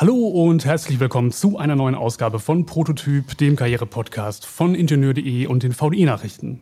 Hallo 0.00 0.14
und 0.14 0.64
herzlich 0.64 1.00
willkommen 1.00 1.32
zu 1.32 1.58
einer 1.58 1.74
neuen 1.74 1.96
Ausgabe 1.96 2.38
von 2.38 2.66
Prototyp, 2.66 3.36
dem 3.36 3.56
Karriere-Podcast 3.56 4.46
von 4.46 4.76
Ingenieur.de 4.76 5.46
und 5.46 5.64
den 5.64 5.72
VDI-Nachrichten. 5.72 6.60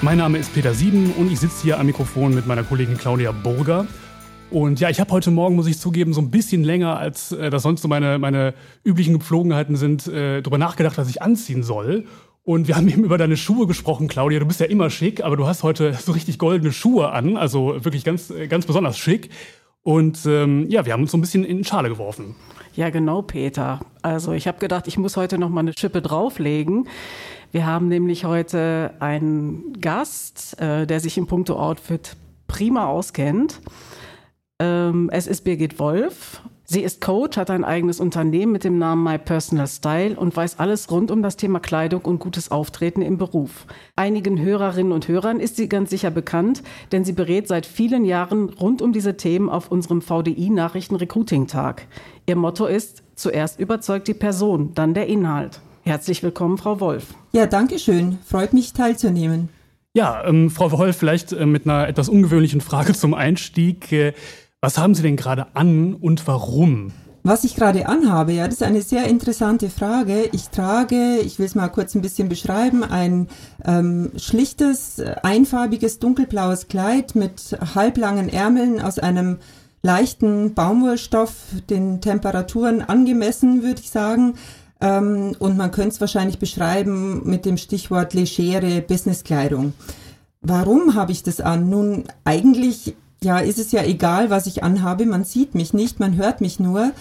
Mein 0.00 0.18
Name 0.18 0.38
ist 0.38 0.52
Peter 0.52 0.74
Sieben 0.74 1.12
und 1.12 1.30
ich 1.30 1.38
sitze 1.38 1.62
hier 1.62 1.78
am 1.78 1.86
Mikrofon 1.86 2.34
mit 2.34 2.48
meiner 2.48 2.64
Kollegin 2.64 2.98
Claudia 2.98 3.30
Burger. 3.30 3.86
Und 4.50 4.80
ja, 4.80 4.90
ich 4.90 4.98
habe 4.98 5.12
heute 5.12 5.30
Morgen, 5.30 5.54
muss 5.54 5.68
ich 5.68 5.78
zugeben, 5.78 6.12
so 6.12 6.20
ein 6.20 6.32
bisschen 6.32 6.64
länger, 6.64 6.98
als 6.98 7.30
äh, 7.30 7.50
das 7.50 7.62
sonst 7.62 7.82
so 7.82 7.88
meine, 7.88 8.18
meine 8.18 8.54
üblichen 8.82 9.16
Gepflogenheiten 9.16 9.76
sind, 9.76 10.08
äh, 10.08 10.42
darüber 10.42 10.58
nachgedacht, 10.58 10.98
was 10.98 11.08
ich 11.08 11.22
anziehen 11.22 11.62
soll. 11.62 12.04
Und 12.42 12.68
wir 12.68 12.76
haben 12.76 12.88
eben 12.88 13.04
über 13.04 13.18
deine 13.18 13.36
Schuhe 13.36 13.66
gesprochen, 13.66 14.08
Claudia. 14.08 14.38
Du 14.38 14.46
bist 14.46 14.60
ja 14.60 14.66
immer 14.66 14.90
schick, 14.90 15.22
aber 15.22 15.36
du 15.36 15.46
hast 15.46 15.62
heute 15.62 15.92
so 15.94 16.12
richtig 16.12 16.38
goldene 16.38 16.72
Schuhe 16.72 17.10
an, 17.10 17.36
also 17.36 17.84
wirklich 17.84 18.04
ganz, 18.04 18.32
ganz 18.48 18.66
besonders 18.66 18.98
schick. 18.98 19.30
Und 19.82 20.26
ähm, 20.26 20.68
ja, 20.68 20.84
wir 20.84 20.92
haben 20.92 21.02
uns 21.02 21.10
so 21.10 21.18
ein 21.18 21.22
bisschen 21.22 21.44
in 21.44 21.64
Schale 21.64 21.88
geworfen. 21.88 22.34
Ja, 22.74 22.90
genau, 22.90 23.22
Peter. 23.22 23.80
Also 24.02 24.32
ich 24.32 24.46
habe 24.46 24.58
gedacht, 24.58 24.86
ich 24.86 24.98
muss 24.98 25.16
heute 25.16 25.38
noch 25.38 25.48
mal 25.48 25.60
eine 25.60 25.72
Schippe 25.76 26.02
drauflegen. 26.02 26.88
Wir 27.52 27.66
haben 27.66 27.88
nämlich 27.88 28.24
heute 28.24 28.94
einen 29.00 29.80
Gast, 29.80 30.60
äh, 30.60 30.86
der 30.86 31.00
sich 31.00 31.18
im 31.18 31.26
Punkto 31.26 31.58
Outfit 31.58 32.16
prima 32.46 32.86
auskennt. 32.86 33.60
Ähm, 34.58 35.10
es 35.12 35.26
ist 35.26 35.42
Birgit 35.42 35.78
Wolf 35.78 36.42
Sie 36.72 36.82
ist 36.82 37.00
Coach, 37.00 37.36
hat 37.36 37.50
ein 37.50 37.64
eigenes 37.64 37.98
Unternehmen 37.98 38.52
mit 38.52 38.62
dem 38.62 38.78
Namen 38.78 39.02
My 39.02 39.18
Personal 39.18 39.66
Style 39.66 40.14
und 40.14 40.36
weiß 40.36 40.60
alles 40.60 40.88
rund 40.88 41.10
um 41.10 41.20
das 41.20 41.36
Thema 41.36 41.58
Kleidung 41.58 42.02
und 42.02 42.20
gutes 42.20 42.52
Auftreten 42.52 43.02
im 43.02 43.18
Beruf. 43.18 43.66
Einigen 43.96 44.40
Hörerinnen 44.40 44.92
und 44.92 45.08
Hörern 45.08 45.40
ist 45.40 45.56
sie 45.56 45.68
ganz 45.68 45.90
sicher 45.90 46.12
bekannt, 46.12 46.62
denn 46.92 47.04
sie 47.04 47.12
berät 47.12 47.48
seit 47.48 47.66
vielen 47.66 48.04
Jahren 48.04 48.50
rund 48.50 48.82
um 48.82 48.92
diese 48.92 49.16
Themen 49.16 49.48
auf 49.48 49.72
unserem 49.72 50.00
VDI 50.00 50.50
Nachrichten 50.50 50.94
Recruiting 50.94 51.48
Tag. 51.48 51.88
Ihr 52.26 52.36
Motto 52.36 52.66
ist, 52.66 53.02
zuerst 53.16 53.58
überzeugt 53.58 54.06
die 54.06 54.14
Person, 54.14 54.70
dann 54.76 54.94
der 54.94 55.08
Inhalt. 55.08 55.60
Herzlich 55.82 56.22
willkommen, 56.22 56.56
Frau 56.56 56.78
Wolf. 56.78 57.06
Ja, 57.32 57.46
danke 57.46 57.80
schön. 57.80 58.18
Freut 58.24 58.52
mich 58.52 58.74
teilzunehmen. 58.74 59.48
Ja, 59.92 60.24
ähm, 60.24 60.50
Frau 60.50 60.70
Wolf, 60.70 60.98
vielleicht 60.98 61.32
äh, 61.32 61.46
mit 61.46 61.64
einer 61.64 61.88
etwas 61.88 62.08
ungewöhnlichen 62.08 62.60
Frage 62.60 62.92
zum 62.94 63.12
Einstieg. 63.12 63.90
Äh, 63.90 64.12
was 64.60 64.78
haben 64.78 64.94
Sie 64.94 65.02
denn 65.02 65.16
gerade 65.16 65.46
an 65.54 65.94
und 65.94 66.26
warum? 66.26 66.92
Was 67.22 67.44
ich 67.44 67.54
gerade 67.54 67.86
anhabe, 67.86 68.32
ja, 68.32 68.46
das 68.46 68.56
ist 68.56 68.62
eine 68.62 68.80
sehr 68.80 69.04
interessante 69.04 69.68
Frage. 69.68 70.30
Ich 70.32 70.48
trage, 70.48 71.18
ich 71.18 71.38
will 71.38 71.46
es 71.46 71.54
mal 71.54 71.68
kurz 71.68 71.94
ein 71.94 72.00
bisschen 72.00 72.30
beschreiben, 72.30 72.82
ein 72.82 73.28
ähm, 73.66 74.10
schlichtes, 74.16 75.00
einfarbiges, 75.22 75.98
dunkelblaues 75.98 76.68
Kleid 76.68 77.14
mit 77.14 77.58
halblangen 77.74 78.30
Ärmeln 78.30 78.80
aus 78.80 78.98
einem 78.98 79.38
leichten 79.82 80.54
Baumwollstoff, 80.54 81.34
den 81.68 82.00
Temperaturen 82.00 82.80
angemessen, 82.80 83.62
würde 83.62 83.80
ich 83.80 83.90
sagen. 83.90 84.34
Ähm, 84.80 85.36
und 85.38 85.58
man 85.58 85.72
könnte 85.72 85.90
es 85.90 86.00
wahrscheinlich 86.00 86.38
beschreiben 86.38 87.22
mit 87.24 87.44
dem 87.44 87.58
Stichwort 87.58 88.14
legere 88.14 88.80
Businesskleidung. 88.80 89.74
Warum 90.40 90.94
habe 90.94 91.12
ich 91.12 91.22
das 91.22 91.42
an? 91.42 91.68
Nun, 91.68 92.04
eigentlich 92.24 92.94
ja, 93.22 93.38
ist 93.38 93.58
es 93.58 93.72
ja 93.72 93.82
egal, 93.82 94.30
was 94.30 94.46
ich 94.46 94.62
anhabe. 94.62 95.06
Man 95.06 95.24
sieht 95.24 95.54
mich 95.54 95.74
nicht, 95.74 96.00
man 96.00 96.16
hört 96.16 96.40
mich 96.40 96.60
nur. 96.60 96.92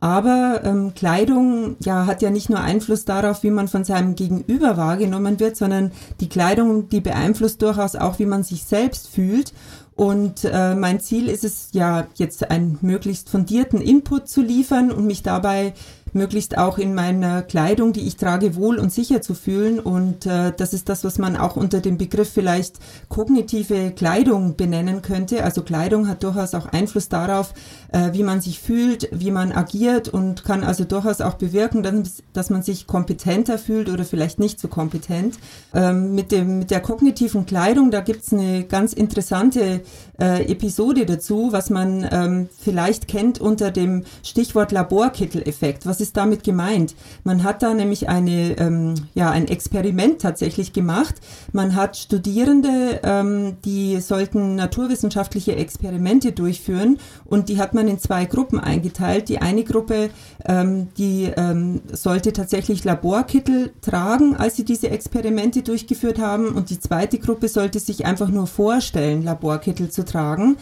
Aber 0.00 0.60
ähm, 0.62 0.92
Kleidung 0.94 1.76
ja, 1.80 2.06
hat 2.06 2.22
ja 2.22 2.30
nicht 2.30 2.50
nur 2.50 2.60
Einfluss 2.60 3.04
darauf, 3.04 3.42
wie 3.42 3.50
man 3.50 3.66
von 3.66 3.84
seinem 3.84 4.14
Gegenüber 4.14 4.76
wahrgenommen 4.76 5.40
wird, 5.40 5.56
sondern 5.56 5.90
die 6.20 6.28
Kleidung, 6.28 6.88
die 6.88 7.00
beeinflusst 7.00 7.62
durchaus 7.62 7.96
auch, 7.96 8.20
wie 8.20 8.26
man 8.26 8.44
sich 8.44 8.62
selbst 8.62 9.08
fühlt. 9.08 9.52
Und 9.96 10.44
äh, 10.44 10.76
mein 10.76 11.00
Ziel 11.00 11.28
ist 11.28 11.42
es 11.42 11.70
ja, 11.72 12.06
jetzt 12.14 12.48
einen 12.52 12.78
möglichst 12.82 13.28
fundierten 13.28 13.80
Input 13.80 14.28
zu 14.28 14.40
liefern 14.40 14.92
und 14.92 15.06
mich 15.06 15.24
dabei 15.24 15.74
möglichst 16.12 16.58
auch 16.58 16.78
in 16.78 16.94
meiner 16.94 17.42
Kleidung, 17.42 17.92
die 17.92 18.06
ich 18.06 18.16
trage, 18.16 18.56
wohl 18.56 18.78
und 18.78 18.92
sicher 18.92 19.22
zu 19.22 19.34
fühlen. 19.34 19.80
Und 19.80 20.26
äh, 20.26 20.52
das 20.56 20.72
ist 20.72 20.88
das, 20.88 21.04
was 21.04 21.18
man 21.18 21.36
auch 21.36 21.56
unter 21.56 21.80
dem 21.80 21.98
Begriff 21.98 22.30
vielleicht 22.32 22.76
kognitive 23.08 23.92
Kleidung 23.92 24.56
benennen 24.56 25.02
könnte. 25.02 25.44
Also 25.44 25.62
Kleidung 25.62 26.08
hat 26.08 26.22
durchaus 26.22 26.54
auch 26.54 26.66
Einfluss 26.66 27.08
darauf, 27.08 27.54
äh, 27.92 28.12
wie 28.12 28.22
man 28.22 28.40
sich 28.40 28.60
fühlt, 28.60 29.08
wie 29.12 29.30
man 29.30 29.52
agiert 29.52 30.08
und 30.08 30.44
kann 30.44 30.64
also 30.64 30.84
durchaus 30.84 31.20
auch 31.20 31.34
bewirken, 31.34 31.82
dass, 31.82 32.22
dass 32.32 32.50
man 32.50 32.62
sich 32.62 32.86
kompetenter 32.86 33.58
fühlt 33.58 33.88
oder 33.88 34.04
vielleicht 34.04 34.38
nicht 34.38 34.60
so 34.60 34.68
kompetent. 34.68 35.38
Ähm, 35.74 36.14
mit, 36.14 36.32
dem, 36.32 36.60
mit 36.60 36.70
der 36.70 36.80
kognitiven 36.80 37.46
Kleidung, 37.46 37.90
da 37.90 38.00
gibt's 38.00 38.32
eine 38.32 38.64
ganz 38.64 38.92
interessante 38.92 39.82
äh, 40.20 40.50
Episode 40.50 41.06
dazu, 41.06 41.48
was 41.52 41.70
man 41.70 42.06
ähm, 42.10 42.48
vielleicht 42.58 43.08
kennt 43.08 43.40
unter 43.40 43.70
dem 43.70 44.04
Stichwort 44.22 44.72
Laborkittel-Effekt. 44.72 45.86
Was 45.86 45.97
ist 46.00 46.16
damit 46.16 46.44
gemeint? 46.44 46.94
Man 47.24 47.42
hat 47.42 47.62
da 47.62 47.74
nämlich 47.74 48.08
eine, 48.08 48.58
ähm, 48.58 48.94
ja, 49.14 49.30
ein 49.30 49.48
Experiment 49.48 50.20
tatsächlich 50.20 50.72
gemacht. 50.72 51.16
Man 51.52 51.74
hat 51.74 51.96
Studierende, 51.96 53.00
ähm, 53.02 53.56
die 53.64 54.00
sollten 54.00 54.54
naturwissenschaftliche 54.54 55.56
Experimente 55.56 56.32
durchführen 56.32 56.98
und 57.24 57.48
die 57.48 57.58
hat 57.58 57.74
man 57.74 57.88
in 57.88 57.98
zwei 57.98 58.24
Gruppen 58.24 58.60
eingeteilt. 58.60 59.28
Die 59.28 59.38
eine 59.38 59.64
Gruppe, 59.64 60.10
ähm, 60.44 60.88
die 60.96 61.30
ähm, 61.36 61.80
sollte 61.92 62.32
tatsächlich 62.32 62.84
Laborkittel 62.84 63.72
tragen, 63.80 64.36
als 64.36 64.56
sie 64.56 64.64
diese 64.64 64.90
Experimente 64.90 65.62
durchgeführt 65.62 66.18
haben 66.18 66.48
und 66.48 66.70
die 66.70 66.80
zweite 66.80 67.18
Gruppe 67.18 67.48
sollte 67.48 67.80
sich 67.80 68.06
einfach 68.06 68.28
nur 68.28 68.46
vorstellen, 68.46 69.22
Laborkittel 69.22 69.90
zu 69.90 70.04
tragen. 70.04 70.56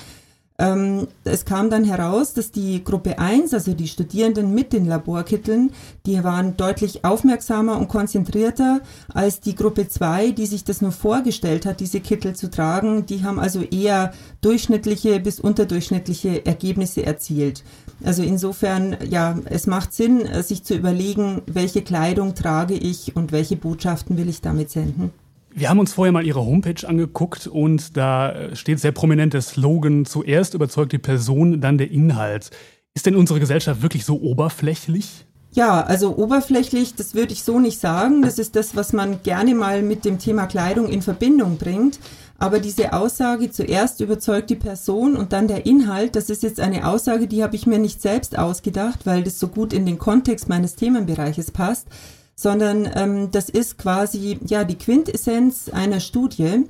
Ähm, 0.58 1.08
es 1.24 1.44
kam 1.44 1.68
dann 1.68 1.84
heraus, 1.84 2.32
dass 2.32 2.50
die 2.50 2.82
Gruppe 2.82 3.18
1, 3.18 3.52
also 3.52 3.74
die 3.74 3.88
Studierenden 3.88 4.54
mit 4.54 4.72
den 4.72 4.86
Laborkitteln, 4.86 5.70
die 6.06 6.22
waren 6.24 6.56
deutlich 6.56 7.04
aufmerksamer 7.04 7.78
und 7.78 7.88
konzentrierter 7.88 8.80
als 9.12 9.40
die 9.40 9.54
Gruppe 9.54 9.88
2, 9.88 10.30
die 10.30 10.46
sich 10.46 10.64
das 10.64 10.80
nur 10.80 10.92
vorgestellt 10.92 11.66
hat, 11.66 11.80
diese 11.80 12.00
Kittel 12.00 12.34
zu 12.34 12.50
tragen. 12.50 13.04
Die 13.04 13.22
haben 13.22 13.38
also 13.38 13.60
eher 13.62 14.14
durchschnittliche 14.40 15.20
bis 15.20 15.40
unterdurchschnittliche 15.40 16.46
Ergebnisse 16.46 17.04
erzielt. 17.04 17.62
Also 18.02 18.22
insofern, 18.22 18.96
ja, 19.08 19.38
es 19.46 19.66
macht 19.66 19.92
Sinn, 19.92 20.26
sich 20.42 20.64
zu 20.64 20.74
überlegen, 20.74 21.42
welche 21.46 21.82
Kleidung 21.82 22.34
trage 22.34 22.74
ich 22.74 23.14
und 23.14 23.32
welche 23.32 23.56
Botschaften 23.56 24.16
will 24.16 24.28
ich 24.28 24.40
damit 24.40 24.70
senden. 24.70 25.10
Wir 25.58 25.70
haben 25.70 25.78
uns 25.78 25.94
vorher 25.94 26.12
mal 26.12 26.26
Ihre 26.26 26.44
Homepage 26.44 26.86
angeguckt 26.86 27.46
und 27.46 27.96
da 27.96 28.54
steht 28.54 28.78
sehr 28.78 28.92
prominent 28.92 29.32
der 29.32 29.40
Slogan, 29.40 30.04
zuerst 30.04 30.52
überzeugt 30.52 30.92
die 30.92 30.98
Person, 30.98 31.62
dann 31.62 31.78
der 31.78 31.90
Inhalt. 31.90 32.50
Ist 32.92 33.06
denn 33.06 33.16
unsere 33.16 33.40
Gesellschaft 33.40 33.80
wirklich 33.80 34.04
so 34.04 34.20
oberflächlich? 34.20 35.24
Ja, 35.52 35.80
also 35.80 36.14
oberflächlich, 36.18 36.94
das 36.94 37.14
würde 37.14 37.32
ich 37.32 37.42
so 37.42 37.58
nicht 37.58 37.80
sagen. 37.80 38.20
Das 38.20 38.38
ist 38.38 38.54
das, 38.54 38.76
was 38.76 38.92
man 38.92 39.22
gerne 39.22 39.54
mal 39.54 39.80
mit 39.80 40.04
dem 40.04 40.18
Thema 40.18 40.44
Kleidung 40.46 40.88
in 40.88 41.00
Verbindung 41.00 41.56
bringt. 41.56 42.00
Aber 42.36 42.58
diese 42.58 42.92
Aussage, 42.92 43.50
zuerst 43.50 44.02
überzeugt 44.02 44.50
die 44.50 44.56
Person 44.56 45.16
und 45.16 45.32
dann 45.32 45.48
der 45.48 45.64
Inhalt, 45.64 46.16
das 46.16 46.28
ist 46.28 46.42
jetzt 46.42 46.60
eine 46.60 46.86
Aussage, 46.86 47.28
die 47.28 47.42
habe 47.42 47.56
ich 47.56 47.66
mir 47.66 47.78
nicht 47.78 48.02
selbst 48.02 48.38
ausgedacht, 48.38 49.06
weil 49.06 49.22
das 49.22 49.38
so 49.38 49.48
gut 49.48 49.72
in 49.72 49.86
den 49.86 49.96
Kontext 49.96 50.50
meines 50.50 50.74
Themenbereiches 50.74 51.50
passt, 51.50 51.88
sondern 52.36 52.88
ähm, 52.94 53.30
das 53.32 53.48
ist 53.48 53.78
quasi 53.78 54.38
ja 54.46 54.64
die 54.64 54.76
Quintessenz 54.76 55.70
einer 55.70 56.00
Studie. 56.00 56.64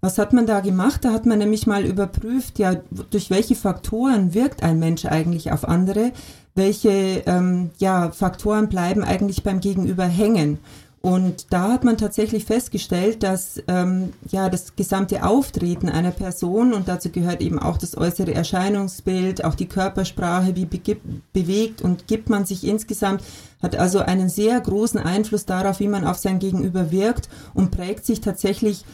Was 0.00 0.16
hat 0.16 0.32
man 0.32 0.46
da 0.46 0.60
gemacht? 0.60 1.04
Da 1.04 1.12
hat 1.12 1.26
man 1.26 1.40
nämlich 1.40 1.66
mal 1.66 1.84
überprüft, 1.84 2.60
ja, 2.60 2.76
durch 3.10 3.30
welche 3.30 3.56
Faktoren 3.56 4.32
wirkt 4.32 4.62
ein 4.62 4.78
Mensch 4.78 5.04
eigentlich 5.04 5.50
auf 5.50 5.66
andere, 5.66 6.12
welche 6.54 7.24
ähm, 7.26 7.70
ja, 7.78 8.12
Faktoren 8.12 8.68
bleiben 8.68 9.02
eigentlich 9.02 9.42
beim 9.42 9.58
Gegenüber 9.58 10.04
hängen. 10.04 10.58
Und 11.00 11.52
da 11.52 11.72
hat 11.72 11.84
man 11.84 11.96
tatsächlich 11.96 12.44
festgestellt, 12.44 13.22
dass 13.22 13.62
ähm, 13.68 14.12
ja 14.30 14.48
das 14.48 14.74
gesamte 14.74 15.24
Auftreten 15.24 15.88
einer 15.88 16.10
Person 16.10 16.72
und 16.72 16.88
dazu 16.88 17.10
gehört 17.10 17.40
eben 17.40 17.58
auch 17.60 17.78
das 17.78 17.96
äußere 17.96 18.34
Erscheinungsbild, 18.34 19.44
auch 19.44 19.54
die 19.54 19.68
Körpersprache, 19.68 20.56
wie 20.56 20.66
bewegt 21.32 21.82
und 21.82 22.08
gibt 22.08 22.30
man 22.30 22.46
sich 22.46 22.64
insgesamt, 22.64 23.22
hat 23.62 23.76
also 23.76 24.00
einen 24.00 24.28
sehr 24.28 24.60
großen 24.60 25.00
Einfluss 25.00 25.44
darauf, 25.46 25.80
wie 25.80 25.88
man 25.88 26.06
auf 26.06 26.18
sein 26.18 26.38
Gegenüber 26.38 26.90
wirkt 26.90 27.28
und 27.54 27.70
prägt 27.70 28.06
sich 28.06 28.20
tatsächlich 28.20 28.84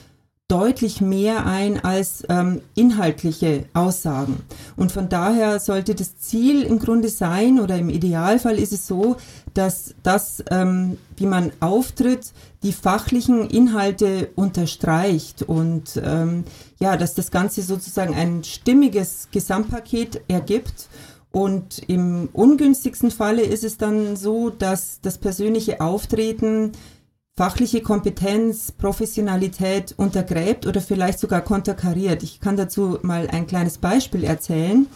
deutlich 0.49 1.00
mehr 1.00 1.46
ein 1.46 1.82
als 1.82 2.22
ähm, 2.28 2.61
inhaltliche 2.75 3.64
Aussagen. 3.72 4.43
Und 4.76 4.93
von 4.93 5.08
daher 5.08 5.58
sollte 5.58 5.94
das 5.94 6.19
Ziel 6.19 6.62
im 6.62 6.78
Grunde 6.78 7.08
sein, 7.08 7.58
oder 7.58 7.78
im 7.78 7.88
Idealfall 7.88 8.58
ist 8.58 8.72
es 8.72 8.87
so, 8.87 9.16
dass 9.55 9.94
das, 10.02 10.44
ähm, 10.50 10.99
wie 11.16 11.26
man 11.26 11.50
auftritt, 11.61 12.32
die 12.62 12.72
fachlichen 12.72 13.49
Inhalte 13.49 14.31
unterstreicht 14.34 15.43
und 15.43 16.00
ähm, 16.05 16.44
ja, 16.78 16.99
dass 16.99 17.14
das 17.14 17.31
Ganze 17.31 17.62
sozusagen 17.62 18.14
ein 18.14 18.44
stimmiges 18.44 19.28
Gesamtpaket 19.31 20.22
ergibt. 20.28 20.88
Und 21.35 21.83
im 21.89 22.29
ungünstigsten 22.33 23.11
Falle 23.11 23.43
ist 23.43 23.65
es 23.65 23.77
dann 23.77 24.15
so, 24.15 24.51
dass 24.51 25.01
das 25.03 25.19
persönliche 25.19 25.81
Auftreten 25.81 26.71
fachliche 27.37 27.81
Kompetenz, 27.81 28.71
Professionalität 28.71 29.95
untergräbt 29.97 30.65
oder 30.65 30.81
vielleicht 30.81 31.19
sogar 31.19 31.41
konterkariert. 31.41 32.23
Ich 32.23 32.39
kann 32.39 32.57
dazu 32.57 33.01
mal 33.03 33.27
ein 33.27 33.49
kleines 33.49 33.79
Beispiel 33.79 34.23
erzählen. 34.23 34.87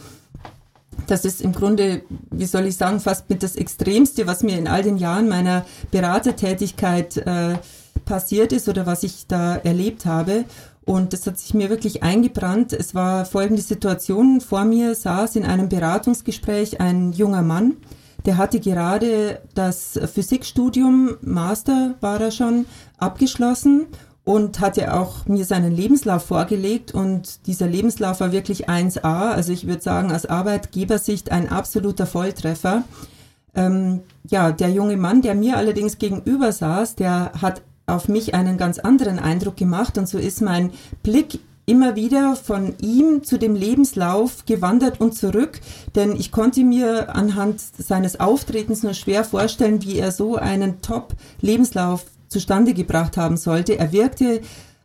Das 1.09 1.25
ist 1.25 1.41
im 1.41 1.51
Grunde, 1.51 2.03
wie 2.31 2.47
soll 2.47 2.67
ich 2.67 2.77
sagen, 2.77 3.01
fast 3.01 3.29
mit 3.29 3.43
das 3.43 3.57
Extremste, 3.57 4.29
was 4.29 4.45
mir 4.45 4.57
in 4.57 4.69
all 4.69 4.85
den 4.85 4.97
Jahren 4.97 5.29
meiner 5.29 5.67
Beratertätigkeit 5.91 7.17
äh, 7.17 7.57
passiert 8.05 8.53
ist 8.53 8.69
oder 8.69 8.87
was 8.87 9.03
ich 9.03 9.27
da 9.27 9.57
erlebt 9.57 10.07
habe. 10.07 10.45
Und 10.89 11.13
das 11.13 11.27
hat 11.27 11.39
sich 11.39 11.53
mir 11.53 11.69
wirklich 11.69 12.03
eingebrannt. 12.03 12.73
Es 12.73 12.95
war 12.95 13.27
folgende 13.27 13.61
Situation. 13.61 14.41
Vor 14.41 14.65
mir 14.65 14.95
saß 14.95 15.37
in 15.37 15.45
einem 15.45 15.69
Beratungsgespräch 15.69 16.81
ein 16.81 17.13
junger 17.13 17.43
Mann, 17.43 17.77
der 18.25 18.39
hatte 18.39 18.59
gerade 18.59 19.43
das 19.55 20.01
Physikstudium, 20.15 21.19
Master 21.21 21.95
war 22.01 22.19
er 22.23 22.31
schon, 22.31 22.65
abgeschlossen 22.97 23.87
und 24.25 24.61
hatte 24.61 24.95
auch 24.95 25.27
mir 25.27 25.45
seinen 25.45 25.77
Lebenslauf 25.77 26.25
vorgelegt 26.25 26.95
und 26.95 27.47
dieser 27.47 27.67
Lebenslauf 27.67 28.21
war 28.21 28.33
wirklich 28.33 28.71
1a, 28.71 29.33
also 29.33 29.53
ich 29.53 29.67
würde 29.67 29.83
sagen 29.83 30.11
aus 30.11 30.25
Arbeitgebersicht 30.25 31.31
ein 31.31 31.51
absoluter 31.51 32.07
Volltreffer. 32.07 32.85
Ähm, 33.55 34.01
ja, 34.25 34.53
der 34.53 34.71
junge 34.71 34.97
Mann, 34.97 35.21
der 35.21 35.35
mir 35.35 35.59
allerdings 35.59 35.99
gegenüber 35.99 36.51
saß, 36.51 36.95
der 36.95 37.33
hat 37.41 37.61
auf 37.89 38.09
mich 38.09 38.35
einen 38.35 38.57
ganz 38.57 38.79
anderen 38.79 39.19
Eindruck 39.19 39.57
gemacht 39.57 39.99
und 39.99 40.09
so 40.09 40.19
ist 40.19 40.41
mein 40.43 40.71
Blick 41.03 41.41
immer 41.69 41.97
wieder 41.97 42.35
von 42.35 42.75
ihm 42.81 43.25
zu 43.25 43.39
dem 43.39 43.55
Lebenslauf 43.55 44.47
gewandert 44.47 45.01
und 45.01 45.15
zurück, 45.15 45.61
denn 45.95 46.17
ich 46.17 46.33
konnte 46.33 46.65
mir 46.65 47.15
anhand 47.15 47.61
seines 47.61 48.21
Auftretens 48.21 48.83
nur 48.83 48.95
schwer 48.95 49.23
vorstellen, 49.23 49.83
wie 49.83 49.99
er 49.99 50.11
so 50.11 50.37
einen 50.37 50.81
Top-Lebenslauf 50.81 52.05
zustande 52.29 52.73
gebracht 52.73 53.17
haben 53.17 53.37
sollte. 53.37 53.79
Er 53.79 53.93
wirkte 53.93 54.41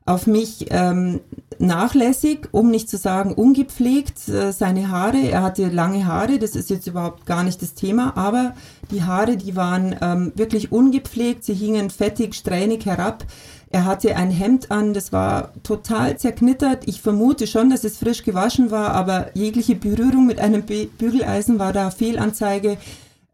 auf 0.05 0.27
mich 0.27 0.67
ähm, 0.69 1.21
nachlässig, 1.59 2.49
um 2.51 2.69
nicht 2.71 2.89
zu 2.89 2.97
sagen 2.97 3.33
ungepflegt. 3.33 4.27
Äh, 4.27 4.51
seine 4.51 4.89
Haare, 4.89 5.19
er 5.29 5.43
hatte 5.43 5.67
lange 5.69 6.05
Haare, 6.05 6.39
das 6.39 6.55
ist 6.55 6.69
jetzt 6.69 6.87
überhaupt 6.87 7.25
gar 7.25 7.43
nicht 7.43 7.61
das 7.61 7.73
Thema, 7.73 8.17
aber 8.17 8.53
die 8.91 9.03
Haare, 9.03 9.37
die 9.37 9.55
waren 9.55 9.95
ähm, 10.01 10.31
wirklich 10.35 10.71
ungepflegt, 10.71 11.43
sie 11.43 11.53
hingen 11.53 11.89
fettig, 11.89 12.35
strähnig 12.35 12.85
herab. 12.85 13.25
Er 13.69 13.85
hatte 13.85 14.15
ein 14.15 14.29
Hemd 14.29 14.69
an, 14.69 14.93
das 14.93 15.11
war 15.11 15.51
total 15.63 16.15
zerknittert. 16.17 16.87
Ich 16.87 17.01
vermute 17.01 17.47
schon, 17.47 17.71
dass 17.71 17.83
es 17.83 17.97
frisch 17.97 18.23
gewaschen 18.23 18.69
war, 18.69 18.91
aber 18.91 19.31
jegliche 19.33 19.73
Berührung 19.73 20.27
mit 20.27 20.37
einem 20.37 20.61
Bügeleisen 20.61 21.57
war 21.57 21.73
da 21.73 21.89
Fehlanzeige. 21.89 22.77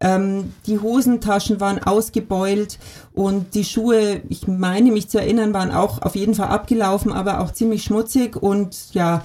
Ähm, 0.00 0.54
die 0.66 0.78
Hosentaschen 0.78 1.60
waren 1.60 1.82
ausgebeult 1.82 2.78
und 3.12 3.54
die 3.54 3.64
Schuhe, 3.64 4.22
ich 4.28 4.48
meine 4.48 4.92
mich 4.92 5.08
zu 5.08 5.18
erinnern, 5.18 5.52
waren 5.52 5.70
auch 5.70 6.00
auf 6.00 6.16
jeden 6.16 6.34
Fall 6.34 6.48
abgelaufen, 6.48 7.12
aber 7.12 7.40
auch 7.40 7.52
ziemlich 7.52 7.84
schmutzig 7.84 8.36
und 8.36 8.94
ja, 8.94 9.22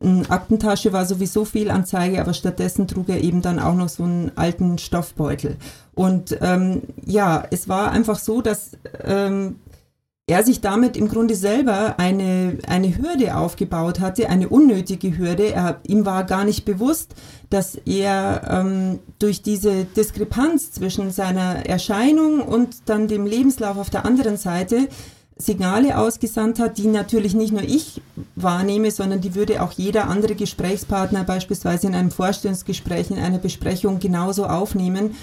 eine 0.00 0.28
Aktentasche 0.30 0.92
war 0.92 1.06
sowieso 1.06 1.44
Fehlanzeige, 1.44 2.20
aber 2.20 2.34
stattdessen 2.34 2.88
trug 2.88 3.08
er 3.08 3.22
eben 3.22 3.42
dann 3.42 3.58
auch 3.58 3.74
noch 3.74 3.88
so 3.88 4.02
einen 4.02 4.32
alten 4.36 4.78
Stoffbeutel. 4.78 5.56
Und 5.94 6.36
ähm, 6.40 6.82
ja, 7.04 7.44
es 7.50 7.68
war 7.68 7.90
einfach 7.90 8.18
so, 8.18 8.42
dass 8.42 8.72
ähm, 9.02 9.56
er 10.26 10.42
sich 10.42 10.62
damit 10.62 10.96
im 10.96 11.08
Grunde 11.08 11.34
selber 11.34 11.98
eine, 11.98 12.58
eine 12.66 12.96
Hürde 12.96 13.36
aufgebaut 13.36 14.00
hatte, 14.00 14.30
eine 14.30 14.48
unnötige 14.48 15.18
Hürde. 15.18 15.52
Er, 15.52 15.80
ihm 15.86 16.06
war 16.06 16.24
gar 16.24 16.44
nicht 16.44 16.64
bewusst, 16.64 17.14
dass 17.50 17.74
er 17.74 18.42
ähm, 18.48 19.00
durch 19.18 19.42
diese 19.42 19.84
Diskrepanz 19.84 20.72
zwischen 20.72 21.10
seiner 21.10 21.66
Erscheinung 21.66 22.40
und 22.40 22.88
dann 22.88 23.06
dem 23.06 23.26
Lebenslauf 23.26 23.76
auf 23.76 23.90
der 23.90 24.06
anderen 24.06 24.38
Seite 24.38 24.88
Signale 25.36 25.98
ausgesandt 25.98 26.58
hat, 26.58 26.78
die 26.78 26.86
natürlich 26.86 27.34
nicht 27.34 27.52
nur 27.52 27.62
ich 27.62 28.00
wahrnehme, 28.36 28.90
sondern 28.92 29.20
die 29.20 29.34
würde 29.34 29.62
auch 29.62 29.72
jeder 29.72 30.08
andere 30.08 30.36
Gesprächspartner 30.36 31.24
beispielsweise 31.24 31.88
in 31.88 31.94
einem 31.94 32.12
Vorstellungsgespräch, 32.12 33.10
in 33.10 33.18
einer 33.18 33.38
Besprechung 33.38 33.98
genauso 33.98 34.46
aufnehmen. 34.46 35.16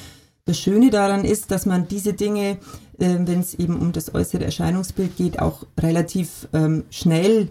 Das 0.45 0.59
Schöne 0.59 0.89
daran 0.89 1.23
ist, 1.23 1.51
dass 1.51 1.65
man 1.65 1.87
diese 1.87 2.13
Dinge 2.13 2.57
äh, 3.01 3.17
wenn 3.27 3.39
es 3.39 3.55
eben 3.55 3.79
um 3.79 3.91
das 3.91 4.13
äußere 4.13 4.45
Erscheinungsbild 4.45 5.17
geht, 5.17 5.39
auch 5.39 5.65
relativ 5.79 6.47
ähm, 6.53 6.83
schnell 6.91 7.49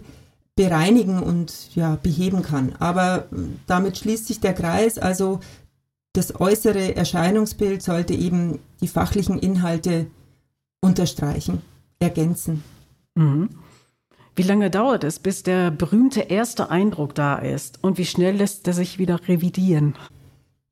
bereinigen 0.55 1.21
und 1.21 1.75
ja, 1.75 1.97
beheben 2.01 2.41
kann. 2.41 2.73
Aber 2.79 3.25
äh, 3.31 3.35
damit 3.67 3.97
schließt 3.97 4.27
sich 4.27 4.39
der 4.39 4.53
Kreis. 4.53 4.97
Also 4.97 5.41
das 6.13 6.39
äußere 6.39 6.95
Erscheinungsbild 6.95 7.81
sollte 7.81 8.13
eben 8.13 8.59
die 8.81 8.87
fachlichen 8.87 9.39
Inhalte 9.39 10.07
unterstreichen, 10.81 11.61
ergänzen. 11.99 12.63
Mhm. 13.15 13.49
Wie 14.35 14.43
lange 14.43 14.69
dauert 14.69 15.03
es, 15.03 15.19
bis 15.19 15.43
der 15.43 15.71
berühmte 15.71 16.21
erste 16.21 16.69
Eindruck 16.69 17.13
da 17.13 17.35
ist? 17.35 17.79
Und 17.83 17.97
wie 17.97 18.05
schnell 18.05 18.37
lässt 18.37 18.65
er 18.67 18.73
sich 18.73 18.97
wieder 18.97 19.19
revidieren? 19.27 19.95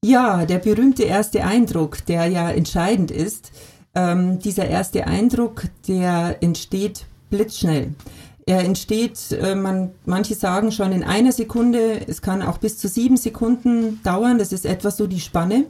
Ja, 0.03 0.45
der 0.45 0.59
berühmte 0.59 1.03
erste 1.03 1.43
Eindruck, 1.43 2.05
der 2.05 2.27
ja 2.27 2.49
entscheidend 2.49 3.11
ist, 3.11 3.51
ähm, 3.93 4.39
dieser 4.39 4.65
erste 4.67 5.05
Eindruck, 5.07 5.63
der 5.89 6.41
entsteht 6.41 7.05
blitzschnell. 7.29 7.93
Er 8.45 8.63
entsteht, 8.63 9.33
äh, 9.33 9.55
man, 9.55 9.91
manche 10.05 10.35
sagen 10.35 10.71
schon 10.71 10.93
in 10.93 11.03
einer 11.03 11.33
Sekunde, 11.33 12.07
es 12.07 12.21
kann 12.21 12.41
auch 12.41 12.59
bis 12.59 12.77
zu 12.77 12.87
sieben 12.87 13.17
Sekunden 13.17 14.01
dauern, 14.03 14.39
das 14.39 14.53
ist 14.53 14.65
etwa 14.65 14.89
so 14.89 15.05
die 15.05 15.19
Spanne. 15.19 15.65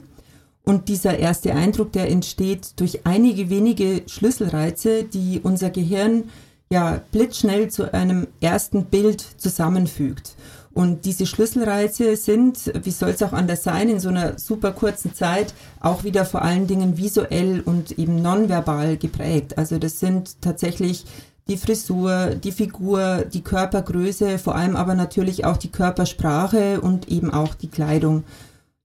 Und 0.62 0.88
dieser 0.88 1.18
erste 1.18 1.52
Eindruck, 1.52 1.90
der 1.92 2.08
entsteht 2.08 2.78
durch 2.78 3.04
einige 3.04 3.50
wenige 3.50 4.02
Schlüsselreize, 4.06 5.02
die 5.02 5.40
unser 5.42 5.70
Gehirn 5.70 6.30
ja 6.72 7.02
blitzschnell 7.10 7.68
zu 7.68 7.92
einem 7.92 8.28
ersten 8.40 8.84
Bild 8.84 9.26
zusammenfügt. 9.38 10.36
Und 10.72 11.04
diese 11.04 11.26
Schlüsselreize 11.26 12.16
sind, 12.16 12.72
wie 12.84 12.92
soll 12.92 13.10
es 13.10 13.22
auch 13.22 13.32
anders 13.32 13.64
sein, 13.64 13.88
in 13.88 13.98
so 13.98 14.08
einer 14.08 14.38
super 14.38 14.70
kurzen 14.70 15.14
Zeit 15.14 15.52
auch 15.80 16.04
wieder 16.04 16.24
vor 16.24 16.42
allen 16.42 16.68
Dingen 16.68 16.96
visuell 16.96 17.60
und 17.60 17.98
eben 17.98 18.22
nonverbal 18.22 18.96
geprägt. 18.96 19.58
Also 19.58 19.78
das 19.78 19.98
sind 19.98 20.40
tatsächlich 20.40 21.06
die 21.48 21.56
Frisur, 21.56 22.36
die 22.36 22.52
Figur, 22.52 23.24
die 23.32 23.42
Körpergröße, 23.42 24.38
vor 24.38 24.54
allem 24.54 24.76
aber 24.76 24.94
natürlich 24.94 25.44
auch 25.44 25.56
die 25.56 25.72
Körpersprache 25.72 26.80
und 26.80 27.08
eben 27.08 27.32
auch 27.32 27.54
die 27.54 27.68
Kleidung. 27.68 28.22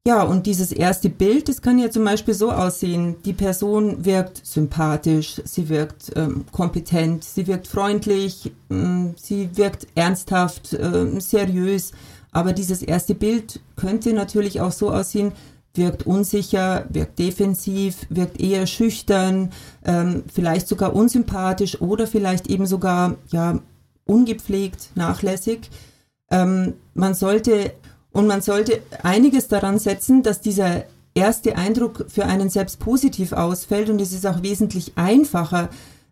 Ja, 0.08 0.22
und 0.22 0.46
dieses 0.46 0.72
erste 0.72 1.10
Bild, 1.10 1.50
das 1.50 1.64
kann 1.64 1.80
ja 1.80 1.90
zum 1.90 2.06
Beispiel 2.06 2.36
so 2.36 2.52
aussehen. 2.52 3.16
Die 3.26 3.34
Person 3.34 4.06
wirkt 4.06 4.46
sympathisch, 4.46 5.42
sie 5.46 5.68
wirkt 5.68 6.12
ähm, 6.16 6.46
kompetent, 6.52 7.24
sie 7.24 7.48
wirkt 7.48 7.68
freundlich, 7.68 8.52
ähm, 8.70 9.16
sie 9.18 9.58
wirkt 9.58 9.88
ernsthaft, 9.96 10.78
ähm, 10.80 11.20
seriös. 11.20 11.92
Aber 12.32 12.54
dieses 12.54 12.84
erste 12.84 13.16
Bild 13.16 13.62
könnte 13.76 14.14
natürlich 14.14 14.62
auch 14.62 14.72
so 14.72 14.92
aussehen, 14.92 15.32
wirkt 15.74 16.06
unsicher, 16.06 16.86
wirkt 16.90 17.18
defensiv, 17.18 18.06
wirkt 18.10 18.40
eher 18.40 18.68
schüchtern, 18.68 19.52
ähm, 19.86 20.24
vielleicht 20.32 20.68
sogar 20.68 20.94
unsympathisch 20.96 21.82
oder 21.82 22.06
vielleicht 22.06 22.46
eben 22.46 22.68
sogar 22.68 23.16
ja 23.32 23.60
ungepflegt, 24.06 24.92
nachlässig. 24.94 25.72
Ähm, 26.30 26.74
man 26.94 27.16
sollte 27.16 27.74
und 28.16 28.28
man 28.28 28.42
sollte 28.42 28.82
einiges 29.04 29.50
daran 29.50 29.78
setzen, 29.78 30.24
dass 30.24 30.40
dieser 30.40 30.86
erste 31.16 31.58
Eindruck 31.58 32.06
für 32.08 32.26
einen 32.26 32.50
selbst 32.50 32.80
positiv 32.80 33.34
ausfällt. 33.34 33.90
Und 33.90 34.00
es 34.00 34.14
ist 34.14 34.26
auch 34.26 34.42
wesentlich 34.42 34.94
einfacher, 34.96 35.68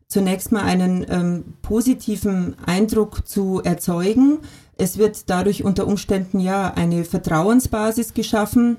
zunächst 0.10 0.52
mal 0.52 0.64
einen 0.64 1.06
ähm, 1.10 1.46
positiven 1.62 2.58
Eindruck 2.66 3.26
zu 3.26 3.62
erzeugen. 3.64 4.40
Es 4.76 4.98
wird 4.98 5.30
dadurch 5.30 5.64
unter 5.64 5.88
Umständen 5.88 6.42
ja 6.42 6.74
eine 6.74 7.06
Vertrauensbasis 7.06 8.14
geschaffen 8.14 8.76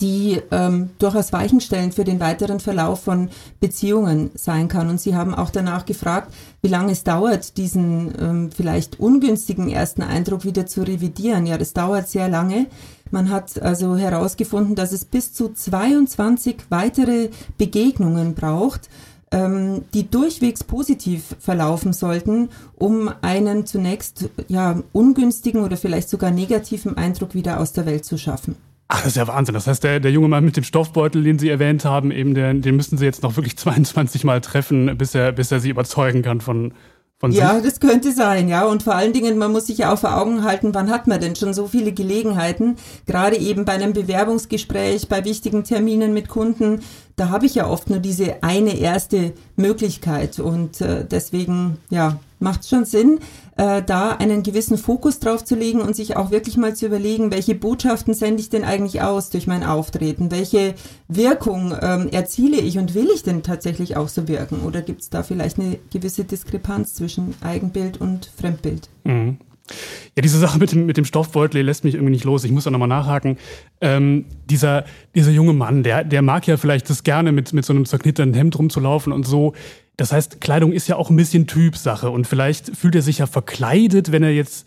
die 0.00 0.40
ähm, 0.50 0.90
durchaus 0.98 1.32
weichenstellend 1.32 1.94
für 1.94 2.04
den 2.04 2.20
weiteren 2.20 2.60
Verlauf 2.60 3.02
von 3.02 3.30
Beziehungen 3.60 4.30
sein 4.34 4.68
kann. 4.68 4.88
Und 4.88 5.00
Sie 5.00 5.14
haben 5.14 5.34
auch 5.34 5.50
danach 5.50 5.86
gefragt, 5.86 6.32
wie 6.62 6.68
lange 6.68 6.92
es 6.92 7.04
dauert, 7.04 7.56
diesen 7.56 8.12
ähm, 8.18 8.50
vielleicht 8.50 9.00
ungünstigen 9.00 9.68
ersten 9.68 10.02
Eindruck 10.02 10.44
wieder 10.44 10.66
zu 10.66 10.82
revidieren. 10.82 11.46
Ja, 11.46 11.58
das 11.58 11.72
dauert 11.72 12.08
sehr 12.08 12.28
lange. 12.28 12.66
Man 13.10 13.30
hat 13.30 13.60
also 13.60 13.96
herausgefunden, 13.96 14.76
dass 14.76 14.92
es 14.92 15.04
bis 15.04 15.32
zu 15.32 15.52
22 15.52 16.56
weitere 16.68 17.30
Begegnungen 17.58 18.34
braucht, 18.34 18.88
ähm, 19.32 19.84
die 19.94 20.10
durchwegs 20.10 20.64
positiv 20.64 21.36
verlaufen 21.38 21.92
sollten, 21.92 22.50
um 22.76 23.10
einen 23.22 23.66
zunächst 23.66 24.28
ja 24.48 24.82
ungünstigen 24.92 25.62
oder 25.62 25.76
vielleicht 25.76 26.08
sogar 26.08 26.30
negativen 26.30 26.96
Eindruck 26.96 27.34
wieder 27.34 27.60
aus 27.60 27.72
der 27.72 27.86
Welt 27.86 28.04
zu 28.04 28.18
schaffen. 28.18 28.56
Ach, 28.92 28.98
das 28.98 29.12
ist 29.12 29.16
ja 29.16 29.28
Wahnsinn. 29.28 29.54
Das 29.54 29.68
heißt, 29.68 29.84
der, 29.84 30.00
der 30.00 30.10
junge 30.10 30.26
Mann 30.26 30.44
mit 30.44 30.56
dem 30.56 30.64
Stoffbeutel, 30.64 31.22
den 31.22 31.38
Sie 31.38 31.48
erwähnt 31.48 31.84
haben, 31.84 32.10
eben 32.10 32.34
den, 32.34 32.60
den 32.60 32.74
müssen 32.74 32.98
Sie 32.98 33.04
jetzt 33.04 33.22
noch 33.22 33.36
wirklich 33.36 33.56
22 33.56 34.24
Mal 34.24 34.40
treffen, 34.40 34.98
bis 34.98 35.14
er, 35.14 35.30
bis 35.30 35.52
er 35.52 35.60
Sie 35.60 35.70
überzeugen 35.70 36.22
kann 36.22 36.40
von, 36.40 36.74
von 37.16 37.30
ja, 37.30 37.54
sich. 37.54 37.62
das 37.62 37.78
könnte 37.78 38.10
sein, 38.10 38.48
ja. 38.48 38.66
Und 38.66 38.82
vor 38.82 38.96
allen 38.96 39.12
Dingen, 39.12 39.38
man 39.38 39.52
muss 39.52 39.68
sich 39.68 39.78
ja 39.78 39.92
auch 39.92 39.98
vor 39.98 40.16
Augen 40.20 40.42
halten, 40.42 40.74
wann 40.74 40.90
hat 40.90 41.06
man 41.06 41.20
denn 41.20 41.36
schon 41.36 41.54
so 41.54 41.68
viele 41.68 41.92
Gelegenheiten, 41.92 42.78
gerade 43.06 43.36
eben 43.36 43.64
bei 43.64 43.74
einem 43.74 43.92
Bewerbungsgespräch, 43.92 45.06
bei 45.06 45.24
wichtigen 45.24 45.62
Terminen 45.62 46.12
mit 46.12 46.28
Kunden, 46.28 46.80
da 47.14 47.28
habe 47.28 47.46
ich 47.46 47.54
ja 47.54 47.68
oft 47.68 47.90
nur 47.90 48.00
diese 48.00 48.42
eine 48.42 48.76
erste 48.76 49.34
Möglichkeit 49.54 50.40
und 50.40 50.80
äh, 50.80 51.04
deswegen, 51.08 51.76
ja, 51.90 52.18
macht 52.40 52.62
es 52.62 52.68
schon 52.68 52.84
Sinn, 52.84 53.20
äh, 53.56 53.82
da 53.82 54.10
einen 54.10 54.42
gewissen 54.42 54.78
Fokus 54.78 55.20
drauf 55.20 55.44
zu 55.44 55.54
legen 55.54 55.80
und 55.80 55.94
sich 55.94 56.16
auch 56.16 56.30
wirklich 56.30 56.56
mal 56.56 56.74
zu 56.74 56.86
überlegen, 56.86 57.30
welche 57.30 57.54
Botschaften 57.54 58.14
sende 58.14 58.40
ich 58.40 58.48
denn 58.48 58.64
eigentlich 58.64 59.02
aus 59.02 59.30
durch 59.30 59.46
mein 59.46 59.62
Auftreten? 59.62 60.30
Welche 60.30 60.74
Wirkung 61.08 61.74
ähm, 61.80 62.08
erziele 62.10 62.58
ich 62.58 62.78
und 62.78 62.94
will 62.94 63.08
ich 63.14 63.22
denn 63.22 63.42
tatsächlich 63.42 63.96
auch 63.96 64.08
so 64.08 64.26
wirken? 64.28 64.60
Oder 64.60 64.82
gibt 64.82 65.02
es 65.02 65.10
da 65.10 65.22
vielleicht 65.22 65.58
eine 65.58 65.78
gewisse 65.92 66.24
Diskrepanz 66.24 66.94
zwischen 66.94 67.34
Eigenbild 67.42 68.00
und 68.00 68.30
Fremdbild? 68.36 68.88
Mhm. 69.04 69.38
Ja, 70.16 70.22
diese 70.22 70.38
Sache 70.38 70.58
mit 70.58 70.72
dem, 70.72 70.86
mit 70.86 70.96
dem 70.96 71.04
Stoffbeutel 71.04 71.62
lässt 71.62 71.84
mich 71.84 71.94
irgendwie 71.94 72.12
nicht 72.12 72.24
los. 72.24 72.44
Ich 72.44 72.50
muss 72.50 72.64
da 72.64 72.70
nochmal 72.70 72.88
nachhaken. 72.88 73.38
Ähm, 73.80 74.24
dieser, 74.48 74.84
dieser 75.14 75.30
junge 75.30 75.52
Mann, 75.52 75.82
der, 75.82 76.04
der 76.04 76.22
mag 76.22 76.46
ja 76.46 76.56
vielleicht 76.56 76.90
das 76.90 77.04
gerne, 77.04 77.32
mit, 77.32 77.52
mit 77.52 77.64
so 77.64 77.72
einem 77.72 77.84
zerknitterten 77.86 78.34
Hemd 78.34 78.58
rumzulaufen 78.58 79.12
und 79.12 79.26
so. 79.26 79.54
Das 80.00 80.12
heißt, 80.12 80.40
Kleidung 80.40 80.72
ist 80.72 80.88
ja 80.88 80.96
auch 80.96 81.10
ein 81.10 81.16
bisschen 81.16 81.46
Typsache 81.46 82.08
und 82.08 82.26
vielleicht 82.26 82.74
fühlt 82.74 82.94
er 82.94 83.02
sich 83.02 83.18
ja 83.18 83.26
verkleidet, 83.26 84.12
wenn 84.12 84.22
er 84.22 84.32
jetzt, 84.32 84.66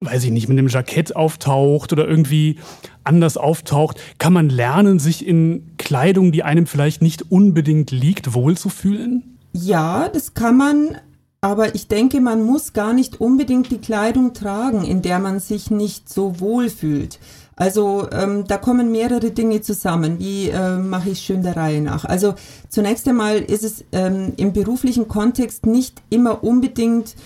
weiß 0.00 0.22
ich 0.24 0.30
nicht, 0.30 0.50
mit 0.50 0.58
einem 0.58 0.68
Jackett 0.68 1.16
auftaucht 1.16 1.94
oder 1.94 2.06
irgendwie 2.06 2.58
anders 3.02 3.38
auftaucht. 3.38 3.98
Kann 4.18 4.34
man 4.34 4.50
lernen, 4.50 4.98
sich 4.98 5.26
in 5.26 5.78
Kleidung, 5.78 6.30
die 6.30 6.42
einem 6.42 6.66
vielleicht 6.66 7.00
nicht 7.00 7.32
unbedingt 7.32 7.90
liegt, 7.90 8.34
wohlzufühlen? 8.34 9.38
Ja, 9.54 10.10
das 10.10 10.34
kann 10.34 10.58
man 10.58 10.98
aber 11.42 11.74
ich 11.74 11.88
denke, 11.88 12.20
man 12.20 12.42
muss 12.42 12.74
gar 12.74 12.92
nicht 12.92 13.18
unbedingt 13.18 13.70
die 13.70 13.78
Kleidung 13.78 14.34
tragen, 14.34 14.84
in 14.84 15.00
der 15.00 15.18
man 15.18 15.40
sich 15.40 15.70
nicht 15.70 16.06
so 16.10 16.38
wohl 16.38 16.68
fühlt. 16.68 17.18
Also 17.56 18.08
ähm, 18.10 18.46
da 18.46 18.56
kommen 18.56 18.90
mehrere 18.90 19.30
Dinge 19.30 19.60
zusammen. 19.60 20.18
Wie 20.18 20.48
äh, 20.48 20.76
mache 20.78 21.10
ich 21.10 21.20
schön 21.20 21.42
der 21.42 21.56
Reihe 21.56 21.82
nach? 21.82 22.04
Also 22.04 22.34
zunächst 22.68 23.06
einmal 23.06 23.38
ist 23.38 23.64
es 23.64 23.84
ähm, 23.92 24.32
im 24.36 24.52
beruflichen 24.52 25.08
Kontext 25.08 25.66
nicht 25.66 26.00
immer 26.08 26.42
unbedingt 26.42 27.16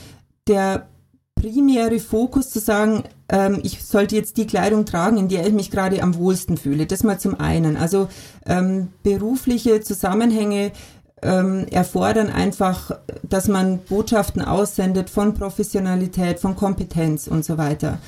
der 0.49 0.87
primäre 1.35 2.01
Fokus 2.01 2.51
zu 2.51 2.59
sagen, 2.59 3.05
ähm, 3.29 3.61
ich 3.63 3.85
sollte 3.85 4.17
jetzt 4.17 4.37
die 4.37 4.47
Kleidung 4.47 4.87
tragen, 4.87 5.19
in 5.19 5.29
der 5.29 5.47
ich 5.47 5.53
mich 5.53 5.71
gerade 5.71 6.03
am 6.03 6.17
wohlsten 6.17 6.57
fühle. 6.57 6.87
Das 6.87 7.03
mal 7.03 7.19
zum 7.19 7.39
einen. 7.39 7.77
Also 7.77 8.09
ähm, 8.47 8.89
berufliche 9.03 9.81
Zusammenhänge 9.81 10.73
ähm, 11.23 11.67
erfordern 11.71 12.31
einfach, 12.31 12.99
dass 13.23 13.49
man 13.49 13.79
Botschaften 13.79 14.43
aussendet 14.43 15.11
von 15.11 15.35
Professionalität, 15.35 16.39
von 16.39 16.55
Kompetenz 16.55 17.27
und 17.27 17.45
so 17.45 17.57
weiter. 17.59 17.99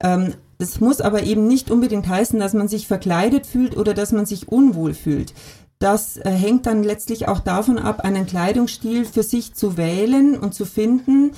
Ähm, 0.00 0.34
das 0.58 0.80
muss 0.80 1.00
aber 1.00 1.22
eben 1.22 1.46
nicht 1.46 1.70
unbedingt 1.70 2.08
heißen, 2.08 2.38
dass 2.38 2.54
man 2.54 2.68
sich 2.68 2.86
verkleidet 2.86 3.46
fühlt 3.46 3.76
oder 3.76 3.94
dass 3.94 4.12
man 4.12 4.26
sich 4.26 4.48
unwohl 4.48 4.94
fühlt. 4.94 5.34
Das 5.78 6.16
äh, 6.16 6.30
hängt 6.30 6.66
dann 6.66 6.82
letztlich 6.82 7.28
auch 7.28 7.40
davon 7.40 7.78
ab, 7.78 8.00
einen 8.00 8.26
Kleidungsstil 8.26 9.04
für 9.04 9.22
sich 9.22 9.54
zu 9.54 9.76
wählen 9.76 10.38
und 10.38 10.54
zu 10.54 10.64
finden, 10.64 11.32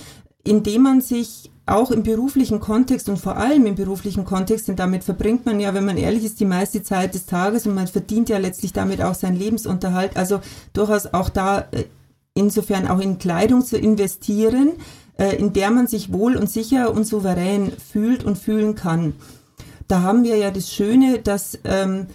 indem 0.44 0.82
man 0.82 1.00
sich 1.00 1.50
auch 1.66 1.90
im 1.90 2.02
beruflichen 2.02 2.60
Kontext 2.60 3.08
und 3.08 3.18
vor 3.18 3.36
allem 3.36 3.66
im 3.66 3.74
beruflichen 3.74 4.24
Kontext, 4.24 4.68
denn 4.68 4.76
damit 4.76 5.04
verbringt 5.04 5.44
man 5.44 5.60
ja, 5.60 5.74
wenn 5.74 5.84
man 5.84 5.98
ehrlich 5.98 6.24
ist, 6.24 6.40
die 6.40 6.46
meiste 6.46 6.82
Zeit 6.82 7.14
des 7.14 7.26
Tages 7.26 7.66
und 7.66 7.74
man 7.74 7.88
verdient 7.88 8.28
ja 8.28 8.38
letztlich 8.38 8.72
damit 8.72 9.02
auch 9.02 9.14
seinen 9.14 9.36
Lebensunterhalt. 9.36 10.16
Also 10.16 10.40
durchaus 10.72 11.12
auch 11.12 11.28
da 11.28 11.66
äh, 11.72 11.84
insofern 12.34 12.88
auch 12.88 13.00
in 13.00 13.18
Kleidung 13.18 13.64
zu 13.64 13.76
investieren, 13.76 14.72
in 15.24 15.52
der 15.52 15.70
man 15.70 15.86
sich 15.86 16.12
wohl 16.12 16.36
und 16.36 16.48
sicher 16.50 16.92
und 16.92 17.04
souverän 17.04 17.72
fühlt 17.72 18.24
und 18.24 18.38
fühlen 18.38 18.74
kann. 18.74 19.14
Da 19.88 20.02
haben 20.02 20.22
wir 20.22 20.36
ja 20.36 20.50
das 20.50 20.72
Schöne, 20.72 21.18
dass 21.18 21.58
ähm, 21.64 22.06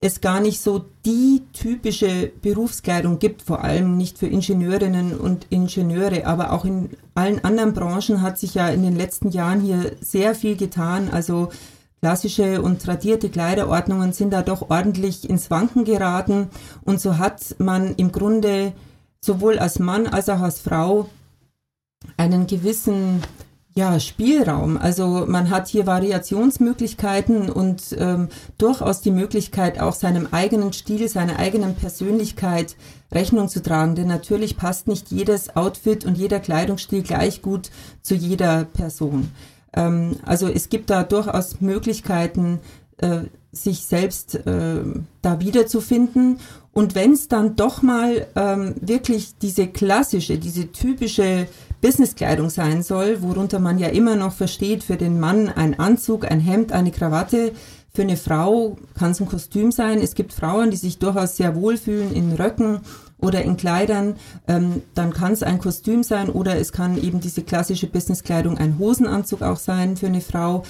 es 0.00 0.22
gar 0.22 0.40
nicht 0.40 0.60
so 0.60 0.86
die 1.04 1.42
typische 1.52 2.32
Berufskleidung 2.40 3.18
gibt, 3.18 3.42
vor 3.42 3.62
allem 3.62 3.98
nicht 3.98 4.16
für 4.16 4.26
Ingenieurinnen 4.26 5.18
und 5.18 5.46
Ingenieure, 5.50 6.26
aber 6.26 6.52
auch 6.52 6.64
in 6.64 6.90
allen 7.14 7.44
anderen 7.44 7.74
Branchen 7.74 8.22
hat 8.22 8.38
sich 8.38 8.54
ja 8.54 8.68
in 8.68 8.82
den 8.82 8.96
letzten 8.96 9.28
Jahren 9.30 9.60
hier 9.60 9.92
sehr 10.00 10.34
viel 10.34 10.56
getan. 10.56 11.10
Also 11.12 11.50
klassische 12.00 12.62
und 12.62 12.82
tradierte 12.82 13.28
Kleiderordnungen 13.28 14.14
sind 14.14 14.32
da 14.32 14.40
doch 14.40 14.70
ordentlich 14.70 15.28
ins 15.28 15.50
Wanken 15.50 15.84
geraten 15.84 16.48
und 16.82 16.98
so 16.98 17.18
hat 17.18 17.56
man 17.58 17.94
im 17.96 18.10
Grunde 18.10 18.72
sowohl 19.20 19.58
als 19.58 19.78
Mann 19.78 20.06
als 20.06 20.30
auch 20.30 20.40
als 20.40 20.60
Frau 20.60 21.10
einen 22.20 22.46
gewissen 22.46 23.22
ja, 23.74 23.98
Spielraum. 23.98 24.76
Also 24.76 25.24
man 25.26 25.48
hat 25.48 25.68
hier 25.68 25.86
Variationsmöglichkeiten 25.86 27.48
und 27.48 27.96
ähm, 27.98 28.28
durchaus 28.58 29.00
die 29.00 29.10
Möglichkeit, 29.10 29.80
auch 29.80 29.94
seinem 29.94 30.28
eigenen 30.30 30.74
Stil, 30.74 31.08
seiner 31.08 31.38
eigenen 31.38 31.74
Persönlichkeit 31.74 32.76
Rechnung 33.10 33.48
zu 33.48 33.62
tragen. 33.62 33.94
Denn 33.94 34.08
natürlich 34.08 34.58
passt 34.58 34.86
nicht 34.86 35.10
jedes 35.10 35.56
Outfit 35.56 36.04
und 36.04 36.18
jeder 36.18 36.40
Kleidungsstil 36.40 37.02
gleich 37.02 37.40
gut 37.40 37.70
zu 38.02 38.14
jeder 38.14 38.64
Person. 38.64 39.30
Ähm, 39.72 40.16
also 40.26 40.46
es 40.48 40.68
gibt 40.68 40.90
da 40.90 41.04
durchaus 41.04 41.62
Möglichkeiten, 41.62 42.58
äh, 42.98 43.20
sich 43.52 43.86
selbst 43.86 44.34
äh, 44.34 44.82
da 45.22 45.40
wiederzufinden. 45.40 46.38
Und 46.72 46.94
wenn 46.94 47.12
es 47.12 47.28
dann 47.28 47.56
doch 47.56 47.82
mal 47.82 48.26
ähm, 48.36 48.74
wirklich 48.80 49.36
diese 49.38 49.66
klassische, 49.66 50.38
diese 50.38 50.70
typische 50.70 51.48
Businesskleidung 51.80 52.50
sein 52.50 52.82
soll, 52.82 53.22
worunter 53.22 53.58
man 53.58 53.78
ja 53.78 53.88
immer 53.88 54.16
noch 54.16 54.32
versteht, 54.32 54.84
für 54.84 54.96
den 54.96 55.18
Mann 55.18 55.48
ein 55.48 55.78
Anzug, 55.78 56.30
ein 56.30 56.40
Hemd, 56.40 56.72
eine 56.72 56.90
Krawatte. 56.92 57.52
Für 57.92 58.02
eine 58.02 58.16
Frau 58.16 58.76
kann 58.96 59.10
es 59.10 59.20
ein 59.20 59.26
Kostüm 59.26 59.72
sein. 59.72 60.00
Es 60.00 60.14
gibt 60.14 60.32
Frauen, 60.32 60.70
die 60.70 60.76
sich 60.76 60.98
durchaus 60.98 61.36
sehr 61.36 61.56
wohlfühlen 61.56 62.12
in 62.14 62.32
Röcken 62.32 62.80
oder 63.18 63.42
in 63.42 63.56
Kleidern. 63.56 64.14
Ähm, 64.46 64.82
dann 64.94 65.12
kann 65.12 65.32
es 65.32 65.42
ein 65.42 65.58
Kostüm 65.58 66.04
sein 66.04 66.28
oder 66.28 66.56
es 66.56 66.70
kann 66.70 67.02
eben 67.02 67.20
diese 67.20 67.42
klassische 67.42 67.88
Businesskleidung 67.88 68.58
ein 68.58 68.78
Hosenanzug 68.78 69.42
auch 69.42 69.58
sein 69.58 69.96
für 69.96 70.06
eine 70.06 70.20
Frau. 70.20 70.62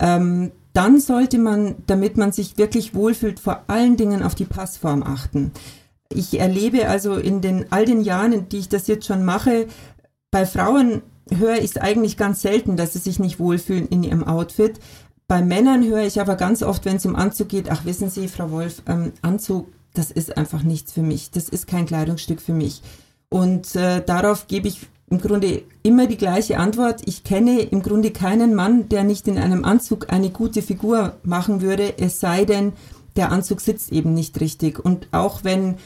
Ähm, 0.00 0.50
dann 0.74 1.00
sollte 1.00 1.38
man, 1.38 1.76
damit 1.86 2.18
man 2.18 2.32
sich 2.32 2.58
wirklich 2.58 2.94
wohlfühlt, 2.94 3.40
vor 3.40 3.62
allen 3.68 3.96
Dingen 3.96 4.22
auf 4.22 4.34
die 4.34 4.44
Passform 4.44 5.02
achten. 5.02 5.52
Ich 6.10 6.38
erlebe 6.38 6.88
also 6.88 7.14
in 7.14 7.40
den 7.40 7.72
all 7.72 7.86
den 7.86 8.02
Jahren, 8.02 8.48
die 8.48 8.58
ich 8.58 8.68
das 8.68 8.86
jetzt 8.88 9.06
schon 9.06 9.24
mache, 9.24 9.66
bei 10.30 10.44
Frauen 10.44 11.02
höre 11.30 11.58
ich 11.58 11.70
es 11.70 11.76
eigentlich 11.76 12.16
ganz 12.16 12.42
selten, 12.42 12.76
dass 12.76 12.92
sie 12.92 12.98
sich 12.98 13.18
nicht 13.18 13.38
wohlfühlen 13.38 13.88
in 13.88 14.02
ihrem 14.02 14.24
Outfit. 14.24 14.80
Bei 15.28 15.42
Männern 15.42 15.84
höre 15.84 16.02
ich 16.02 16.20
aber 16.20 16.34
ganz 16.34 16.62
oft, 16.62 16.84
wenn 16.84 16.96
es 16.96 17.06
um 17.06 17.16
Anzug 17.16 17.48
geht, 17.48 17.70
ach 17.70 17.84
wissen 17.84 18.10
Sie, 18.10 18.28
Frau 18.28 18.50
Wolf, 18.50 18.82
ähm, 18.86 19.12
Anzug, 19.22 19.68
das 19.94 20.10
ist 20.10 20.36
einfach 20.36 20.62
nichts 20.62 20.92
für 20.92 21.02
mich. 21.02 21.30
Das 21.30 21.48
ist 21.48 21.66
kein 21.66 21.86
Kleidungsstück 21.86 22.42
für 22.42 22.52
mich. 22.52 22.82
Und 23.30 23.74
äh, 23.76 24.04
darauf 24.04 24.48
gebe 24.48 24.68
ich 24.68 24.80
im 25.10 25.20
Grunde 25.20 25.62
immer 25.82 26.06
die 26.06 26.16
gleiche 26.16 26.58
Antwort. 26.58 27.02
Ich 27.04 27.24
kenne 27.24 27.60
im 27.60 27.82
Grunde 27.82 28.10
keinen 28.10 28.54
Mann, 28.54 28.88
der 28.88 29.04
nicht 29.04 29.28
in 29.28 29.38
einem 29.38 29.64
Anzug 29.64 30.12
eine 30.12 30.30
gute 30.30 30.62
Figur 30.62 31.14
machen 31.22 31.60
würde, 31.60 31.98
es 31.98 32.20
sei 32.20 32.44
denn, 32.44 32.72
der 33.16 33.30
Anzug 33.30 33.60
sitzt 33.60 33.92
eben 33.92 34.12
nicht 34.12 34.40
richtig. 34.40 34.84
Und 34.84 35.08
auch 35.12 35.44
wenn 35.44 35.76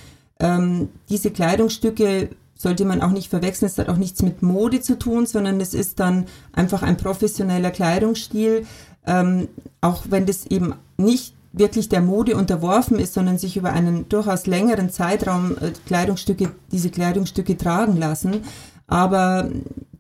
ähm, 0.41 0.89
diese 1.11 1.31
Kleidungsstücke 1.31 2.31
sollte 2.55 2.85
man 2.85 3.03
auch 3.03 3.11
nicht 3.11 3.29
verwechseln. 3.29 3.71
Es 3.71 3.79
hat 3.79 3.89
auch 3.89 3.97
nichts 3.97 4.23
mit 4.23 4.43
Mode 4.43 4.81
zu 4.81 4.99
tun, 4.99 5.27
sondern 5.27 5.61
es 5.61 5.75
ist 5.75 6.01
dann 6.01 6.27
einfach 6.53 6.83
ein 6.83 6.97
professioneller 6.97 7.71
Kleidungsstil. 7.71 8.67
Ähm, 9.07 9.49
auch 9.81 10.05
wenn 10.11 10.27
das 10.27 10.47
eben 10.47 10.75
nicht 10.97 11.35
wirklich 11.53 11.89
der 11.89 12.01
Mode 12.01 12.37
unterworfen 12.37 12.99
ist, 12.99 13.15
sondern 13.15 13.39
sich 13.39 13.57
über 13.57 13.73
einen 13.73 14.09
durchaus 14.09 14.47
längeren 14.47 14.91
Zeitraum 14.91 15.57
äh, 15.61 15.73
Kleidungsstücke, 15.87 16.51
diese 16.73 16.91
Kleidungsstücke 16.91 17.57
tragen 17.57 17.97
lassen. 17.97 18.43
Aber 18.89 19.49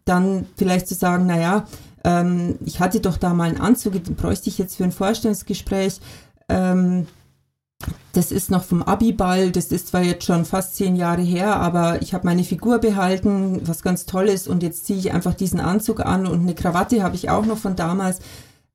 dann 0.04 0.47
vielleicht 0.57 0.88
zu 0.88 0.95
sagen, 0.95 1.26
naja, 1.26 1.66
ähm, 2.04 2.59
ich 2.64 2.80
hatte 2.80 3.00
doch 3.00 3.16
da 3.16 3.35
mal 3.35 3.49
einen 3.49 3.61
Anzug, 3.61 4.02
den 4.02 4.16
bräuchte 4.16 4.49
ich 4.49 4.59
jetzt 4.59 4.76
für 4.76 4.85
ein 4.85 4.92
Vorstellungsgespräch. 4.92 6.00
Ähm, 6.49 7.07
das 8.12 8.33
ist 8.33 8.50
noch 8.50 8.64
vom 8.64 8.83
Abiball, 8.83 9.52
das 9.52 9.66
ist 9.66 9.88
zwar 9.88 10.02
jetzt 10.02 10.25
schon 10.25 10.45
fast 10.45 10.75
zehn 10.75 10.97
Jahre 10.97 11.23
her, 11.23 11.57
aber 11.57 12.02
ich 12.02 12.12
habe 12.12 12.26
meine 12.26 12.42
Figur 12.42 12.78
behalten, 12.78 13.61
was 13.64 13.83
ganz 13.83 14.07
toll 14.07 14.26
ist 14.26 14.49
und 14.49 14.64
jetzt 14.64 14.87
ziehe 14.87 14.99
ich 14.99 15.12
einfach 15.12 15.35
diesen 15.35 15.61
Anzug 15.61 16.00
an 16.00 16.26
und 16.26 16.40
eine 16.40 16.54
Krawatte 16.54 17.02
habe 17.04 17.14
ich 17.14 17.30
auch 17.30 17.47
noch 17.47 17.59
von 17.59 17.76
damals. 17.76 18.18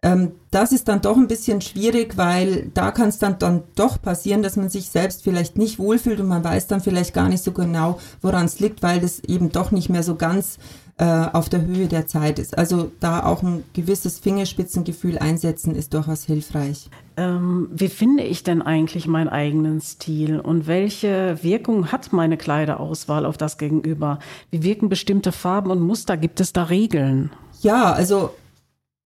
Ähm, 0.03 0.33
das 0.51 0.73
ist 0.73 0.89
dann 0.89 1.01
doch 1.01 1.17
ein 1.17 1.27
bisschen 1.27 1.61
schwierig, 1.61 2.17
weil 2.17 2.69
da 2.73 2.91
kann 2.91 3.09
es 3.09 3.17
dann, 3.17 3.39
dann 3.39 3.63
doch 3.75 4.01
passieren, 4.01 4.43
dass 4.43 4.57
man 4.57 4.69
sich 4.69 4.89
selbst 4.89 5.23
vielleicht 5.23 5.57
nicht 5.57 5.79
wohlfühlt 5.79 6.19
und 6.19 6.27
man 6.27 6.43
weiß 6.43 6.67
dann 6.67 6.81
vielleicht 6.81 7.13
gar 7.13 7.29
nicht 7.29 7.43
so 7.43 7.53
genau, 7.53 7.99
woran 8.21 8.45
es 8.45 8.59
liegt, 8.59 8.83
weil 8.83 8.99
das 8.99 9.21
eben 9.21 9.49
doch 9.49 9.71
nicht 9.71 9.89
mehr 9.89 10.03
so 10.03 10.15
ganz 10.15 10.59
äh, 10.97 11.05
auf 11.05 11.49
der 11.49 11.65
Höhe 11.65 11.87
der 11.87 12.05
Zeit 12.05 12.37
ist. 12.37 12.57
Also 12.57 12.91
da 12.99 13.23
auch 13.23 13.41
ein 13.41 13.63
gewisses 13.73 14.19
Fingerspitzengefühl 14.19 15.17
einsetzen 15.17 15.73
ist 15.73 15.93
durchaus 15.93 16.25
hilfreich. 16.25 16.89
Ähm, 17.15 17.69
wie 17.73 17.87
finde 17.87 18.23
ich 18.23 18.43
denn 18.43 18.61
eigentlich 18.61 19.07
meinen 19.07 19.29
eigenen 19.29 19.79
Stil 19.79 20.39
und 20.39 20.67
welche 20.67 21.41
Wirkung 21.41 21.91
hat 21.91 22.11
meine 22.11 22.37
Kleiderauswahl 22.37 23.25
auf 23.25 23.37
das 23.37 23.57
Gegenüber? 23.57 24.19
Wie 24.51 24.63
wirken 24.63 24.89
bestimmte 24.89 25.31
Farben 25.31 25.71
und 25.71 25.81
Muster? 25.81 26.17
Gibt 26.17 26.41
es 26.41 26.53
da 26.53 26.63
Regeln? 26.63 27.31
Ja, 27.61 27.93
also 27.93 28.31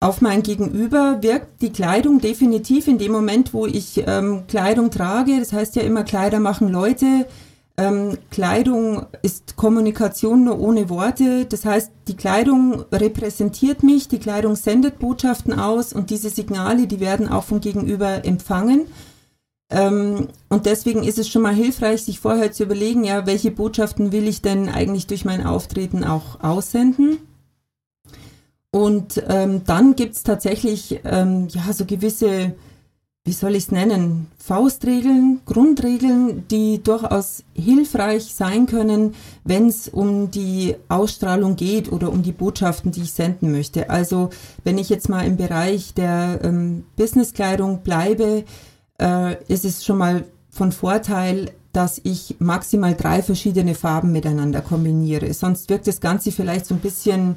auf 0.01 0.23
mein 0.23 0.43
Gegenüber 0.43 1.19
wirkt 1.21 1.61
die 1.61 1.73
Kleidung 1.73 2.21
definitiv 2.21 2.89
in 2.89 2.97
dem 2.97 3.13
Moment, 3.13 3.53
wo 3.53 3.67
ich 3.67 4.03
ähm, 4.07 4.45
Kleidung 4.49 4.91
trage. 4.91 5.39
Das 5.39 5.53
heißt 5.53 5.77
ja 5.77 5.83
immer, 5.83 6.05
Kleider 6.05 6.41
machen 6.41 6.71
Leute. 6.71 7.27
Ähm, 7.77 8.17
Kleidung 8.31 9.07
ist 9.23 9.57
Kommunikation 9.57 10.45
nur 10.45 10.59
ohne 10.59 10.89
Worte. 10.89 11.45
Das 11.45 11.67
heißt, 11.67 11.93
die 12.09 12.17
Kleidung 12.17 12.87
repräsentiert 12.91 13.83
mich, 13.83 14.09
die 14.09 14.19
Kleidung 14.19 14.57
sendet 14.57 14.99
Botschaften 14.99 15.53
aus 15.53 15.93
und 15.93 16.09
diese 16.09 16.31
Signale, 16.31 16.87
die 16.87 17.01
werden 17.01 17.29
auch 17.29 17.45
vom 17.45 17.61
Gegenüber 17.61 18.25
empfangen. 18.25 18.87
Ähm, 19.71 20.29
und 20.49 20.65
deswegen 20.65 21.05
ist 21.05 21.19
es 21.19 21.29
schon 21.29 21.43
mal 21.43 21.55
hilfreich, 21.55 22.05
sich 22.05 22.21
vorher 22.21 22.53
zu 22.53 22.63
überlegen, 22.63 23.05
ja, 23.05 23.27
welche 23.27 23.51
Botschaften 23.51 24.13
will 24.13 24.27
ich 24.27 24.41
denn 24.41 24.71
eigentlich 24.71 25.07
durch 25.07 25.27
mein 25.27 25.45
Auftreten 25.45 26.05
auch 26.05 26.41
aussenden? 26.43 27.19
Und 28.73 29.23
ähm, 29.29 29.63
dann 29.65 29.97
gibt's 29.97 30.23
tatsächlich 30.23 31.01
ähm, 31.05 31.49
ja 31.49 31.73
so 31.73 31.85
gewisse, 31.85 32.55
wie 33.25 33.33
soll 33.33 33.57
ich 33.57 33.65
es 33.65 33.73
nennen, 33.73 34.29
Faustregeln, 34.39 35.41
Grundregeln, 35.45 36.47
die 36.49 36.81
durchaus 36.81 37.43
hilfreich 37.53 38.33
sein 38.33 38.67
können, 38.67 39.15
wenn 39.45 39.67
es 39.67 39.89
um 39.89 40.31
die 40.31 40.77
Ausstrahlung 40.89 41.57
geht 41.57 41.91
oder 41.91 42.13
um 42.13 42.23
die 42.23 42.33
Botschaften, 42.33 42.93
die 42.93 43.03
ich 43.03 43.13
senden 43.13 43.51
möchte. 43.51 43.91
Also 43.91 44.31
wenn 44.63 44.79
ich 44.79 44.89
jetzt 44.89 45.09
mal 45.09 45.27
im 45.27 45.37
Bereich 45.37 45.93
der 45.95 46.41
ähm, 46.45 46.85
Businesskleidung 46.97 47.83
bleibe, 47.83 48.45
äh, 49.01 49.43
ist 49.53 49.65
es 49.65 49.85
schon 49.85 49.99
mal 49.99 50.25
von 50.49 50.71
Vorteil, 50.71 51.51
dass 51.73 52.01
ich 52.03 52.37
maximal 52.39 52.95
drei 52.95 53.23
verschiedene 53.23 53.75
Farben 53.75 54.13
miteinander 54.13 54.61
kombiniere. 54.61 55.33
Sonst 55.35 55.71
wirkt 55.71 55.87
das 55.87 56.01
Ganze 56.01 56.33
vielleicht 56.33 56.67
so 56.67 56.75
ein 56.75 56.81
bisschen 56.81 57.37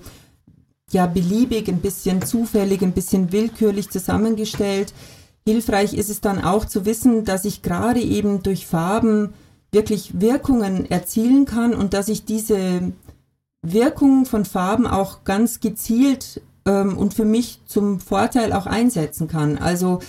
ja 0.93 1.07
beliebig, 1.07 1.67
ein 1.67 1.81
bisschen 1.81 2.21
zufällig, 2.21 2.81
ein 2.81 2.93
bisschen 2.93 3.31
willkürlich 3.31 3.89
zusammengestellt. 3.89 4.93
Hilfreich 5.45 5.93
ist 5.93 6.09
es 6.09 6.21
dann 6.21 6.43
auch 6.43 6.65
zu 6.65 6.85
wissen, 6.85 7.25
dass 7.25 7.45
ich 7.45 7.61
gerade 7.61 7.99
eben 7.99 8.43
durch 8.43 8.65
Farben 8.65 9.33
wirklich 9.71 10.21
Wirkungen 10.21 10.89
erzielen 10.89 11.45
kann 11.45 11.73
und 11.73 11.93
dass 11.93 12.07
ich 12.07 12.25
diese 12.25 12.93
Wirkungen 13.61 14.25
von 14.25 14.45
Farben 14.45 14.87
auch 14.87 15.23
ganz 15.23 15.59
gezielt 15.59 16.41
ähm, 16.65 16.97
und 16.97 17.13
für 17.13 17.25
mich 17.25 17.59
zum 17.65 17.99
Vorteil 17.99 18.53
auch 18.53 18.67
einsetzen 18.67 19.27
kann. 19.27 19.57
Also 19.57 19.99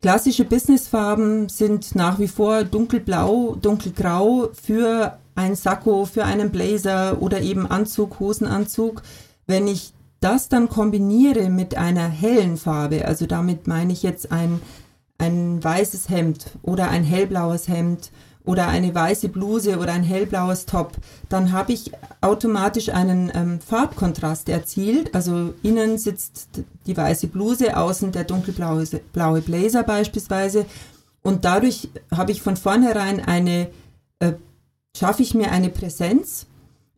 klassische 0.00 0.44
Businessfarben 0.44 1.48
sind 1.48 1.94
nach 1.94 2.18
wie 2.18 2.28
vor 2.28 2.64
dunkelblau, 2.64 3.56
dunkelgrau 3.60 4.50
für 4.52 5.18
ein 5.34 5.54
Sakko, 5.54 6.04
für 6.04 6.24
einen 6.24 6.50
Blazer 6.50 7.22
oder 7.22 7.40
eben 7.40 7.66
Anzug, 7.66 8.18
Hosenanzug. 8.20 9.02
Wenn 9.46 9.66
ich 9.66 9.94
das 10.22 10.48
dann 10.48 10.68
kombiniere 10.68 11.50
mit 11.50 11.76
einer 11.76 12.08
hellen 12.08 12.56
Farbe, 12.56 13.04
also 13.06 13.26
damit 13.26 13.66
meine 13.66 13.92
ich 13.92 14.02
jetzt 14.02 14.32
ein, 14.32 14.60
ein 15.18 15.62
weißes 15.62 16.08
Hemd 16.08 16.46
oder 16.62 16.88
ein 16.88 17.04
hellblaues 17.04 17.68
Hemd 17.68 18.10
oder 18.44 18.68
eine 18.68 18.94
weiße 18.94 19.28
Bluse 19.28 19.78
oder 19.78 19.92
ein 19.92 20.02
hellblaues 20.02 20.66
Top, 20.66 20.92
dann 21.28 21.52
habe 21.52 21.72
ich 21.72 21.92
automatisch 22.20 22.88
einen 22.88 23.30
ähm, 23.34 23.60
Farbkontrast 23.60 24.48
erzielt. 24.48 25.14
Also 25.14 25.54
innen 25.62 25.98
sitzt 25.98 26.48
die 26.86 26.96
weiße 26.96 27.28
Bluse, 27.28 27.76
außen 27.76 28.12
der 28.12 28.24
dunkelblaue 28.24 28.84
blaue 29.12 29.40
Blazer 29.42 29.84
beispielsweise. 29.84 30.66
Und 31.22 31.44
dadurch 31.44 31.88
habe 32.10 32.32
ich 32.32 32.42
von 32.42 32.56
vornherein 32.56 33.20
eine, 33.20 33.68
äh, 34.18 34.32
schaffe 34.96 35.22
ich 35.22 35.34
mir 35.34 35.52
eine 35.52 35.68
Präsenz 35.68 36.46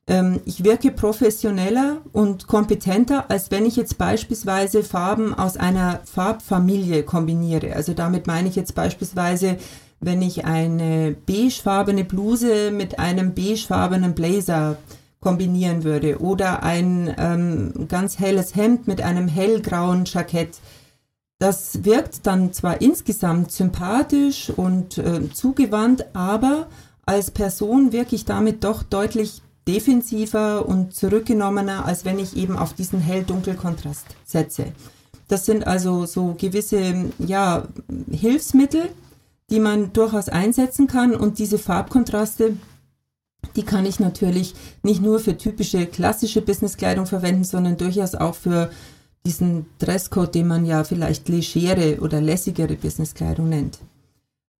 ähm, 0.06 0.40
ich 0.44 0.64
wirke 0.64 0.90
professioneller 0.90 1.98
und 2.12 2.46
kompetenter, 2.46 3.30
als 3.30 3.50
wenn 3.50 3.64
ich 3.64 3.76
jetzt 3.76 3.96
beispielsweise 3.96 4.82
Farben 4.82 5.34
aus 5.34 5.56
einer 5.56 6.00
Farbfamilie 6.04 7.02
kombiniere. 7.04 7.74
Also 7.74 7.94
damit 7.94 8.26
meine 8.26 8.48
ich 8.48 8.56
jetzt 8.56 8.74
beispielsweise, 8.74 9.56
wenn 10.00 10.20
ich 10.20 10.44
eine 10.44 11.16
beigefarbene 11.26 12.04
Bluse 12.04 12.70
mit 12.70 12.98
einem 12.98 13.34
beigefarbenen 13.34 14.14
Blazer 14.14 14.76
kombinieren 15.20 15.84
würde 15.84 16.20
oder 16.20 16.62
ein 16.62 17.14
ähm, 17.16 17.88
ganz 17.88 18.18
helles 18.18 18.54
Hemd 18.54 18.86
mit 18.86 19.00
einem 19.00 19.26
hellgrauen 19.26 20.04
Jackett. 20.04 20.58
Das 21.38 21.84
wirkt 21.84 22.26
dann 22.26 22.52
zwar 22.52 22.82
insgesamt 22.82 23.50
sympathisch 23.50 24.50
und 24.50 24.98
äh, 24.98 25.32
zugewandt, 25.32 26.04
aber 26.14 26.68
als 27.06 27.30
Person 27.30 27.92
wirke 27.92 28.14
ich 28.14 28.26
damit 28.26 28.64
doch 28.64 28.82
deutlich 28.82 29.42
defensiver 29.66 30.66
und 30.66 30.94
zurückgenommener, 30.94 31.86
als 31.86 32.04
wenn 32.04 32.18
ich 32.18 32.36
eben 32.36 32.56
auf 32.56 32.74
diesen 32.74 33.00
hell-dunkel-Kontrast 33.00 34.06
setze. 34.24 34.66
Das 35.28 35.46
sind 35.46 35.66
also 35.66 36.06
so 36.06 36.34
gewisse 36.38 37.10
ja, 37.18 37.66
Hilfsmittel, 38.10 38.90
die 39.50 39.60
man 39.60 39.92
durchaus 39.92 40.28
einsetzen 40.28 40.86
kann 40.86 41.14
und 41.14 41.38
diese 41.38 41.58
Farbkontraste, 41.58 42.56
die 43.56 43.62
kann 43.62 43.86
ich 43.86 44.00
natürlich 44.00 44.54
nicht 44.82 45.02
nur 45.02 45.20
für 45.20 45.36
typische 45.36 45.86
klassische 45.86 46.42
Businesskleidung 46.42 47.06
verwenden, 47.06 47.44
sondern 47.44 47.76
durchaus 47.76 48.14
auch 48.14 48.34
für 48.34 48.70
diesen 49.26 49.66
Dresscode, 49.78 50.34
den 50.34 50.46
man 50.46 50.66
ja 50.66 50.84
vielleicht 50.84 51.28
legere 51.28 52.00
oder 52.00 52.20
lässigere 52.20 52.74
Businesskleidung 52.74 53.48
nennt. 53.48 53.78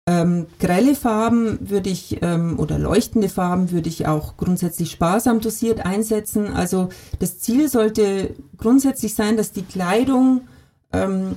Ähm, 0.06 0.46
grelle 0.60 0.94
Farben 0.94 1.70
würde 1.70 1.88
ich 1.88 2.22
ähm, 2.22 2.58
oder 2.58 2.78
leuchtende 2.78 3.30
Farben 3.30 3.70
würde 3.70 3.88
ich 3.88 4.06
auch 4.06 4.36
grundsätzlich 4.36 4.90
sparsam 4.90 5.40
dosiert 5.40 5.86
einsetzen. 5.86 6.52
Also 6.52 6.90
das 7.20 7.38
Ziel 7.38 7.70
sollte 7.70 8.34
grundsätzlich 8.58 9.14
sein, 9.14 9.38
dass 9.38 9.52
die 9.52 9.62
Kleidung 9.62 10.42
ähm, 10.92 11.36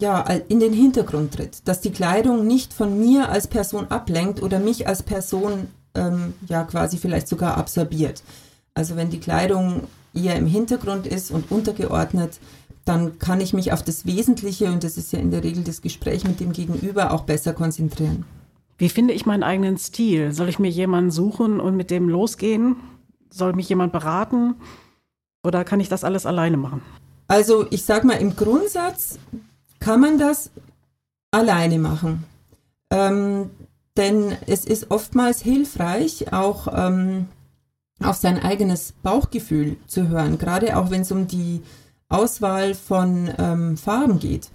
ja 0.00 0.22
in 0.48 0.58
den 0.58 0.72
Hintergrund 0.72 1.34
tritt, 1.34 1.68
dass 1.68 1.80
die 1.80 1.92
Kleidung 1.92 2.46
nicht 2.48 2.72
von 2.72 2.98
mir 2.98 3.28
als 3.28 3.46
Person 3.46 3.86
ablenkt 3.88 4.42
oder 4.42 4.58
mich 4.58 4.88
als 4.88 5.04
Person 5.04 5.68
ähm, 5.94 6.34
ja 6.48 6.64
quasi 6.64 6.98
vielleicht 6.98 7.28
sogar 7.28 7.56
absorbiert. 7.56 8.24
Also 8.74 8.96
wenn 8.96 9.10
die 9.10 9.20
Kleidung 9.20 9.82
eher 10.12 10.34
im 10.34 10.46
Hintergrund 10.46 11.06
ist 11.06 11.30
und 11.30 11.50
untergeordnet, 11.52 12.40
dann 12.84 13.18
kann 13.18 13.40
ich 13.40 13.52
mich 13.54 13.72
auf 13.72 13.82
das 13.82 14.04
Wesentliche, 14.06 14.66
und 14.66 14.84
das 14.84 14.96
ist 14.96 15.12
ja 15.12 15.18
in 15.18 15.30
der 15.30 15.42
Regel 15.42 15.64
das 15.64 15.80
Gespräch 15.80 16.24
mit 16.24 16.40
dem 16.40 16.52
Gegenüber, 16.52 17.12
auch 17.12 17.22
besser 17.24 17.54
konzentrieren. 17.54 18.24
Wie 18.76 18.88
finde 18.88 19.14
ich 19.14 19.24
meinen 19.24 19.42
eigenen 19.42 19.78
Stil? 19.78 20.32
Soll 20.32 20.48
ich 20.48 20.58
mir 20.58 20.70
jemanden 20.70 21.10
suchen 21.10 21.60
und 21.60 21.76
mit 21.76 21.90
dem 21.90 22.08
losgehen? 22.08 22.76
Soll 23.30 23.52
mich 23.54 23.68
jemand 23.68 23.92
beraten? 23.92 24.56
Oder 25.42 25.64
kann 25.64 25.80
ich 25.80 25.88
das 25.88 26.04
alles 26.04 26.26
alleine 26.26 26.56
machen? 26.56 26.82
Also 27.28 27.66
ich 27.70 27.84
sage 27.84 28.06
mal, 28.06 28.14
im 28.14 28.36
Grundsatz 28.36 29.18
kann 29.78 30.00
man 30.00 30.18
das 30.18 30.50
alleine 31.30 31.78
machen. 31.78 32.24
Ähm, 32.90 33.50
denn 33.96 34.36
es 34.46 34.64
ist 34.64 34.90
oftmals 34.90 35.40
hilfreich, 35.40 36.32
auch 36.32 36.68
ähm, 36.72 37.26
auf 38.02 38.16
sein 38.16 38.42
eigenes 38.42 38.92
Bauchgefühl 39.02 39.76
zu 39.86 40.08
hören, 40.08 40.38
gerade 40.38 40.76
auch 40.76 40.90
wenn 40.90 41.02
es 41.02 41.12
um 41.12 41.28
die 41.28 41.62
Auswahl 42.08 42.74
von 42.74 43.30
ähm, 43.38 43.76
Farben 43.76 44.18
geht. 44.18 44.50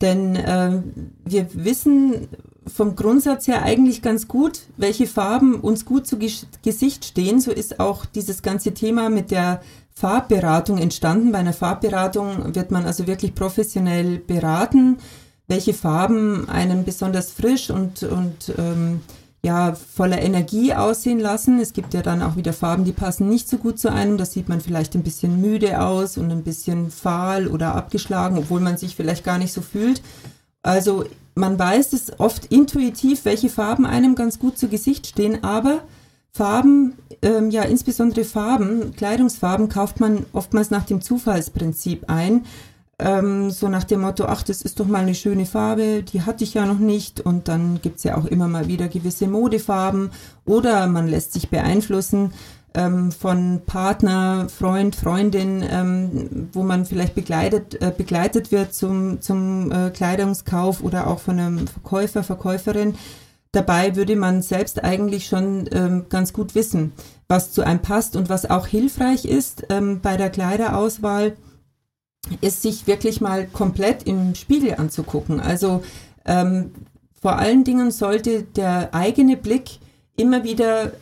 Denn 0.00 0.36
äh, 0.36 0.82
wir 1.24 1.48
wissen 1.54 2.28
vom 2.66 2.96
Grundsatz 2.96 3.46
her 3.46 3.62
eigentlich 3.62 4.02
ganz 4.02 4.26
gut, 4.28 4.60
welche 4.76 5.06
Farben 5.06 5.60
uns 5.60 5.84
gut 5.84 6.06
zu 6.06 6.18
Gesicht 6.18 7.04
stehen. 7.04 7.40
So 7.40 7.50
ist 7.50 7.80
auch 7.80 8.06
dieses 8.06 8.42
ganze 8.42 8.72
Thema 8.72 9.10
mit 9.10 9.30
der 9.30 9.60
Farbberatung 9.94 10.78
entstanden. 10.78 11.32
Bei 11.32 11.38
einer 11.38 11.52
Farbberatung 11.52 12.54
wird 12.54 12.70
man 12.70 12.84
also 12.84 13.06
wirklich 13.06 13.34
professionell 13.34 14.18
beraten, 14.18 14.98
welche 15.46 15.74
Farben 15.74 16.48
einen 16.48 16.84
besonders 16.84 17.30
frisch 17.30 17.70
und, 17.70 18.02
und 18.02 18.52
ähm, 18.58 19.02
ja, 19.44 19.74
voller 19.74 20.22
Energie 20.22 20.72
aussehen 20.72 21.20
lassen. 21.20 21.60
Es 21.60 21.74
gibt 21.74 21.92
ja 21.92 22.00
dann 22.00 22.22
auch 22.22 22.36
wieder 22.36 22.54
Farben, 22.54 22.84
die 22.84 22.92
passen 22.92 23.28
nicht 23.28 23.46
so 23.46 23.58
gut 23.58 23.78
zu 23.78 23.92
einem. 23.92 24.16
Da 24.16 24.24
sieht 24.24 24.48
man 24.48 24.62
vielleicht 24.62 24.94
ein 24.94 25.02
bisschen 25.02 25.38
müde 25.38 25.82
aus 25.82 26.16
und 26.16 26.32
ein 26.32 26.42
bisschen 26.42 26.90
fahl 26.90 27.46
oder 27.46 27.74
abgeschlagen, 27.74 28.38
obwohl 28.38 28.60
man 28.60 28.78
sich 28.78 28.96
vielleicht 28.96 29.22
gar 29.22 29.36
nicht 29.36 29.52
so 29.52 29.60
fühlt. 29.60 30.00
Also 30.62 31.04
man 31.34 31.58
weiß 31.58 31.92
es 31.92 32.18
oft 32.18 32.46
intuitiv, 32.46 33.26
welche 33.26 33.50
Farben 33.50 33.84
einem 33.84 34.14
ganz 34.14 34.38
gut 34.38 34.56
zu 34.56 34.68
Gesicht 34.68 35.06
stehen, 35.06 35.44
aber 35.44 35.82
Farben, 36.32 36.94
ähm, 37.20 37.50
ja 37.50 37.64
insbesondere 37.64 38.24
Farben, 38.24 38.96
Kleidungsfarben 38.96 39.68
kauft 39.68 40.00
man 40.00 40.24
oftmals 40.32 40.70
nach 40.70 40.86
dem 40.86 41.02
Zufallsprinzip 41.02 42.04
ein 42.08 42.46
ähm, 42.98 43.50
so 43.50 43.68
nach 43.68 43.84
dem 43.84 44.02
Motto, 44.02 44.26
ach, 44.26 44.42
das 44.42 44.62
ist 44.62 44.78
doch 44.80 44.86
mal 44.86 45.02
eine 45.02 45.14
schöne 45.14 45.46
Farbe, 45.46 46.02
die 46.02 46.22
hatte 46.22 46.44
ich 46.44 46.54
ja 46.54 46.66
noch 46.66 46.78
nicht. 46.78 47.20
Und 47.20 47.48
dann 47.48 47.80
gibt's 47.82 48.04
ja 48.04 48.16
auch 48.16 48.26
immer 48.26 48.48
mal 48.48 48.68
wieder 48.68 48.88
gewisse 48.88 49.26
Modefarben 49.26 50.10
oder 50.44 50.86
man 50.86 51.08
lässt 51.08 51.32
sich 51.32 51.50
beeinflussen 51.50 52.32
ähm, 52.74 53.12
von 53.12 53.62
Partner, 53.66 54.48
Freund, 54.48 54.96
Freundin, 54.96 55.64
ähm, 55.68 56.48
wo 56.52 56.62
man 56.62 56.84
vielleicht 56.84 57.14
begleitet, 57.14 57.80
äh, 57.80 57.92
begleitet 57.96 58.52
wird 58.52 58.74
zum, 58.74 59.20
zum 59.20 59.70
äh, 59.70 59.90
Kleidungskauf 59.90 60.82
oder 60.82 61.06
auch 61.06 61.20
von 61.20 61.38
einem 61.38 61.66
Verkäufer, 61.66 62.22
Verkäuferin. 62.22 62.96
Dabei 63.52 63.94
würde 63.94 64.16
man 64.16 64.42
selbst 64.42 64.82
eigentlich 64.82 65.26
schon 65.26 65.68
ähm, 65.70 66.06
ganz 66.08 66.32
gut 66.32 66.56
wissen, 66.56 66.92
was 67.28 67.52
zu 67.52 67.62
einem 67.62 67.80
passt 67.80 68.16
und 68.16 68.28
was 68.28 68.50
auch 68.50 68.66
hilfreich 68.66 69.24
ist 69.24 69.66
ähm, 69.70 70.00
bei 70.00 70.16
der 70.16 70.30
Kleiderauswahl 70.30 71.36
ist 72.40 72.62
sich 72.62 72.86
wirklich 72.86 73.20
mal 73.20 73.46
komplett 73.46 74.04
im 74.04 74.34
Spiegel 74.34 74.74
anzugucken. 74.74 75.40
Also 75.40 75.82
ähm, 76.24 76.72
vor 77.20 77.36
allen 77.36 77.64
Dingen 77.64 77.90
sollte 77.90 78.42
der 78.42 78.94
eigene 78.94 79.36
Blick 79.36 79.78
immer 80.16 80.44
wieder 80.44 80.92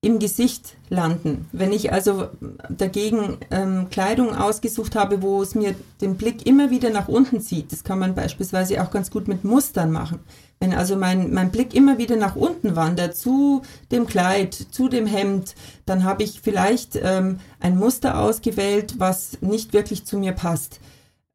im 0.00 0.18
Gesicht 0.18 0.76
landen. 0.94 1.48
Wenn 1.52 1.72
ich 1.72 1.92
also 1.92 2.28
dagegen 2.68 3.38
ähm, 3.50 3.88
Kleidung 3.90 4.34
ausgesucht 4.34 4.96
habe, 4.96 5.22
wo 5.22 5.42
es 5.42 5.54
mir 5.54 5.74
den 6.00 6.16
Blick 6.16 6.46
immer 6.46 6.70
wieder 6.70 6.90
nach 6.90 7.08
unten 7.08 7.40
zieht, 7.40 7.72
das 7.72 7.84
kann 7.84 7.98
man 7.98 8.14
beispielsweise 8.14 8.82
auch 8.82 8.90
ganz 8.90 9.10
gut 9.10 9.28
mit 9.28 9.44
Mustern 9.44 9.90
machen. 9.90 10.20
Wenn 10.60 10.72
also 10.72 10.96
mein, 10.96 11.34
mein 11.34 11.50
Blick 11.50 11.74
immer 11.74 11.98
wieder 11.98 12.16
nach 12.16 12.36
unten 12.36 12.76
wandert, 12.76 13.16
zu 13.16 13.62
dem 13.92 14.06
Kleid, 14.06 14.54
zu 14.54 14.88
dem 14.88 15.06
Hemd, 15.06 15.54
dann 15.84 16.04
habe 16.04 16.22
ich 16.22 16.40
vielleicht 16.40 16.98
ähm, 17.02 17.40
ein 17.60 17.76
Muster 17.76 18.18
ausgewählt, 18.18 18.94
was 18.98 19.38
nicht 19.42 19.72
wirklich 19.74 20.06
zu 20.06 20.16
mir 20.16 20.32
passt. 20.32 20.80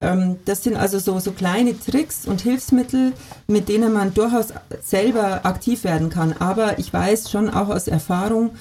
Ähm, 0.02 0.38
das 0.46 0.64
sind 0.64 0.78
also 0.78 0.98
so, 0.98 1.20
so 1.20 1.32
kleine 1.32 1.78
Tricks 1.78 2.26
und 2.26 2.42
Hilfsmittel, 2.42 3.14
mit 3.48 3.68
denen 3.68 3.94
man 3.94 4.14
durchaus 4.14 4.48
selber 4.82 5.46
aktiv 5.46 5.84
werden 5.84 6.10
kann. 6.10 6.34
Aber 6.40 6.80
ich 6.80 6.92
weiß 6.92 7.30
schon 7.30 7.50
auch 7.50 7.70
aus 7.70 7.88
Erfahrung, 7.88 8.52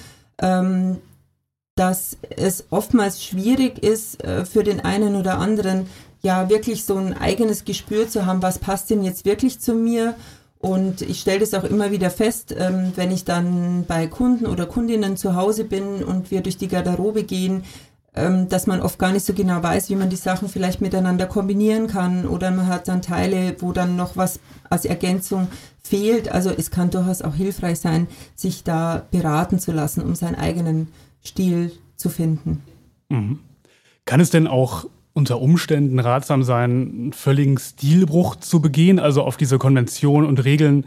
ähm, 0.41 0.99
dass 1.77 2.17
es 2.37 2.65
oftmals 2.71 3.23
schwierig 3.23 3.83
ist 3.83 4.23
äh, 4.25 4.45
für 4.45 4.65
den 4.65 4.81
einen 4.81 5.15
oder 5.15 5.39
anderen, 5.39 5.87
ja 6.23 6.49
wirklich 6.49 6.85
so 6.85 6.97
ein 6.97 7.17
eigenes 7.17 7.65
Gespür 7.65 8.09
zu 8.09 8.27
haben, 8.27 8.43
was 8.43 8.59
passt 8.59 8.91
denn 8.91 9.05
jetzt 9.05 9.25
wirklich 9.25 9.61
zu 9.61 9.75
mir. 9.75 10.15
Und 10.59 11.03
ich 11.03 11.21
stelle 11.21 11.39
das 11.39 11.55
auch 11.55 11.63
immer 11.63 11.93
wieder 11.93 12.11
fest, 12.11 12.53
ähm, 12.59 12.93
wenn 12.97 13.13
ich 13.13 13.25
dann 13.25 13.85
bei 13.87 14.09
Kunden 14.09 14.47
oder 14.47 14.67
Kundinnen 14.67 15.17
zu 15.17 15.37
Hause 15.37 15.63
bin 15.63 16.03
und 16.03 16.33
wir 16.33 16.41
durch 16.41 16.57
die 16.57 16.67
Garderobe 16.67 17.23
gehen, 17.23 17.63
ähm, 18.19 18.49
dass 18.49 18.67
man 18.67 18.81
oft 18.81 18.99
gar 18.99 19.13
nicht 19.13 19.25
so 19.25 19.33
genau 19.33 19.63
weiß, 19.63 19.89
wie 19.91 19.97
man 19.97 20.11
die 20.11 20.17
Sachen 20.17 20.49
vielleicht 20.49 20.81
miteinander 20.81 21.27
kombinieren 21.27 21.87
kann 21.87 22.27
oder 22.27 22.51
man 22.51 22.67
hat 22.67 22.89
dann 22.89 23.03
Teile, 23.03 23.57
wo 23.61 23.73
dann 23.73 23.97
noch 23.97 24.17
was 24.17 24.41
als 24.69 24.85
Ergänzung 24.85 25.49
fehlt. 25.83 26.31
Also 26.31 26.51
es 26.51 26.71
kann 26.71 26.91
durchaus 26.91 27.23
auch 27.23 27.35
hilfreich 27.35 27.81
sein, 27.81 28.09
sich 28.35 28.65
da 28.65 29.07
beraten 29.11 29.59
zu 29.59 29.73
lassen, 29.73 30.03
um 30.03 30.15
seinen 30.15 30.35
eigenen 30.35 30.89
Stil 31.25 31.73
zu 31.97 32.09
finden. 32.09 32.63
Mhm. 33.09 33.39
Kann 34.05 34.21
es 34.21 34.31
denn 34.31 34.47
auch 34.47 34.87
unter 35.13 35.41
Umständen 35.41 35.99
ratsam 35.99 36.43
sein, 36.43 36.71
einen 36.71 37.13
völligen 37.13 37.59
Stilbruch 37.59 38.37
zu 38.37 38.61
begehen, 38.61 38.99
also 38.99 39.23
auf 39.23 39.37
diese 39.37 39.59
Konventionen 39.59 40.29
und 40.29 40.45
Regeln 40.45 40.85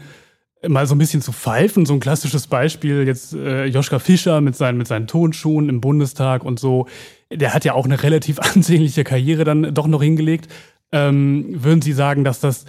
mal 0.68 0.86
so 0.86 0.94
ein 0.94 0.98
bisschen 0.98 1.22
zu 1.22 1.32
pfeifen. 1.32 1.86
So 1.86 1.94
ein 1.94 2.00
klassisches 2.00 2.46
Beispiel 2.46 3.06
jetzt 3.06 3.34
äh, 3.34 3.66
Joschka 3.66 3.98
Fischer 3.98 4.40
mit 4.40 4.56
seinen, 4.56 4.78
mit 4.78 4.86
seinen 4.86 5.06
Tonschuhen 5.06 5.68
im 5.68 5.80
Bundestag 5.80 6.44
und 6.44 6.60
so 6.60 6.86
der 7.36 7.54
hat 7.54 7.64
ja 7.64 7.74
auch 7.74 7.84
eine 7.84 8.02
relativ 8.02 8.38
ansehnliche 8.54 9.04
Karriere 9.04 9.44
dann 9.44 9.74
doch 9.74 9.86
noch 9.86 10.02
hingelegt. 10.02 10.48
Ähm, 10.92 11.46
würden 11.62 11.82
Sie 11.82 11.92
sagen, 11.92 12.24
dass 12.24 12.40
das 12.40 12.64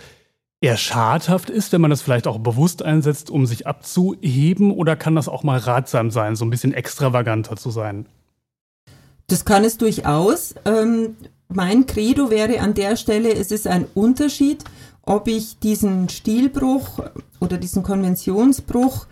eher 0.61 0.77
schadhaft 0.77 1.49
ist, 1.49 1.73
wenn 1.73 1.81
man 1.81 1.89
das 1.89 2.01
vielleicht 2.01 2.25
auch 2.25 2.39
bewusst 2.39 2.83
einsetzt, 2.83 3.29
um 3.29 3.45
sich 3.45 3.67
abzuheben? 3.67 4.71
Oder 4.71 4.95
kann 4.95 5.15
das 5.15 5.27
auch 5.27 5.43
mal 5.43 5.59
ratsam 5.59 6.09
sein, 6.09 6.37
so 6.37 6.45
ein 6.45 6.49
bisschen 6.49 6.73
extravaganter 6.73 7.57
zu 7.57 7.69
sein? 7.69 8.05
Das 9.27 9.43
kann 9.43 9.65
es 9.65 9.77
durchaus. 9.77 10.55
Ähm, 10.63 11.15
mein 11.49 11.85
Credo 11.85 12.29
wäre 12.29 12.61
an 12.61 12.73
der 12.73 12.95
Stelle, 12.95 13.33
es 13.33 13.51
ist 13.51 13.67
ein 13.67 13.85
Unterschied, 13.93 14.63
ob 15.01 15.27
ich 15.27 15.59
diesen 15.59 16.07
Stilbruch 16.07 16.99
oder 17.41 17.57
diesen 17.57 17.83
Konventionsbruch 17.83 19.07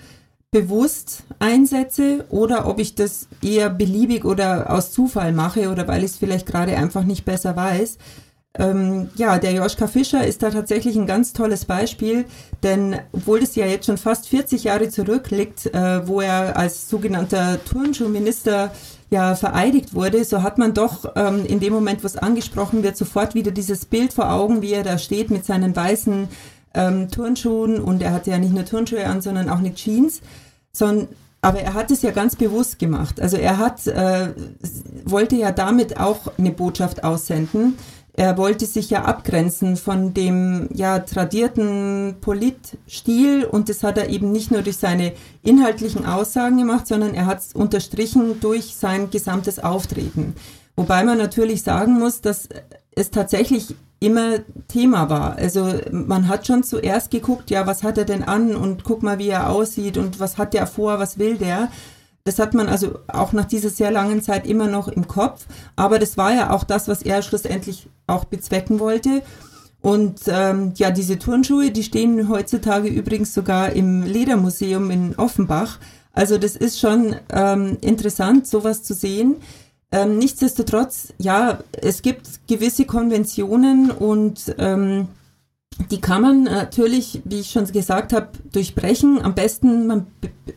bewusst 0.51 1.23
einsetze 1.39 2.25
oder 2.29 2.67
ob 2.67 2.79
ich 2.79 2.93
das 2.93 3.29
eher 3.41 3.69
beliebig 3.69 4.25
oder 4.25 4.69
aus 4.69 4.91
Zufall 4.91 5.31
mache 5.31 5.69
oder 5.69 5.87
weil 5.87 6.03
ich 6.03 6.11
es 6.11 6.17
vielleicht 6.17 6.45
gerade 6.45 6.75
einfach 6.75 7.05
nicht 7.05 7.23
besser 7.23 7.55
weiß. 7.55 7.97
Ähm, 8.59 9.09
ja, 9.15 9.39
der 9.39 9.53
Joschka 9.53 9.87
Fischer 9.87 10.27
ist 10.27 10.43
da 10.43 10.49
tatsächlich 10.49 10.97
ein 10.97 11.07
ganz 11.07 11.31
tolles 11.31 11.63
Beispiel, 11.63 12.25
denn 12.63 12.99
obwohl 13.13 13.39
es 13.41 13.55
ja 13.55 13.65
jetzt 13.65 13.85
schon 13.85 13.97
fast 13.97 14.27
40 14.27 14.65
Jahre 14.65 14.89
zurückliegt, 14.89 15.67
äh, 15.67 16.05
wo 16.05 16.19
er 16.19 16.57
als 16.57 16.89
sogenannter 16.89 17.63
Turnschuhminister 17.63 18.71
ja 19.09 19.35
vereidigt 19.35 19.93
wurde, 19.93 20.25
so 20.25 20.43
hat 20.43 20.57
man 20.57 20.73
doch 20.73 21.13
ähm, 21.15 21.45
in 21.45 21.61
dem 21.61 21.71
Moment, 21.71 22.03
wo 22.03 22.07
es 22.07 22.17
angesprochen 22.17 22.83
wird, 22.83 22.97
sofort 22.97 23.35
wieder 23.35 23.51
dieses 23.51 23.85
Bild 23.85 24.11
vor 24.11 24.29
Augen, 24.29 24.61
wie 24.61 24.73
er 24.73 24.83
da 24.83 24.97
steht 24.97 25.31
mit 25.31 25.45
seinen 25.45 25.73
weißen 25.73 26.27
ähm, 26.73 27.09
Turnschuhen 27.09 27.79
und 27.79 28.01
er 28.01 28.11
hatte 28.11 28.31
ja 28.31 28.37
nicht 28.37 28.53
nur 28.53 28.65
Turnschuhe 28.65 29.05
an, 29.05 29.21
sondern 29.21 29.49
auch 29.49 29.59
eine 29.59 29.73
Jeans, 29.73 30.21
sondern 30.71 31.07
aber 31.43 31.59
er 31.59 31.73
hat 31.73 31.89
es 31.89 32.03
ja 32.03 32.11
ganz 32.11 32.35
bewusst 32.35 32.77
gemacht. 32.77 33.19
Also 33.19 33.35
er 33.35 33.57
hat 33.57 33.87
äh, 33.87 34.29
wollte 35.05 35.35
ja 35.35 35.51
damit 35.51 35.99
auch 35.99 36.31
eine 36.37 36.51
Botschaft 36.51 37.03
aussenden. 37.03 37.77
Er 38.13 38.37
wollte 38.37 38.65
sich 38.65 38.89
ja 38.89 39.05
abgrenzen 39.05 39.77
von 39.77 40.13
dem 40.13 40.69
ja 40.73 40.99
tradierten 40.99 42.17
Politstil 42.21 43.45
und 43.45 43.69
das 43.69 43.83
hat 43.83 43.97
er 43.97 44.09
eben 44.09 44.31
nicht 44.31 44.51
nur 44.51 44.61
durch 44.61 44.77
seine 44.77 45.13
inhaltlichen 45.41 46.05
Aussagen 46.05 46.57
gemacht, 46.57 46.85
sondern 46.85 47.15
er 47.15 47.25
hat 47.25 47.39
es 47.39 47.53
unterstrichen 47.53 48.39
durch 48.39 48.75
sein 48.75 49.09
gesamtes 49.09 49.59
Auftreten. 49.59 50.35
Wobei 50.75 51.03
man 51.03 51.17
natürlich 51.17 51.63
sagen 51.63 51.97
muss, 51.97 52.21
dass 52.21 52.49
es 52.95 53.09
tatsächlich 53.09 53.75
immer 54.01 54.39
Thema 54.67 55.09
war. 55.09 55.37
Also 55.37 55.73
man 55.91 56.27
hat 56.27 56.47
schon 56.47 56.63
zuerst 56.63 57.11
geguckt, 57.11 57.51
ja, 57.51 57.67
was 57.67 57.83
hat 57.83 57.99
er 57.99 58.05
denn 58.05 58.23
an 58.23 58.55
und 58.55 58.83
guck 58.83 59.03
mal, 59.03 59.19
wie 59.19 59.29
er 59.29 59.49
aussieht 59.51 59.97
und 59.97 60.19
was 60.19 60.37
hat 60.37 60.53
der 60.53 60.67
vor, 60.67 60.99
was 60.99 61.19
will 61.19 61.37
der. 61.37 61.69
Das 62.23 62.39
hat 62.39 62.53
man 62.53 62.67
also 62.67 62.99
auch 63.07 63.31
nach 63.31 63.45
dieser 63.45 63.69
sehr 63.69 63.91
langen 63.91 64.21
Zeit 64.21 64.47
immer 64.47 64.67
noch 64.67 64.87
im 64.87 65.07
Kopf. 65.07 65.45
Aber 65.75 65.99
das 65.99 66.17
war 66.17 66.33
ja 66.33 66.49
auch 66.49 66.63
das, 66.63 66.87
was 66.87 67.03
er 67.03 67.21
schlussendlich 67.21 67.89
auch 68.07 68.25
bezwecken 68.25 68.79
wollte. 68.79 69.21
Und 69.81 70.21
ähm, 70.27 70.73
ja, 70.77 70.89
diese 70.89 71.19
Turnschuhe, 71.19 71.69
die 71.69 71.83
stehen 71.83 72.27
heutzutage 72.27 72.87
übrigens 72.87 73.33
sogar 73.33 73.71
im 73.71 74.03
Ledermuseum 74.03 74.89
in 74.89 75.15
Offenbach. 75.15 75.79
Also 76.13 76.39
das 76.39 76.55
ist 76.55 76.79
schon 76.79 77.15
ähm, 77.31 77.77
interessant, 77.81 78.47
sowas 78.47 78.81
zu 78.83 78.95
sehen. 78.95 79.35
Ähm, 79.91 80.17
nichtsdestotrotz, 80.17 81.13
ja, 81.17 81.59
es 81.81 82.01
gibt 82.01 82.47
gewisse 82.47 82.85
Konventionen 82.85 83.91
und 83.91 84.55
ähm, 84.57 85.07
die 85.89 85.99
kann 85.99 86.21
man 86.21 86.43
natürlich, 86.43 87.21
wie 87.25 87.39
ich 87.39 87.51
schon 87.51 87.65
gesagt 87.65 88.13
habe, 88.13 88.29
durchbrechen. 88.51 89.21
Am 89.21 89.35
besten, 89.35 89.87
man 89.87 90.07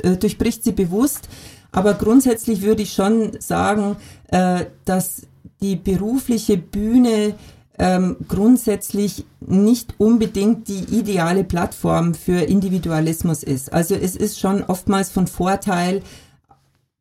äh, 0.03 0.17
durchbricht 0.17 0.63
sie 0.63 0.73
bewusst. 0.73 1.29
Aber 1.73 1.95
grundsätzlich 1.95 2.63
würde 2.63 2.83
ich 2.83 2.93
schon 2.93 3.33
sagen, 3.41 3.97
äh, 4.29 4.67
dass 4.85 5.23
die 5.61 5.77
berufliche 5.77 6.57
Bühne 6.57 7.35
ähm, 7.79 8.17
grundsätzlich 8.29 9.25
nicht 9.41 9.95
unbedingt 9.99 10.69
die 10.69 10.85
ideale 10.97 11.43
Plattform 11.43 12.15
für 12.15 12.41
Individualismus 12.41 13.43
ist. 13.43 13.73
Also 13.73 13.97
es 13.97 14.15
ist 14.15 14.39
schon 14.39 14.63
oftmals 14.63 15.11
von 15.11 15.27
Vorteil, 15.27 16.03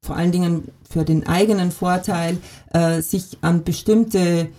vor 0.03 0.15
allen 0.15 0.31
Dingen 0.31 0.67
für 0.87 1.03
den 1.03 1.25
eigenen 1.25 1.71
Vorteil, 1.71 2.37
äh, 2.73 3.01
sich 3.01 3.37
an 3.41 3.63
bestimmte 3.63 4.49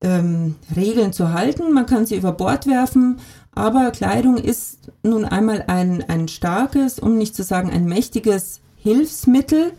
ähm, 0.00 0.56
Regeln 0.74 1.12
zu 1.12 1.32
halten. 1.32 1.72
Man 1.72 1.86
kann 1.86 2.06
sie 2.06 2.16
über 2.16 2.32
Bord 2.32 2.66
werfen, 2.66 3.20
aber 3.52 3.90
Kleidung 3.92 4.36
ist 4.36 4.78
nun 5.02 5.24
einmal 5.24 5.64
ein, 5.68 6.02
ein 6.08 6.28
starkes, 6.28 6.98
um 6.98 7.16
nicht 7.18 7.36
zu 7.36 7.44
sagen 7.44 7.70
ein 7.70 7.84
mächtiges 7.84 8.60
Hilfsmittel 8.76 9.72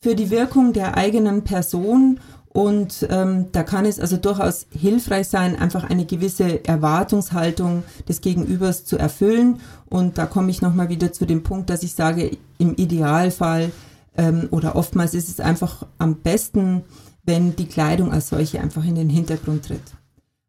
für 0.00 0.14
die 0.14 0.30
Wirkung 0.30 0.72
der 0.72 0.96
eigenen 0.96 1.42
Person 1.42 2.20
und 2.52 3.06
ähm, 3.10 3.46
da 3.52 3.62
kann 3.62 3.86
es 3.86 4.00
also 4.00 4.16
durchaus 4.16 4.66
hilfreich 4.76 5.28
sein, 5.28 5.56
einfach 5.56 5.88
eine 5.88 6.04
gewisse 6.04 6.64
Erwartungshaltung 6.66 7.84
des 8.08 8.22
Gegenübers 8.22 8.84
zu 8.84 8.98
erfüllen. 8.98 9.60
Und 9.88 10.18
da 10.18 10.26
komme 10.26 10.50
ich 10.50 10.60
nochmal 10.60 10.88
wieder 10.88 11.12
zu 11.12 11.26
dem 11.26 11.44
Punkt, 11.44 11.70
dass 11.70 11.84
ich 11.84 11.94
sage, 11.94 12.36
im 12.58 12.74
Idealfall 12.74 13.70
ähm, 14.16 14.48
oder 14.50 14.76
oftmals 14.76 15.14
ist 15.14 15.28
es 15.28 15.40
einfach 15.40 15.86
am 15.98 16.16
besten, 16.16 16.82
wenn 17.24 17.56
die 17.56 17.66
Kleidung 17.66 18.12
als 18.12 18.28
solche 18.28 18.60
einfach 18.60 18.84
in 18.84 18.94
den 18.94 19.08
Hintergrund 19.08 19.66
tritt. 19.66 19.82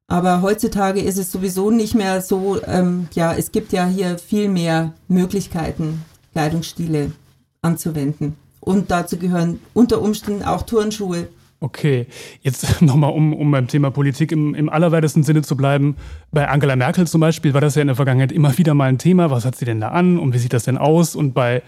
Aber 0.08 0.42
heutzutage 0.42 1.00
ist 1.00 1.18
es 1.18 1.32
sowieso 1.32 1.72
nicht 1.72 1.96
mehr 1.96 2.22
so, 2.22 2.62
ähm, 2.66 3.08
ja, 3.14 3.34
es 3.34 3.52
gibt 3.52 3.72
ja 3.72 3.88
hier 3.88 4.18
viel 4.18 4.50
mehr 4.50 4.94
Möglichkeiten, 5.08 6.02
Kleidungsstile 6.34 7.14
anzuwenden. 7.62 8.36
Und 8.60 8.92
dazu 8.92 9.18
gehören 9.18 9.60
unter 9.74 10.02
Umständen 10.02 10.44
auch 10.44 10.64
Turnschuhe. 10.64 11.30
Okay, 11.62 12.08
jetzt 12.42 12.82
nochmal, 12.82 13.14
um, 13.14 13.34
um 13.34 13.52
beim 13.52 13.68
Thema 13.68 13.90
Politik 13.92 14.32
im, 14.32 14.54
im 14.54 14.68
allerweitesten 14.68 15.24
Sinne 15.24 15.44
zu 15.44 15.56
bleiben. 15.56 15.96
Bei 16.32 16.50
Angela 16.50 16.76
Merkel 16.76 17.08
zum 17.08 17.22
Beispiel 17.22 17.54
war 17.54 17.62
das 17.62 17.76
ja 17.76 17.82
in 17.82 17.88
der 17.88 17.96
Vergangenheit 17.96 18.32
immer 18.32 18.58
wieder 18.58 18.74
mal 18.74 18.90
ein 18.90 18.98
Thema. 18.98 19.32
Was 19.32 19.46
hat 19.46 19.56
sie 19.56 19.66
denn 19.66 19.80
da 19.80 19.90
an 19.90 20.20
und 20.20 20.34
wie 20.34 20.40
sieht 20.40 20.54
das 20.54 20.64
denn 20.64 20.78
aus? 20.78 21.16
Und 21.16 21.34
bei 21.34 21.62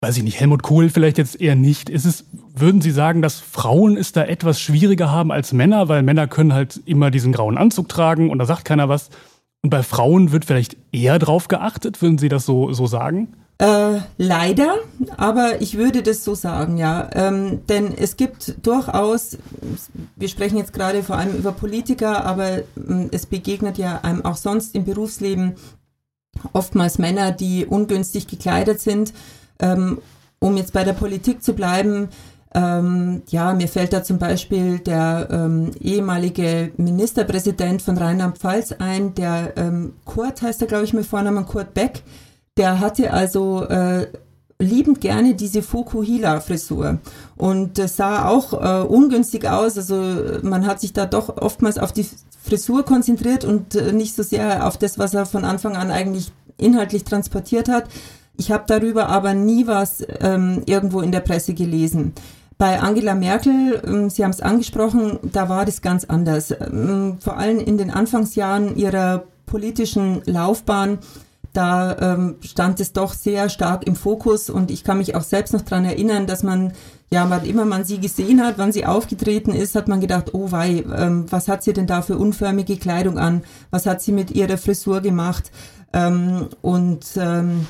weiß 0.00 0.16
ich 0.16 0.22
nicht, 0.22 0.38
Helmut 0.38 0.62
Kohl 0.62 0.90
vielleicht 0.90 1.18
jetzt 1.18 1.40
eher 1.40 1.56
nicht. 1.56 1.90
Ist 1.90 2.04
es, 2.04 2.24
würden 2.54 2.80
Sie 2.80 2.90
sagen, 2.90 3.22
dass 3.22 3.40
Frauen 3.40 3.96
es 3.96 4.12
da 4.12 4.24
etwas 4.24 4.60
schwieriger 4.60 5.10
haben 5.10 5.32
als 5.32 5.52
Männer, 5.52 5.88
weil 5.88 6.02
Männer 6.02 6.28
können 6.28 6.52
halt 6.52 6.80
immer 6.84 7.10
diesen 7.10 7.32
grauen 7.32 7.58
Anzug 7.58 7.88
tragen 7.88 8.30
und 8.30 8.38
da 8.38 8.46
sagt 8.46 8.64
keiner 8.64 8.88
was. 8.88 9.10
Und 9.62 9.70
bei 9.70 9.82
Frauen 9.82 10.30
wird 10.30 10.44
vielleicht 10.44 10.76
eher 10.92 11.18
drauf 11.18 11.48
geachtet, 11.48 12.00
würden 12.00 12.18
Sie 12.18 12.28
das 12.28 12.46
so, 12.46 12.72
so 12.72 12.86
sagen? 12.86 13.34
Äh, 13.60 13.98
leider, 14.18 14.76
aber 15.16 15.60
ich 15.60 15.76
würde 15.76 16.04
das 16.04 16.22
so 16.22 16.36
sagen, 16.36 16.76
ja. 16.76 17.10
Ähm, 17.12 17.66
denn 17.66 17.92
es 17.92 18.16
gibt 18.16 18.64
durchaus, 18.64 19.36
wir 20.14 20.28
sprechen 20.28 20.58
jetzt 20.58 20.72
gerade 20.72 21.02
vor 21.02 21.16
allem 21.16 21.36
über 21.36 21.50
Politiker, 21.50 22.24
aber 22.24 22.58
ähm, 22.76 23.08
es 23.10 23.26
begegnet 23.26 23.76
ja 23.76 23.98
einem 24.02 24.24
auch 24.24 24.36
sonst 24.36 24.76
im 24.76 24.84
Berufsleben 24.84 25.56
oftmals 26.52 26.98
Männer, 26.98 27.32
die 27.32 27.66
ungünstig 27.66 28.28
gekleidet 28.28 28.80
sind. 28.80 29.12
Ähm, 29.58 29.98
um 30.40 30.56
jetzt 30.56 30.72
bei 30.72 30.84
der 30.84 30.92
Politik 30.92 31.42
zu 31.42 31.54
bleiben, 31.54 32.08
ähm, 32.54 33.22
ja, 33.28 33.52
mir 33.52 33.68
fällt 33.68 33.92
da 33.92 34.02
zum 34.02 34.18
Beispiel 34.18 34.78
der 34.78 35.28
ähm, 35.30 35.70
ehemalige 35.80 36.72
Ministerpräsident 36.76 37.82
von 37.82 37.98
Rheinland-Pfalz 37.98 38.72
ein, 38.78 39.14
der 39.14 39.52
ähm, 39.56 39.94
Kurt 40.04 40.40
heißt 40.40 40.62
er, 40.62 40.68
glaube 40.68 40.84
ich, 40.84 40.94
mit 40.94 41.06
Vornamen 41.06 41.44
Kurt 41.44 41.74
Beck, 41.74 42.02
der 42.56 42.80
hatte 42.80 43.12
also 43.12 43.64
äh, 43.64 44.06
liebend 44.58 45.00
gerne 45.00 45.34
diese 45.34 45.62
Fukuhila-Frisur. 45.62 46.98
Und 47.36 47.78
das 47.78 47.96
sah 47.96 48.28
auch 48.28 48.52
äh, 48.54 48.86
ungünstig 48.86 49.48
aus. 49.48 49.76
Also 49.76 50.02
man 50.42 50.66
hat 50.66 50.80
sich 50.80 50.92
da 50.92 51.06
doch 51.06 51.36
oftmals 51.36 51.78
auf 51.78 51.92
die 51.92 52.06
Frisur 52.42 52.84
konzentriert 52.84 53.44
und 53.44 53.74
äh, 53.74 53.92
nicht 53.92 54.16
so 54.16 54.22
sehr 54.22 54.66
auf 54.66 54.78
das, 54.78 54.98
was 54.98 55.14
er 55.14 55.26
von 55.26 55.44
Anfang 55.44 55.76
an 55.76 55.90
eigentlich 55.90 56.32
inhaltlich 56.56 57.04
transportiert 57.04 57.68
hat. 57.68 57.84
Ich 58.38 58.52
habe 58.52 58.64
darüber 58.68 59.08
aber 59.08 59.34
nie 59.34 59.66
was 59.66 60.02
ähm, 60.20 60.62
irgendwo 60.64 61.00
in 61.00 61.10
der 61.10 61.20
Presse 61.20 61.54
gelesen. 61.54 62.12
Bei 62.56 62.80
Angela 62.80 63.16
Merkel, 63.16 63.82
ähm, 63.84 64.10
Sie 64.10 64.22
haben 64.22 64.30
es 64.30 64.40
angesprochen, 64.40 65.18
da 65.32 65.48
war 65.48 65.64
das 65.64 65.82
ganz 65.82 66.04
anders. 66.04 66.52
Ähm, 66.52 67.18
vor 67.20 67.36
allem 67.36 67.58
in 67.58 67.78
den 67.78 67.90
Anfangsjahren 67.90 68.76
ihrer 68.76 69.24
politischen 69.44 70.22
Laufbahn 70.24 70.98
da 71.52 71.96
ähm, 71.98 72.36
stand 72.42 72.78
es 72.78 72.92
doch 72.92 73.12
sehr 73.12 73.48
stark 73.48 73.86
im 73.86 73.96
Fokus 73.96 74.50
und 74.50 74.70
ich 74.70 74.84
kann 74.84 74.98
mich 74.98 75.16
auch 75.16 75.22
selbst 75.22 75.52
noch 75.52 75.62
dran 75.62 75.84
erinnern, 75.84 76.26
dass 76.28 76.44
man, 76.44 76.72
ja, 77.10 77.28
wann 77.30 77.44
immer 77.44 77.64
man 77.64 77.84
sie 77.84 77.98
gesehen 77.98 78.44
hat, 78.44 78.58
wann 78.58 78.70
sie 78.70 78.86
aufgetreten 78.86 79.52
ist, 79.52 79.74
hat 79.74 79.88
man 79.88 80.00
gedacht, 80.00 80.34
oh 80.34 80.52
wei, 80.52 80.84
was 81.30 81.48
hat 81.48 81.64
sie 81.64 81.72
denn 81.72 81.86
da 81.86 82.02
für 82.02 82.18
unförmige 82.18 82.76
Kleidung 82.76 83.18
an? 83.18 83.42
Was 83.70 83.86
hat 83.86 84.02
sie 84.02 84.12
mit 84.12 84.30
ihrer 84.30 84.58
Frisur 84.58 85.00
gemacht? 85.00 85.50
Und 86.60 87.06
ähm, 87.16 87.66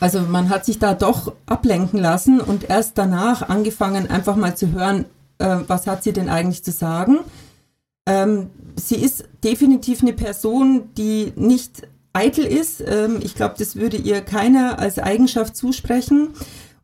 also 0.00 0.20
man 0.20 0.48
hat 0.48 0.64
sich 0.64 0.78
da 0.78 0.94
doch 0.94 1.32
ablenken 1.46 2.00
lassen 2.00 2.40
und 2.40 2.68
erst 2.68 2.98
danach 2.98 3.48
angefangen, 3.48 4.10
einfach 4.10 4.36
mal 4.36 4.56
zu 4.56 4.72
hören, 4.72 5.04
äh, 5.38 5.58
was 5.66 5.86
hat 5.86 6.02
sie 6.04 6.12
denn 6.12 6.28
eigentlich 6.28 6.64
zu 6.64 6.72
sagen. 6.72 7.18
Ähm, 8.06 8.50
sie 8.76 8.96
ist 8.96 9.24
definitiv 9.42 10.02
eine 10.02 10.12
Person, 10.12 10.90
die 10.96 11.32
nicht 11.36 11.88
eitel 12.12 12.44
ist. 12.44 12.82
Ähm, 12.86 13.18
ich 13.22 13.34
glaube, 13.34 13.54
das 13.58 13.76
würde 13.76 13.96
ihr 13.96 14.20
keiner 14.20 14.78
als 14.78 14.98
Eigenschaft 14.98 15.56
zusprechen. 15.56 16.30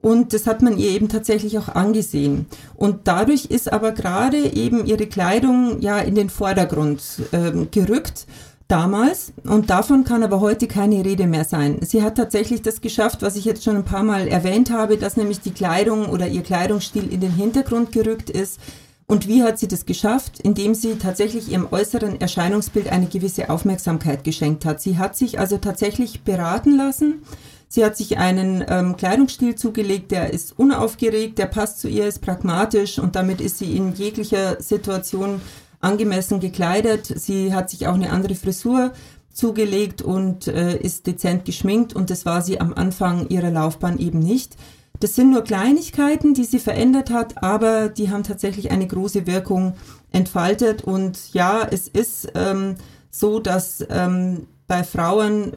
Und 0.03 0.33
das 0.33 0.47
hat 0.47 0.63
man 0.63 0.79
ihr 0.79 0.91
eben 0.91 1.11
tatsächlich 1.11 1.59
auch 1.59 1.69
angesehen. 1.69 2.47
Und 2.75 3.01
dadurch 3.05 3.47
ist 3.47 3.71
aber 3.71 3.93
gerade 3.93 4.55
eben 4.55 4.87
ihre 4.87 5.07
Kleidung 5.07 5.81
ja 5.81 5.99
in 5.99 6.15
den 6.15 6.31
Vordergrund 6.31 7.03
ähm, 7.33 7.69
gerückt 7.71 8.27
damals. 8.71 9.33
Und 9.45 9.71
davon 9.71 10.05
kann 10.05 10.23
aber 10.23 10.41
heute 10.41 10.67
keine 10.67 11.05
Rede 11.05 11.27
mehr 11.27 11.45
sein. 11.45 11.79
Sie 11.83 12.03
hat 12.03 12.17
tatsächlich 12.17 12.63
das 12.63 12.81
geschafft, 12.81 13.23
was 13.23 13.37
ich 13.37 13.45
jetzt 13.45 13.65
schon 13.65 13.77
ein 13.77 13.85
paar 13.85 14.03
Mal 14.03 14.29
erwähnt 14.29 14.71
habe, 14.71 14.97
dass 14.97 15.17
nämlich 15.17 15.41
die 15.41 15.53
Kleidung 15.53 16.07
oder 16.07 16.29
ihr 16.29 16.43
Kleidungsstil 16.43 17.13
in 17.13 17.21
den 17.21 17.33
Hintergrund 17.33 17.93
gerückt 17.93 18.31
ist. 18.31 18.61
Und 19.07 19.27
wie 19.27 19.43
hat 19.43 19.59
sie 19.59 19.67
das 19.67 19.87
geschafft? 19.87 20.39
Indem 20.39 20.75
sie 20.75 20.95
tatsächlich 20.95 21.51
ihrem 21.51 21.67
äußeren 21.71 22.21
Erscheinungsbild 22.21 22.93
eine 22.93 23.07
gewisse 23.07 23.51
Aufmerksamkeit 23.51 24.23
geschenkt 24.23 24.65
hat. 24.65 24.81
Sie 24.81 24.99
hat 24.99 25.17
sich 25.17 25.41
also 25.41 25.59
tatsächlich 25.59 26.23
beraten 26.23 26.77
lassen. 26.77 27.23
Sie 27.67 27.85
hat 27.85 27.97
sich 27.97 28.19
einen 28.19 28.65
ähm, 28.69 28.97
Kleidungsstil 28.97 29.55
zugelegt, 29.55 30.11
der 30.11 30.33
ist 30.33 30.59
unaufgeregt, 30.59 31.39
der 31.39 31.47
passt 31.47 31.81
zu 31.81 31.89
ihr, 31.89 32.07
ist 32.07 32.21
pragmatisch 32.21 32.99
und 32.99 33.15
damit 33.15 33.41
ist 33.41 33.59
sie 33.59 33.77
in 33.77 33.95
jeglicher 33.95 34.61
Situation 34.61 35.41
angemessen 35.81 36.41
gekleidet. 36.41 37.07
Sie 37.07 37.55
hat 37.55 37.71
sich 37.71 37.87
auch 37.87 37.95
eine 37.95 38.11
andere 38.11 38.35
Frisur 38.35 38.93
zugelegt 39.33 40.03
und 40.03 40.47
äh, 40.47 40.77
ist 40.77 41.07
dezent 41.07 41.45
geschminkt 41.45 41.95
und 41.95 42.11
das 42.11 42.27
war 42.27 42.43
sie 42.43 42.61
am 42.61 42.75
Anfang 42.75 43.29
ihrer 43.29 43.51
Laufbahn 43.51 43.99
eben 43.99 44.19
nicht. 44.19 44.57
Das 44.99 45.15
sind 45.15 45.31
nur 45.31 45.43
Kleinigkeiten, 45.43 46.35
die 46.35 46.45
sie 46.45 46.59
verändert 46.59 47.11
hat, 47.11 47.43
aber 47.43 47.89
die 47.89 48.11
haben 48.11 48.23
tatsächlich 48.23 48.71
eine 48.71 48.87
große 48.87 49.27
Wirkung 49.27 49.75
entfaltet. 50.13 50.85
Und 50.85 51.33
ja, 51.33 51.67
es 51.69 51.89
ist 51.89 52.33
ähm, 52.35 52.75
so, 53.11 53.41
dass 53.41 53.85
ähm, 53.89 54.47
bei 54.67 54.85
Frauen, 54.85 55.53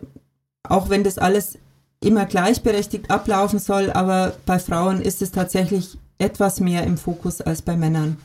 auch 0.64 0.90
wenn 0.90 1.04
das 1.04 1.18
alles 1.18 1.58
immer 2.00 2.26
gleichberechtigt 2.26 3.12
ablaufen 3.12 3.60
soll, 3.60 3.92
aber 3.92 4.34
bei 4.46 4.60
Frauen 4.60 5.02
ist 5.02 5.22
es 5.22 5.32
tatsächlich 5.32 5.98
etwas 6.20 6.62
mehr 6.62 6.84
im 6.84 6.98
Fokus 6.98 7.42
als 7.42 7.62
bei 7.62 7.76
Männern. 7.76 8.18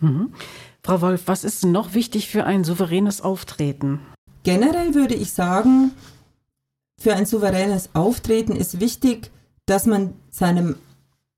Mhm. 0.00 0.32
Frau 0.86 1.00
Wolf, 1.00 1.22
was 1.26 1.42
ist 1.42 1.64
noch 1.64 1.94
wichtig 1.94 2.28
für 2.28 2.44
ein 2.44 2.62
souveränes 2.62 3.20
Auftreten? 3.20 3.98
Generell 4.44 4.94
würde 4.94 5.16
ich 5.16 5.32
sagen, 5.32 5.90
für 6.96 7.14
ein 7.14 7.26
souveränes 7.26 7.90
Auftreten 7.94 8.54
ist 8.54 8.78
wichtig, 8.78 9.32
dass 9.66 9.86
man 9.86 10.14
seinem 10.30 10.76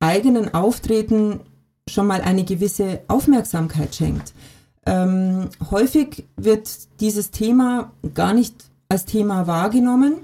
eigenen 0.01 0.53
Auftreten 0.53 1.41
schon 1.89 2.07
mal 2.07 2.21
eine 2.21 2.45
gewisse 2.45 3.01
Aufmerksamkeit 3.09 3.95
schenkt. 3.95 4.35
Ähm, 4.85 5.49
häufig 5.71 6.27
wird 6.37 6.69
dieses 7.01 7.31
Thema 7.31 7.93
gar 8.13 8.35
nicht 8.35 8.55
als 8.91 9.07
Thema 9.07 9.47
wahrgenommen. 9.47 10.17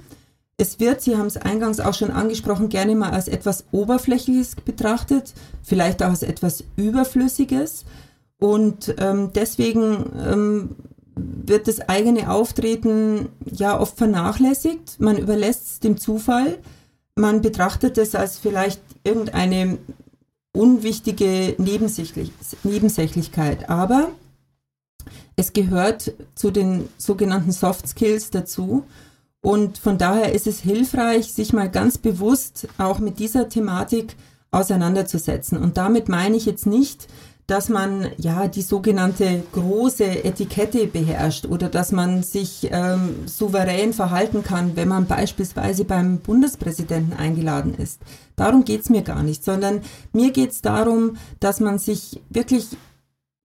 Es 0.59 0.81
wird, 0.81 1.01
Sie 1.01 1.17
haben 1.17 1.29
es 1.29 1.39
eingangs 1.39 1.81
auch 1.81 1.95
schon 1.95 2.11
angesprochen, 2.11 2.69
gerne 2.69 2.95
mal 2.95 3.13
als 3.13 3.29
etwas 3.29 3.65
Oberflächliches 3.73 4.57
betrachtet, 4.57 5.33
vielleicht 5.63 6.03
auch 6.03 6.11
als 6.11 6.23
etwas 6.23 6.63
Überflüssiges. 6.77 7.87
Und 8.41 8.95
ähm, 8.99 9.31
deswegen 9.35 10.13
ähm, 10.27 10.77
wird 11.15 11.69
das 11.69 11.81
eigene 11.81 12.31
Auftreten 12.31 13.29
ja 13.45 13.79
oft 13.79 13.97
vernachlässigt. 13.97 15.01
Man 15.01 15.17
überlässt 15.17 15.67
es 15.67 15.81
dem 15.81 15.97
Zufall 15.97 16.59
man 17.17 17.43
betrachtet 17.43 17.99
es 17.99 18.15
als 18.15 18.39
vielleicht 18.39 18.81
irgendeine 19.05 19.79
unwichtige 20.53 21.55
Nebensächlich 21.59 22.33
Nebensächlichkeit, 22.63 23.69
aber 23.71 24.11
es 25.37 25.53
gehört 25.53 26.13
zu 26.35 26.51
den 26.51 26.89
sogenannten 26.97 27.53
Soft 27.53 27.89
Skills 27.89 28.31
dazu. 28.31 28.85
Und 29.41 29.79
von 29.79 29.99
daher 29.99 30.33
ist 30.33 30.47
es 30.47 30.61
hilfreich, 30.61 31.33
sich 31.33 31.53
mal 31.53 31.71
ganz 31.71 31.99
bewusst 31.99 32.69
auch 32.79 32.99
mit 32.99 33.19
dieser 33.19 33.49
Thematik 33.49 34.17
auseinanderzusetzen. 34.53 35.59
Und 35.59 35.77
damit 35.77 36.09
meine 36.09 36.37
ich 36.37 36.47
jetzt 36.47 36.67
nicht, 36.67 37.09
dass 37.47 37.69
man 37.69 38.11
ja 38.17 38.49
die 38.49 38.63
sogenannte 38.63 39.43
große 39.53 40.25
Etikette 40.25 40.87
beherrscht 40.87 41.45
oder 41.47 41.69
dass 41.69 41.93
man 41.93 42.23
sich 42.23 42.69
ähm, 42.71 43.27
souverän 43.27 43.93
verhalten 43.93 44.43
kann, 44.43 44.77
wenn 44.77 44.89
man 44.89 45.07
beispielsweise 45.07 45.85
beim 45.85 46.19
Bundespräsidenten 46.19 47.13
eingeladen 47.13 47.75
ist. 47.75 48.01
Darum 48.37 48.65
geht's 48.65 48.89
mir 48.89 49.03
gar 49.03 49.23
nicht, 49.23 49.45
sondern 49.45 49.83
mir 50.13 50.31
geht's 50.31 50.63
darum, 50.63 51.17
dass 51.41 51.61
man 51.61 51.79
sich 51.79 52.23
wirklich 52.31 52.69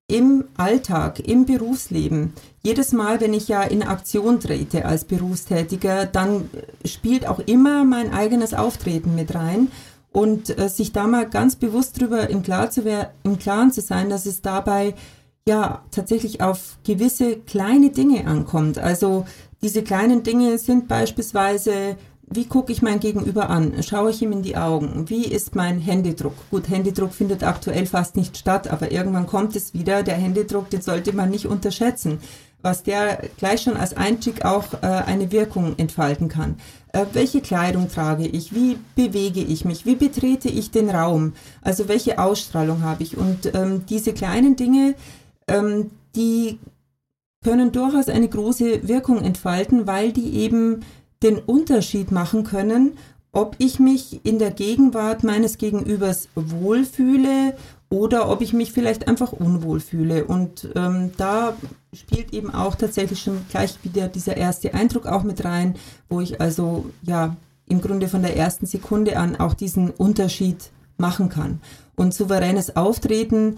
im 0.08 0.46
Alltag, 0.58 1.20
im 1.20 1.46
Berufsleben, 1.46 2.34
jedes 2.64 2.94
Mal, 2.94 3.22
wenn 3.22 3.34
ich 3.34 3.48
ja 3.48 3.62
in 3.62 3.84
Aktion 3.84 4.40
trete 4.40 4.86
als 4.86 5.06
Berufstätiger, 5.06 6.08
dann 6.08 6.50
spielt 6.84 7.28
auch 7.28 7.40
immer 7.40 7.86
mein 7.86 8.12
eigenes 8.12 8.56
Auftreten 8.56 9.14
mit 9.14 9.36
rein 9.36 9.72
und 10.12 10.58
äh, 10.58 10.70
sich 10.70 10.92
da 10.92 11.08
mal 11.08 11.30
ganz 11.30 11.56
bewusst 11.56 12.00
drüber 12.00 12.30
im, 12.30 12.44
Klar 12.44 12.72
zu 12.72 12.82
im 13.24 13.40
Klaren 13.40 13.72
zu 13.72 13.82
sein, 13.82 14.10
dass 14.10 14.26
es 14.26 14.42
dabei 14.42 14.96
ja 15.48 15.84
tatsächlich 15.92 16.42
auf 16.42 16.78
gewisse 16.84 17.38
kleine 17.38 17.90
Dinge 17.92 18.28
ankommt. 18.28 18.78
Also 18.78 19.26
diese 19.62 19.84
kleinen 19.84 20.24
Dinge 20.24 20.58
sind 20.58 20.88
beispielsweise, 20.88 21.98
wie 22.32 22.46
gucke 22.46 22.72
ich 22.72 22.82
mein 22.82 23.00
Gegenüber 23.00 23.50
an? 23.50 23.74
Schaue 23.82 24.12
ich 24.12 24.22
ihm 24.22 24.32
in 24.32 24.44
die 24.44 24.58
Augen? 24.58 25.10
Wie 25.10 25.26
ist 25.26 25.56
mein 25.56 25.80
Händedruck? 25.80 26.36
Gut, 26.52 26.70
Händedruck 26.70 27.14
findet 27.14 27.44
aktuell 27.44 27.88
fast 27.88 28.16
nicht 28.16 28.38
statt, 28.38 28.68
aber 28.68 28.92
irgendwann 28.92 29.26
kommt 29.26 29.56
es 29.56 29.74
wieder. 29.74 30.04
Der 30.04 30.16
Händedruck, 30.16 30.70
den 30.70 30.82
sollte 30.82 31.14
man 31.14 31.32
nicht 31.32 31.48
unterschätzen 31.48 32.20
was 32.62 32.84
der 32.84 33.22
gleich 33.38 33.62
schon 33.62 33.78
als 33.78 33.96
Einstieg 33.96 34.44
auch 34.44 34.66
äh, 34.82 34.86
eine 34.86 35.32
Wirkung 35.32 35.76
entfalten 35.78 36.28
kann. 36.28 36.56
Äh, 36.92 37.06
welche 37.14 37.42
Kleidung 37.42 37.90
trage 37.90 38.28
ich? 38.28 38.54
Wie 38.54 38.78
bewege 38.96 39.42
ich 39.42 39.66
mich? 39.66 39.86
Wie 39.86 39.96
betrete 39.96 40.50
ich 40.50 40.72
den 40.72 40.90
Raum? 40.90 41.34
Also 41.62 41.88
welche 41.88 42.20
Ausstrahlung 42.20 42.82
habe 42.82 43.04
ich? 43.04 43.18
Und 43.18 43.54
ähm, 43.54 43.86
diese 43.88 44.14
kleinen 44.14 44.56
Dinge, 44.56 44.96
ähm, 45.48 45.92
die 46.16 46.60
können 47.44 47.72
durchaus 47.72 48.10
eine 48.10 48.28
große 48.28 48.88
Wirkung 48.88 49.22
entfalten, 49.22 49.88
weil 49.88 50.12
die 50.12 50.34
eben 50.38 50.82
den 51.22 51.38
Unterschied 51.38 52.12
machen 52.12 52.44
können, 52.44 52.98
ob 53.32 53.56
ich 53.60 53.80
mich 53.80 54.26
in 54.26 54.40
der 54.40 54.52
Gegenwart 54.52 55.24
meines 55.24 55.58
Gegenübers 55.58 56.30
wohlfühle 56.36 57.56
oder 57.90 58.30
ob 58.30 58.42
ich 58.42 58.54
mich 58.54 58.72
vielleicht 58.72 59.08
einfach 59.08 59.32
unwohl 59.32 59.80
fühle. 59.80 60.26
Und 60.26 60.70
ähm, 60.76 61.12
da 61.18 61.56
spielt 61.94 62.34
eben 62.34 62.54
auch 62.54 62.76
tatsächlich 62.76 63.20
schon 63.22 63.42
gleich 63.50 63.80
wieder 63.84 64.08
dieser 64.08 64.38
erste 64.38 64.74
Eindruck 64.74 65.08
auch 65.08 65.24
mit 65.24 65.44
rein, 65.44 65.76
wo 66.08 66.22
ich 66.22 66.40
also 66.40 66.86
ja 67.02 67.36
im 67.68 67.82
Grunde 67.82 68.08
von 68.08 68.22
der 68.22 68.36
ersten 68.36 68.66
Sekunde 68.66 69.18
an 69.18 69.36
auch 69.36 69.54
diesen 69.54 69.90
Unterschied 69.90 70.72
machen 70.98 71.30
kann. 71.30 71.62
Und 71.96 72.14
souveränes 72.14 72.76
Auftreten, 72.76 73.58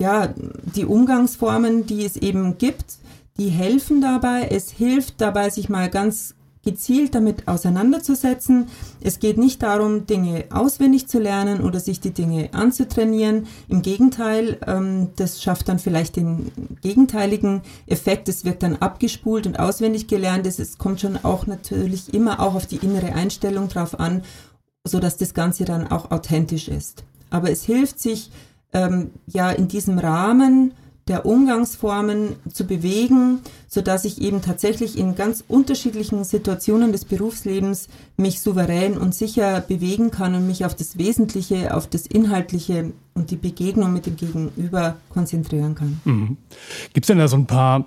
ja, 0.00 0.32
die 0.74 0.84
Umgangsformen, 0.84 1.86
die 1.86 2.04
es 2.04 2.16
eben 2.16 2.58
gibt, 2.58 2.98
die 3.38 3.48
helfen 3.48 4.00
dabei. 4.00 4.48
Es 4.50 4.70
hilft 4.70 5.20
dabei, 5.20 5.50
sich 5.50 5.68
mal 5.68 5.90
ganz 5.90 6.34
gezielt 6.64 7.14
damit 7.14 7.48
auseinanderzusetzen. 7.48 8.68
Es 9.00 9.18
geht 9.18 9.38
nicht 9.38 9.62
darum, 9.62 10.06
Dinge 10.06 10.44
auswendig 10.50 11.08
zu 11.08 11.18
lernen 11.18 11.62
oder 11.62 11.80
sich 11.80 12.00
die 12.00 12.10
Dinge 12.10 12.50
anzutrainieren. 12.52 13.46
Im 13.68 13.82
Gegenteil, 13.82 14.58
ähm, 14.66 15.08
das 15.16 15.42
schafft 15.42 15.68
dann 15.68 15.78
vielleicht 15.78 16.16
den 16.16 16.50
gegenteiligen 16.82 17.62
Effekt. 17.86 18.28
Es 18.28 18.44
wird 18.44 18.62
dann 18.62 18.76
abgespult 18.76 19.46
und 19.46 19.58
auswendig 19.58 20.06
gelernt. 20.06 20.46
Es 20.46 20.76
kommt 20.76 21.00
schon 21.00 21.16
auch 21.22 21.46
natürlich 21.46 22.12
immer 22.12 22.40
auch 22.40 22.54
auf 22.54 22.66
die 22.66 22.76
innere 22.76 23.14
Einstellung 23.14 23.68
drauf 23.68 23.98
an, 23.98 24.22
so 24.84 25.00
dass 25.00 25.16
das 25.16 25.32
Ganze 25.32 25.64
dann 25.64 25.90
auch 25.90 26.10
authentisch 26.10 26.68
ist. 26.68 27.04
Aber 27.30 27.50
es 27.50 27.64
hilft 27.64 28.00
sich 28.00 28.30
ähm, 28.72 29.10
ja 29.26 29.50
in 29.50 29.68
diesem 29.68 29.98
Rahmen 29.98 30.74
der 31.08 31.26
Umgangsformen 31.26 32.36
zu 32.52 32.64
bewegen, 32.64 33.40
so 33.66 33.80
dass 33.80 34.04
ich 34.04 34.20
eben 34.20 34.42
tatsächlich 34.42 34.98
in 34.98 35.14
ganz 35.14 35.42
unterschiedlichen 35.46 36.24
Situationen 36.24 36.92
des 36.92 37.04
Berufslebens 37.04 37.88
mich 38.16 38.40
souverän 38.40 38.96
und 38.96 39.14
sicher 39.14 39.60
bewegen 39.60 40.10
kann 40.10 40.34
und 40.34 40.46
mich 40.46 40.64
auf 40.64 40.74
das 40.74 40.98
Wesentliche, 40.98 41.74
auf 41.74 41.88
das 41.88 42.06
Inhaltliche 42.06 42.92
und 43.14 43.30
die 43.30 43.36
Begegnung 43.36 43.92
mit 43.92 44.06
dem 44.06 44.16
Gegenüber 44.16 44.96
konzentrieren 45.08 45.74
kann. 45.74 46.00
Mhm. 46.04 46.36
Gibt 46.92 47.04
es 47.04 47.08
denn 47.08 47.18
da 47.18 47.28
so 47.28 47.36
ein 47.36 47.46
paar 47.46 47.86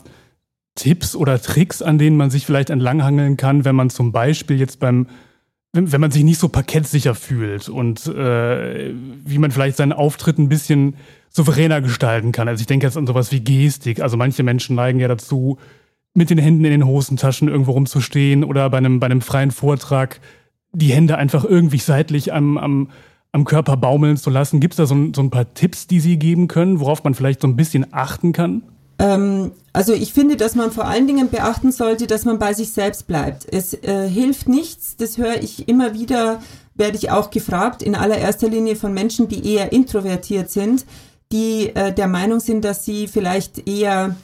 Tipps 0.76 1.16
oder 1.16 1.42
Tricks, 1.42 1.82
an 1.82 1.98
denen 1.98 2.18
man 2.18 2.30
sich 2.30 2.46
vielleicht 2.46 2.70
entlanghangeln 2.70 3.38
kann, 3.38 3.64
wenn 3.64 3.76
man 3.76 3.90
zum 3.90 4.12
Beispiel 4.12 4.60
jetzt 4.60 4.80
beim 4.80 5.08
wenn 5.76 6.02
man 6.02 6.12
sich 6.12 6.24
nicht 6.24 6.40
so 6.40 6.50
parkettsicher 6.50 7.16
fühlt 7.16 7.68
und 7.68 8.06
äh, 8.06 8.94
wie 8.94 9.40
man 9.40 9.50
vielleicht 9.50 9.78
seinen 9.78 9.92
Auftritt 9.92 10.38
ein 10.38 10.48
bisschen 10.48 10.96
souveräner 11.36 11.82
gestalten 11.82 12.32
kann. 12.32 12.48
Also 12.48 12.62
ich 12.62 12.68
denke 12.68 12.86
jetzt 12.86 12.98
an 12.98 13.08
sowas 13.08 13.32
wie 13.32 13.40
Gestik. 13.42 14.02
Also 14.02 14.18
manche 14.18 14.44
Menschen 14.44 14.76
neigen 14.76 15.00
ja 15.00 15.08
dazu, 15.08 15.58
mit 16.14 16.30
den 16.30 16.38
Händen 16.38 16.64
in 16.64 16.72
den 16.72 16.86
Hosentaschen 16.86 17.48
irgendwo 17.48 17.72
rumzustehen 17.72 18.44
oder 18.44 18.70
bei 18.70 18.78
einem, 18.78 19.00
bei 19.00 19.08
einem 19.08 19.22
freien 19.22 19.52
Vortrag 19.52 20.20
die 20.72 20.92
Hände 20.92 21.18
einfach 21.18 21.44
irgendwie 21.44 21.80
seitlich 21.80 22.34
am, 22.34 22.58
am, 22.58 22.90
am 23.32 23.46
Körper 23.46 23.78
baumeln 23.78 24.18
zu 24.18 24.30
lassen. 24.30 24.60
Gibt 24.60 24.74
es 24.74 24.78
da 24.78 24.86
so 24.86 24.96
ein, 24.96 25.14
so 25.14 25.22
ein 25.22 25.32
paar 25.32 25.54
Tipps, 25.54 25.88
die 25.88 26.00
Sie 26.00 26.18
geben 26.18 26.48
können, 26.48 26.80
worauf 26.80 27.04
man 27.04 27.16
vielleicht 27.16 27.42
so 27.42 27.48
ein 27.48 27.56
bisschen 27.56 27.94
achten 27.94 28.32
kann? 28.32 28.64
Ähm, 29.00 29.52
also 29.72 29.94
ich 29.94 30.14
finde, 30.14 30.38
dass 30.38 30.54
man 30.54 30.72
vor 30.72 30.86
allen 30.86 31.08
Dingen 31.08 31.30
beachten 31.30 31.72
sollte, 31.72 32.06
dass 32.06 32.26
man 32.26 32.38
bei 32.38 32.54
sich 32.54 32.72
selbst 32.72 33.08
bleibt. 33.08 33.52
Es 33.52 33.74
äh, 33.74 34.08
hilft 34.08 34.48
nichts, 34.48 34.98
das 34.98 35.18
höre 35.18 35.42
ich 35.42 35.68
immer 35.68 35.96
wieder, 35.96 36.42
werde 36.76 36.98
ich 36.98 37.10
auch 37.10 37.32
gefragt, 37.32 37.82
in 37.82 37.96
allererster 37.96 38.50
Linie 38.50 38.76
von 38.76 38.94
Menschen, 38.94 39.28
die 39.28 39.52
eher 39.52 39.72
introvertiert 39.72 40.52
sind, 40.52 40.86
die 41.34 41.76
äh, 41.76 41.92
der 41.92 42.08
Meinung 42.08 42.40
sind, 42.40 42.64
dass 42.64 42.86
sie 42.86 43.08
vielleicht 43.08 43.68
eher 43.68 44.16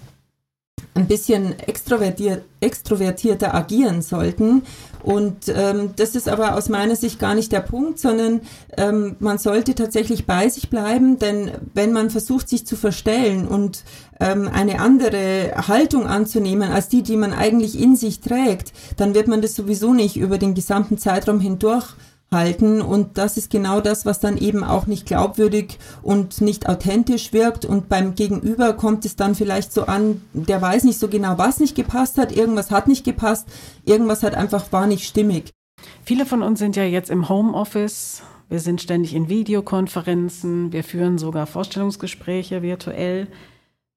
ein 0.93 1.07
bisschen 1.07 1.57
extrovertiert, 1.59 2.43
extrovertierter 2.59 3.53
agieren 3.53 4.01
sollten. 4.01 4.63
Und 5.01 5.47
ähm, 5.47 5.93
das 5.95 6.15
ist 6.15 6.27
aber 6.27 6.55
aus 6.55 6.67
meiner 6.67 6.95
Sicht 6.95 7.19
gar 7.19 7.33
nicht 7.33 7.51
der 7.51 7.61
Punkt, 7.61 7.99
sondern 7.99 8.41
ähm, 8.77 9.15
man 9.19 9.37
sollte 9.37 9.73
tatsächlich 9.73 10.25
bei 10.25 10.49
sich 10.49 10.69
bleiben, 10.69 11.17
denn 11.17 11.51
wenn 11.73 11.93
man 11.93 12.09
versucht, 12.09 12.49
sich 12.49 12.67
zu 12.67 12.75
verstellen 12.75 13.47
und 13.47 13.83
ähm, 14.19 14.49
eine 14.53 14.81
andere 14.81 15.53
Haltung 15.67 16.05
anzunehmen 16.05 16.69
als 16.69 16.89
die, 16.89 17.01
die 17.01 17.15
man 17.15 17.33
eigentlich 17.33 17.79
in 17.79 17.95
sich 17.95 18.19
trägt, 18.19 18.73
dann 18.97 19.15
wird 19.15 19.27
man 19.27 19.41
das 19.41 19.55
sowieso 19.55 19.93
nicht 19.93 20.17
über 20.17 20.37
den 20.37 20.53
gesamten 20.53 20.97
Zeitraum 20.97 21.39
hindurch 21.39 21.95
halten. 22.31 22.81
Und 22.81 23.17
das 23.17 23.37
ist 23.37 23.49
genau 23.49 23.81
das, 23.81 24.05
was 24.05 24.19
dann 24.19 24.37
eben 24.37 24.63
auch 24.63 24.87
nicht 24.87 25.05
glaubwürdig 25.05 25.79
und 26.01 26.41
nicht 26.41 26.67
authentisch 26.69 27.33
wirkt. 27.33 27.65
Und 27.65 27.89
beim 27.89 28.15
Gegenüber 28.15 28.73
kommt 28.73 29.05
es 29.05 29.15
dann 29.15 29.35
vielleicht 29.35 29.73
so 29.73 29.85
an, 29.85 30.21
der 30.33 30.61
weiß 30.61 30.83
nicht 30.83 30.99
so 30.99 31.07
genau, 31.07 31.37
was 31.37 31.59
nicht 31.59 31.75
gepasst 31.75 32.17
hat, 32.17 32.31
irgendwas 32.31 32.71
hat 32.71 32.87
nicht 32.87 33.03
gepasst, 33.03 33.47
irgendwas 33.85 34.23
hat 34.23 34.35
einfach 34.35 34.71
war 34.71 34.87
nicht 34.87 35.07
stimmig. 35.07 35.51
Viele 36.03 36.25
von 36.25 36.43
uns 36.43 36.59
sind 36.59 36.75
ja 36.75 36.83
jetzt 36.83 37.09
im 37.09 37.29
Homeoffice. 37.29 38.21
Wir 38.49 38.59
sind 38.59 38.81
ständig 38.81 39.13
in 39.13 39.29
Videokonferenzen. 39.29 40.71
Wir 40.73 40.83
führen 40.83 41.17
sogar 41.17 41.45
Vorstellungsgespräche 41.45 42.61
virtuell. 42.61 43.27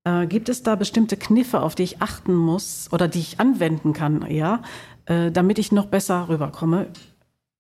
Äh, 0.05 0.27
gibt 0.27 0.49
es 0.49 0.63
da 0.63 0.75
bestimmte 0.75 1.17
Kniffe, 1.17 1.61
auf 1.61 1.75
die 1.75 1.85
ich 1.85 2.03
achten 2.03 2.35
muss 2.35 2.89
oder 2.93 3.09
die 3.09 3.21
ich 3.21 3.41
anwenden 3.41 3.93
kann, 3.93 4.27
ja, 4.29 4.63
äh, 5.07 5.31
damit 5.31 5.59
ich 5.59 5.73
noch 5.73 5.87
besser 5.87 6.29
rüberkomme 6.29 6.89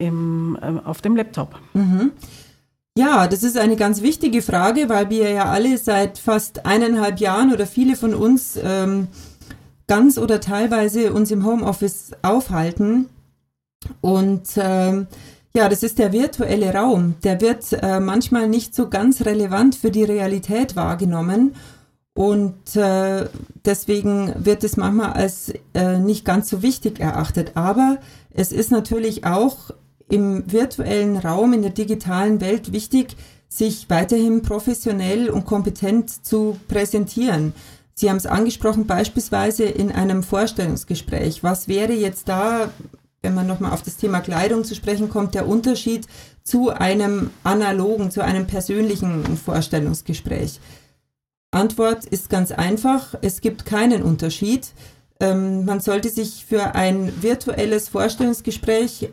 im, 0.02 0.58
äh, 0.60 0.86
auf 0.86 1.00
dem 1.00 1.16
Laptop? 1.16 1.58
Mhm. 1.74 2.12
Ja, 2.96 3.26
das 3.26 3.42
ist 3.42 3.56
eine 3.56 3.76
ganz 3.76 4.02
wichtige 4.02 4.42
Frage, 4.42 4.88
weil 4.90 5.08
wir 5.08 5.30
ja 5.30 5.46
alle 5.46 5.78
seit 5.78 6.18
fast 6.18 6.66
eineinhalb 6.66 7.20
Jahren 7.20 7.52
oder 7.52 7.66
viele 7.66 7.96
von 7.96 8.14
uns 8.14 8.58
ähm, 8.62 9.08
ganz 9.86 10.18
oder 10.18 10.40
teilweise 10.40 11.12
uns 11.12 11.30
im 11.30 11.46
Homeoffice 11.46 12.12
aufhalten. 12.20 13.08
Und 14.02 14.48
ähm, 14.56 15.06
ja, 15.54 15.68
das 15.68 15.82
ist 15.82 15.98
der 15.98 16.12
virtuelle 16.12 16.72
Raum. 16.74 17.14
Der 17.24 17.40
wird 17.40 17.72
äh, 17.72 18.00
manchmal 18.00 18.48
nicht 18.48 18.74
so 18.74 18.88
ganz 18.88 19.24
relevant 19.24 19.74
für 19.74 19.90
die 19.90 20.04
Realität 20.04 20.76
wahrgenommen. 20.76 21.54
Und 22.14 22.76
äh, 22.76 23.26
deswegen 23.64 24.34
wird 24.36 24.64
es 24.64 24.76
manchmal 24.76 25.12
als 25.14 25.52
äh, 25.72 25.98
nicht 25.98 26.24
ganz 26.24 26.50
so 26.50 26.62
wichtig 26.62 27.00
erachtet. 27.00 27.52
Aber 27.54 27.98
es 28.34 28.52
ist 28.52 28.70
natürlich 28.70 29.24
auch 29.24 29.70
im 30.12 30.44
virtuellen 30.52 31.16
Raum, 31.16 31.54
in 31.54 31.62
der 31.62 31.70
digitalen 31.70 32.42
Welt 32.42 32.70
wichtig, 32.70 33.16
sich 33.48 33.88
weiterhin 33.88 34.42
professionell 34.42 35.30
und 35.30 35.46
kompetent 35.46 36.24
zu 36.24 36.58
präsentieren. 36.68 37.54
Sie 37.94 38.10
haben 38.10 38.18
es 38.18 38.26
angesprochen, 38.26 38.86
beispielsweise 38.86 39.64
in 39.64 39.90
einem 39.90 40.22
Vorstellungsgespräch. 40.22 41.42
Was 41.42 41.66
wäre 41.66 41.94
jetzt 41.94 42.28
da, 42.28 42.70
wenn 43.22 43.34
man 43.34 43.46
nochmal 43.46 43.72
auf 43.72 43.82
das 43.82 43.96
Thema 43.96 44.20
Kleidung 44.20 44.64
zu 44.64 44.74
sprechen 44.74 45.08
kommt, 45.08 45.34
der 45.34 45.48
Unterschied 45.48 46.06
zu 46.42 46.68
einem 46.68 47.30
analogen, 47.42 48.10
zu 48.10 48.22
einem 48.22 48.46
persönlichen 48.46 49.38
Vorstellungsgespräch? 49.38 50.60
Antwort 51.52 52.04
ist 52.04 52.28
ganz 52.28 52.52
einfach, 52.52 53.14
es 53.22 53.40
gibt 53.40 53.64
keinen 53.64 54.02
Unterschied. 54.02 54.72
Ähm, 55.20 55.64
man 55.64 55.80
sollte 55.80 56.10
sich 56.10 56.44
für 56.46 56.74
ein 56.74 57.22
virtuelles 57.22 57.88
Vorstellungsgespräch 57.88 59.08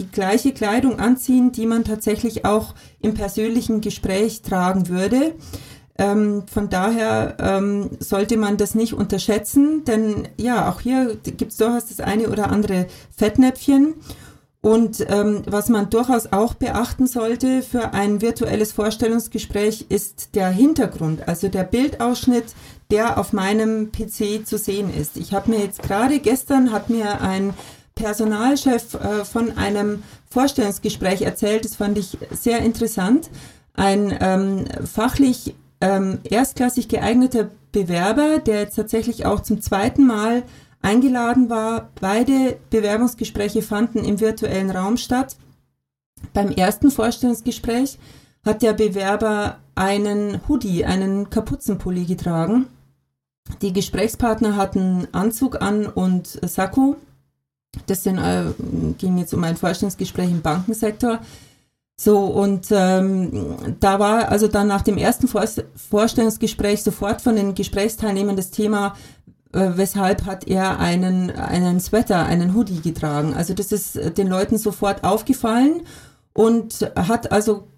die 0.00 0.10
gleiche 0.10 0.52
Kleidung 0.52 0.98
anziehen, 0.98 1.52
die 1.52 1.66
man 1.66 1.84
tatsächlich 1.84 2.44
auch 2.44 2.74
im 3.00 3.14
persönlichen 3.14 3.80
Gespräch 3.80 4.42
tragen 4.42 4.88
würde. 4.88 5.34
Ähm, 5.98 6.44
von 6.50 6.70
daher 6.70 7.36
ähm, 7.38 7.90
sollte 7.98 8.38
man 8.38 8.56
das 8.56 8.74
nicht 8.74 8.94
unterschätzen, 8.94 9.84
denn 9.84 10.28
ja, 10.38 10.70
auch 10.70 10.80
hier 10.80 11.16
gibt 11.22 11.52
es 11.52 11.58
durchaus 11.58 11.86
das 11.86 12.00
eine 12.00 12.30
oder 12.30 12.50
andere 12.50 12.86
Fettnäpfchen. 13.16 13.94
Und 14.62 15.06
ähm, 15.08 15.42
was 15.46 15.70
man 15.70 15.88
durchaus 15.88 16.32
auch 16.32 16.52
beachten 16.52 17.06
sollte 17.06 17.62
für 17.62 17.94
ein 17.94 18.20
virtuelles 18.20 18.72
Vorstellungsgespräch 18.72 19.86
ist 19.88 20.34
der 20.34 20.50
Hintergrund, 20.50 21.26
also 21.28 21.48
der 21.48 21.64
Bildausschnitt, 21.64 22.44
der 22.90 23.18
auf 23.18 23.32
meinem 23.32 23.90
PC 23.90 24.46
zu 24.46 24.58
sehen 24.58 24.92
ist. 24.94 25.16
Ich 25.16 25.32
habe 25.32 25.50
mir 25.50 25.60
jetzt 25.60 25.82
gerade 25.82 26.18
gestern 26.18 26.72
hat 26.72 26.90
mir 26.90 27.22
ein 27.22 27.54
Personalchef 28.00 28.94
äh, 28.94 29.24
von 29.26 29.58
einem 29.58 30.02
Vorstellungsgespräch 30.30 31.22
erzählt. 31.22 31.64
Das 31.64 31.76
fand 31.76 31.98
ich 31.98 32.16
sehr 32.30 32.60
interessant. 32.60 33.30
Ein 33.74 34.16
ähm, 34.20 34.64
fachlich 34.86 35.54
ähm, 35.82 36.18
erstklassig 36.24 36.88
geeigneter 36.88 37.50
Bewerber, 37.72 38.38
der 38.38 38.60
jetzt 38.60 38.76
tatsächlich 38.76 39.26
auch 39.26 39.40
zum 39.40 39.60
zweiten 39.60 40.06
Mal 40.06 40.44
eingeladen 40.80 41.50
war. 41.50 41.90
Beide 42.00 42.56
Bewerbungsgespräche 42.70 43.60
fanden 43.60 44.04
im 44.04 44.18
virtuellen 44.18 44.70
Raum 44.70 44.96
statt. 44.96 45.36
Beim 46.32 46.50
ersten 46.50 46.90
Vorstellungsgespräch 46.90 47.98
hat 48.44 48.62
der 48.62 48.72
Bewerber 48.72 49.58
einen 49.74 50.40
Hoodie, 50.48 50.86
einen 50.86 51.28
Kapuzenpulli 51.28 52.06
getragen. 52.06 52.66
Die 53.60 53.72
Gesprächspartner 53.72 54.56
hatten 54.56 55.06
Anzug 55.12 55.60
an 55.60 55.86
und 55.86 56.26
Sakko 56.26 56.96
das 57.86 58.02
sind, 58.02 58.18
äh, 58.18 58.44
ging 58.98 59.18
jetzt 59.18 59.34
um 59.34 59.44
ein 59.44 59.56
Vorstellungsgespräch 59.56 60.30
im 60.30 60.42
Bankensektor. 60.42 61.20
So, 61.96 62.18
und 62.24 62.68
ähm, 62.70 63.76
da 63.78 63.98
war 63.98 64.30
also 64.30 64.48
dann 64.48 64.66
nach 64.66 64.82
dem 64.82 64.96
ersten 64.96 65.28
Vor 65.28 65.44
Vorstellungsgespräch 65.76 66.82
sofort 66.82 67.20
von 67.20 67.36
den 67.36 67.54
Gesprächsteilnehmern 67.54 68.36
das 68.36 68.50
Thema, 68.50 68.94
äh, 69.52 69.72
weshalb 69.74 70.24
hat 70.24 70.48
er 70.48 70.78
einen, 70.78 71.30
einen 71.30 71.78
Sweater, 71.78 72.24
einen 72.24 72.54
Hoodie 72.54 72.80
getragen. 72.80 73.34
Also 73.34 73.52
das 73.52 73.70
ist 73.70 74.16
den 74.16 74.28
Leuten 74.28 74.56
sofort 74.56 75.04
aufgefallen 75.04 75.82
und 76.32 76.90
hat 76.96 77.32
also 77.32 77.68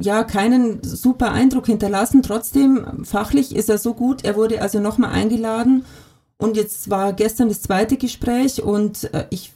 ja 0.00 0.24
keinen 0.24 0.82
super 0.82 1.32
Eindruck 1.32 1.66
hinterlassen. 1.66 2.22
Trotzdem, 2.22 3.04
fachlich 3.04 3.56
ist 3.56 3.70
er 3.70 3.78
so 3.78 3.94
gut, 3.94 4.24
er 4.24 4.36
wurde 4.36 4.60
also 4.60 4.80
nochmal 4.80 5.12
eingeladen 5.12 5.84
und 6.42 6.56
jetzt 6.56 6.90
war 6.90 7.12
gestern 7.12 7.48
das 7.48 7.62
zweite 7.62 7.96
Gespräch 7.96 8.62
und 8.62 9.12
äh, 9.14 9.26
ich 9.30 9.52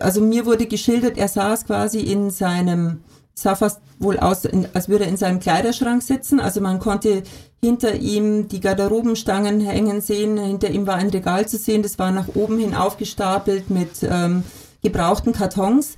also 0.00 0.20
mir 0.20 0.46
wurde 0.46 0.66
geschildert, 0.66 1.18
er 1.18 1.28
saß 1.28 1.66
quasi 1.66 2.00
in 2.00 2.30
seinem, 2.30 3.00
sah 3.34 3.54
fast 3.54 3.80
wohl 3.98 4.18
aus, 4.18 4.46
als 4.74 4.88
würde 4.88 5.04
er 5.04 5.10
in 5.10 5.16
seinem 5.16 5.40
Kleiderschrank 5.40 6.02
sitzen. 6.02 6.40
Also 6.40 6.60
man 6.60 6.78
konnte 6.78 7.22
hinter 7.62 7.94
ihm 7.94 8.48
die 8.48 8.60
Garderobenstangen 8.60 9.60
hängen 9.60 10.00
sehen, 10.00 10.36
hinter 10.38 10.70
ihm 10.70 10.86
war 10.86 10.96
ein 10.96 11.10
Regal 11.10 11.48
zu 11.48 11.56
sehen, 11.56 11.82
das 11.82 11.98
war 11.98 12.10
nach 12.10 12.28
oben 12.34 12.58
hin 12.58 12.74
aufgestapelt 12.74 13.70
mit 13.70 14.02
ähm, 14.02 14.42
gebrauchten 14.82 15.32
Kartons. 15.32 15.94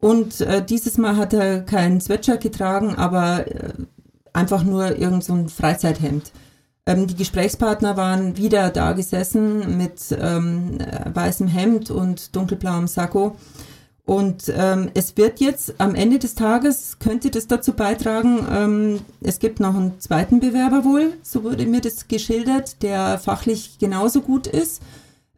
Und 0.00 0.40
äh, 0.40 0.64
dieses 0.64 0.96
Mal 0.96 1.16
hat 1.16 1.34
er 1.34 1.60
kein 1.60 2.00
Sweatshirt 2.00 2.40
getragen, 2.40 2.94
aber 2.94 3.46
äh, 3.46 3.72
einfach 4.32 4.62
nur 4.62 4.96
irgend 4.96 5.24
so 5.24 5.34
ein 5.34 5.48
Freizeithemd. 5.48 6.32
Ähm, 6.90 7.06
die 7.06 7.14
Gesprächspartner 7.14 7.96
waren 7.96 8.36
wieder 8.36 8.70
da 8.70 8.92
gesessen 8.92 9.76
mit 9.76 10.16
ähm, 10.20 10.78
weißem 11.12 11.46
Hemd 11.46 11.90
und 11.90 12.34
dunkelblauem 12.34 12.88
Sakko. 12.88 13.36
Und 14.04 14.52
ähm, 14.56 14.90
es 14.94 15.16
wird 15.16 15.38
jetzt 15.38 15.74
am 15.78 15.94
Ende 15.94 16.18
des 16.18 16.34
Tages, 16.34 16.98
könnte 16.98 17.30
das 17.30 17.46
dazu 17.46 17.74
beitragen, 17.74 18.44
ähm, 18.52 19.00
es 19.20 19.38
gibt 19.38 19.60
noch 19.60 19.76
einen 19.76 20.00
zweiten 20.00 20.40
Bewerber 20.40 20.84
wohl, 20.84 21.12
so 21.22 21.44
wurde 21.44 21.64
mir 21.66 21.80
das 21.80 22.08
geschildert, 22.08 22.82
der 22.82 23.18
fachlich 23.18 23.78
genauso 23.78 24.20
gut 24.22 24.48
ist 24.48 24.82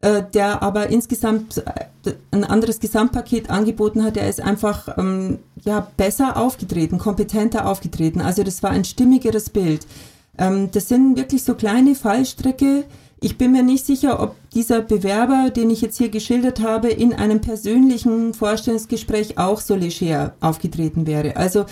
äh, 0.02 0.24
der 0.34 0.62
aber 0.62 0.88
insgesamt 0.88 1.58
äh, 1.58 2.14
ein 2.32 2.42
anderes 2.42 2.80
Gesamtpaket 2.80 3.50
angeboten 3.50 4.02
hat. 4.02 4.16
Er 4.16 4.28
ist 4.28 4.40
einfach 4.40 4.98
ähm, 4.98 5.38
ja 5.64 5.86
besser 5.96 6.36
aufgetreten, 6.36 6.98
kompetenter 6.98 7.66
aufgetreten. 7.68 8.20
Also 8.20 8.42
das 8.42 8.64
war 8.64 8.70
ein 8.70 8.84
stimmigeres 8.84 9.50
Bild. 9.50 9.86
Ähm, 10.38 10.70
das 10.72 10.88
sind 10.88 11.16
wirklich 11.16 11.44
so 11.44 11.54
kleine 11.54 11.94
Fallstrecke. 11.94 12.84
Ich 13.20 13.38
bin 13.38 13.52
mir 13.52 13.62
nicht 13.62 13.86
sicher, 13.86 14.20
ob 14.20 14.34
dieser 14.50 14.80
Bewerber, 14.80 15.50
den 15.50 15.70
ich 15.70 15.80
jetzt 15.80 15.98
hier 15.98 16.08
geschildert 16.08 16.60
habe, 16.60 16.88
in 16.88 17.12
einem 17.14 17.40
persönlichen 17.40 18.34
Vorstellungsgespräch 18.34 19.38
auch 19.38 19.60
so 19.60 19.76
leger 19.76 20.34
aufgetreten 20.40 21.06
wäre. 21.06 21.36
Also 21.36 21.66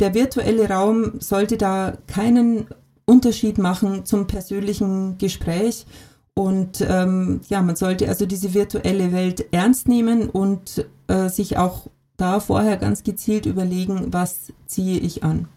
der 0.00 0.14
virtuelle 0.14 0.68
Raum 0.68 1.20
sollte 1.20 1.56
da 1.56 1.96
keinen 2.06 2.66
Unterschied 3.04 3.58
machen 3.58 4.04
zum 4.04 4.26
persönlichen 4.26 5.16
Gespräch. 5.18 5.86
Und 6.34 6.84
ähm, 6.86 7.40
ja, 7.48 7.62
man 7.62 7.76
sollte 7.76 8.08
also 8.08 8.26
diese 8.26 8.52
virtuelle 8.52 9.12
Welt 9.12 9.46
ernst 9.52 9.88
nehmen 9.88 10.28
und 10.28 10.84
äh, 11.06 11.28
sich 11.28 11.56
auch 11.56 11.86
da 12.16 12.40
vorher 12.40 12.76
ganz 12.76 13.04
gezielt 13.04 13.46
überlegen, 13.46 14.08
was 14.12 14.52
ziehe 14.66 14.98
ich 14.98 15.22
an. 15.22 15.48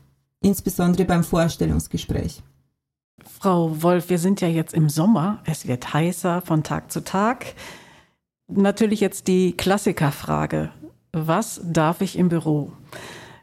Insbesondere 0.41 1.05
beim 1.05 1.23
Vorstellungsgespräch. 1.23 2.41
Frau 3.39 3.81
Wolf, 3.81 4.09
wir 4.09 4.19
sind 4.19 4.41
ja 4.41 4.47
jetzt 4.47 4.73
im 4.73 4.89
Sommer. 4.89 5.39
Es 5.45 5.67
wird 5.67 5.93
heißer 5.93 6.41
von 6.41 6.63
Tag 6.63 6.91
zu 6.91 7.03
Tag. 7.03 7.55
Natürlich 8.47 9.01
jetzt 9.01 9.27
die 9.27 9.55
Klassikerfrage. 9.55 10.71
Was 11.11 11.59
darf 11.63 12.01
ich 12.01 12.17
im 12.17 12.29
Büro? 12.29 12.71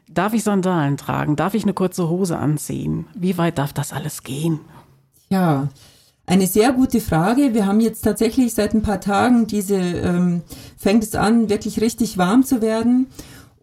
Darf 0.09 0.33
ich 0.33 0.43
Sandalen 0.43 0.97
tragen? 0.97 1.35
Darf 1.35 1.53
ich 1.53 1.63
eine 1.63 1.73
kurze 1.73 2.09
Hose 2.09 2.37
anziehen? 2.37 3.05
Wie 3.13 3.37
weit 3.37 3.57
darf 3.57 3.73
das 3.73 3.93
alles 3.93 4.23
gehen? 4.23 4.59
Ja, 5.29 5.67
eine 6.25 6.47
sehr 6.47 6.73
gute 6.73 6.99
Frage. 6.99 7.53
Wir 7.53 7.65
haben 7.65 7.79
jetzt 7.79 8.01
tatsächlich 8.01 8.53
seit 8.53 8.73
ein 8.73 8.81
paar 8.81 8.99
Tagen 8.99 9.47
diese, 9.47 9.75
ähm, 9.75 10.41
fängt 10.77 11.03
es 11.03 11.15
an, 11.15 11.49
wirklich 11.49 11.79
richtig 11.79 12.17
warm 12.17 12.43
zu 12.43 12.61
werden. 12.61 13.07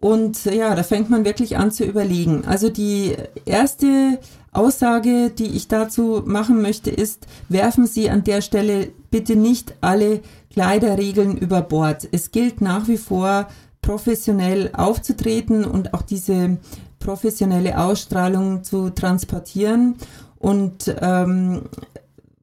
Und 0.05 0.45
ja, 0.45 0.75
da 0.75 0.83
fängt 0.83 1.09
man 1.09 1.25
wirklich 1.25 1.57
an 1.57 1.71
zu 1.71 1.83
überlegen. 1.83 2.43
Also 2.45 2.69
die 2.69 3.15
erste 3.43 4.19
Aussage, 4.51 5.31
die 5.31 5.47
ich 5.47 5.67
dazu 5.67 6.21
machen 6.23 6.61
möchte, 6.61 6.91
ist, 6.91 7.25
werfen 7.49 7.87
Sie 7.87 8.11
an 8.11 8.23
der 8.23 8.41
Stelle 8.41 8.89
bitte 9.09 9.35
nicht 9.35 9.73
alle 9.81 10.21
Kleiderregeln 10.51 11.35
über 11.35 11.63
Bord. 11.63 12.07
Es 12.11 12.29
gilt 12.29 12.61
nach 12.61 12.87
wie 12.87 12.97
vor 12.97 13.47
professionell 13.81 14.69
aufzutreten 14.73 15.65
und 15.65 15.95
auch 15.95 16.03
diese 16.03 16.57
professionelle 16.99 17.79
Ausstrahlung 17.79 18.63
zu 18.63 18.91
transportieren. 18.91 19.95
Und 20.37 20.95
ähm, 21.01 21.63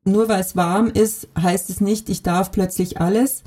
nur 0.02 0.28
weil 0.28 0.40
es 0.40 0.56
warm 0.56 0.88
ist, 0.88 1.28
heißt 1.40 1.70
es 1.70 1.80
nicht, 1.80 2.08
ich 2.08 2.24
darf 2.24 2.50
plötzlich 2.50 3.00
alles. 3.00 3.44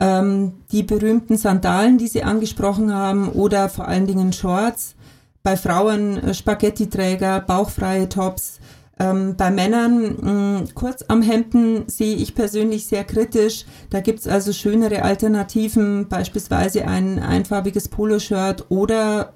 Ähm, 0.00 0.54
die 0.72 0.82
berühmten 0.82 1.36
Sandalen, 1.36 1.98
die 1.98 2.08
Sie 2.08 2.22
angesprochen 2.22 2.92
haben, 2.92 3.28
oder 3.28 3.68
vor 3.68 3.86
allen 3.86 4.06
Dingen 4.06 4.32
Shorts, 4.32 4.94
bei 5.42 5.56
Frauen 5.56 6.16
äh, 6.16 6.34
Spaghetti-Träger, 6.34 7.40
bauchfreie 7.40 8.08
Tops, 8.08 8.60
ähm, 8.98 9.34
bei 9.36 9.50
Männern 9.50 10.16
mh, 10.20 10.64
kurz 10.74 11.04
am 11.08 11.22
Hemden 11.22 11.88
sehe 11.88 12.16
ich 12.16 12.34
persönlich 12.34 12.86
sehr 12.86 13.04
kritisch. 13.04 13.64
Da 13.88 14.00
gibt's 14.00 14.26
also 14.26 14.52
schönere 14.52 15.02
Alternativen, 15.02 16.06
beispielsweise 16.08 16.86
ein 16.86 17.18
einfarbiges 17.18 17.88
Poloshirt 17.88 18.66
oder 18.68 19.32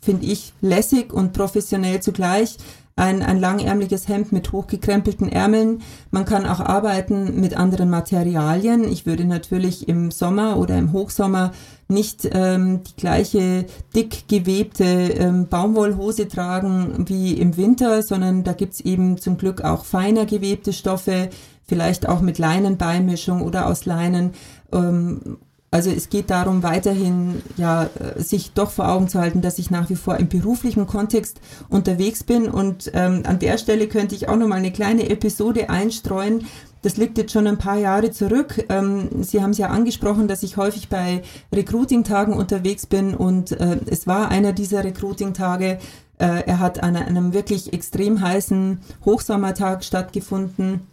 finde 0.00 0.26
ich 0.26 0.52
lässig 0.60 1.12
und 1.12 1.32
professionell 1.32 2.00
zugleich 2.00 2.56
ein, 2.98 3.22
ein 3.22 3.38
langärmliches 3.38 4.08
Hemd 4.08 4.32
mit 4.32 4.52
hochgekrempelten 4.52 5.28
Ärmeln. 5.28 5.82
Man 6.10 6.24
kann 6.24 6.46
auch 6.46 6.60
arbeiten 6.60 7.40
mit 7.40 7.56
anderen 7.56 7.90
Materialien. 7.90 8.84
Ich 8.84 9.06
würde 9.06 9.24
natürlich 9.24 9.88
im 9.88 10.10
Sommer 10.10 10.58
oder 10.58 10.76
im 10.76 10.92
Hochsommer 10.92 11.52
nicht 11.88 12.28
ähm, 12.32 12.82
die 12.82 12.96
gleiche 12.96 13.64
dick 13.94 14.28
gewebte 14.28 14.84
ähm, 14.84 15.46
Baumwollhose 15.48 16.28
tragen 16.28 17.04
wie 17.08 17.32
im 17.32 17.56
Winter, 17.56 18.02
sondern 18.02 18.44
da 18.44 18.52
gibt's 18.52 18.80
eben 18.80 19.16
zum 19.16 19.38
Glück 19.38 19.62
auch 19.62 19.84
feiner 19.84 20.26
gewebte 20.26 20.72
Stoffe, 20.72 21.30
vielleicht 21.64 22.08
auch 22.08 22.20
mit 22.20 22.38
Leinenbeimischung 22.38 23.42
oder 23.42 23.66
aus 23.66 23.86
Leinen. 23.86 24.32
Ähm, 24.72 25.38
also 25.70 25.90
es 25.90 26.08
geht 26.08 26.30
darum, 26.30 26.62
weiterhin 26.62 27.42
ja 27.56 27.90
sich 28.16 28.52
doch 28.52 28.70
vor 28.70 28.88
Augen 28.88 29.08
zu 29.08 29.18
halten, 29.20 29.42
dass 29.42 29.58
ich 29.58 29.70
nach 29.70 29.90
wie 29.90 29.96
vor 29.96 30.16
im 30.16 30.28
beruflichen 30.28 30.86
Kontext 30.86 31.40
unterwegs 31.68 32.24
bin. 32.24 32.48
Und 32.48 32.90
ähm, 32.94 33.22
an 33.26 33.38
der 33.38 33.58
Stelle 33.58 33.86
könnte 33.86 34.14
ich 34.14 34.28
auch 34.28 34.36
noch 34.36 34.48
mal 34.48 34.56
eine 34.56 34.72
kleine 34.72 35.10
Episode 35.10 35.68
einstreuen. 35.68 36.46
Das 36.82 36.96
liegt 36.96 37.18
jetzt 37.18 37.32
schon 37.32 37.46
ein 37.46 37.58
paar 37.58 37.76
Jahre 37.76 38.10
zurück. 38.12 38.64
Ähm, 38.68 39.22
Sie 39.22 39.42
haben 39.42 39.50
es 39.50 39.58
ja 39.58 39.68
angesprochen, 39.68 40.28
dass 40.28 40.42
ich 40.42 40.56
häufig 40.56 40.88
bei 40.88 41.22
Recruiting-Tagen 41.52 42.32
unterwegs 42.32 42.86
bin 42.86 43.14
und 43.14 43.52
äh, 43.52 43.78
es 43.86 44.06
war 44.06 44.28
einer 44.28 44.52
dieser 44.52 44.84
Recruiting-Tage. 44.84 45.78
Äh, 46.18 46.42
er 46.46 46.60
hat 46.60 46.82
an 46.82 46.96
einem 46.96 47.32
wirklich 47.32 47.72
extrem 47.72 48.20
heißen 48.20 48.80
Hochsommertag 49.04 49.84
stattgefunden 49.84 50.86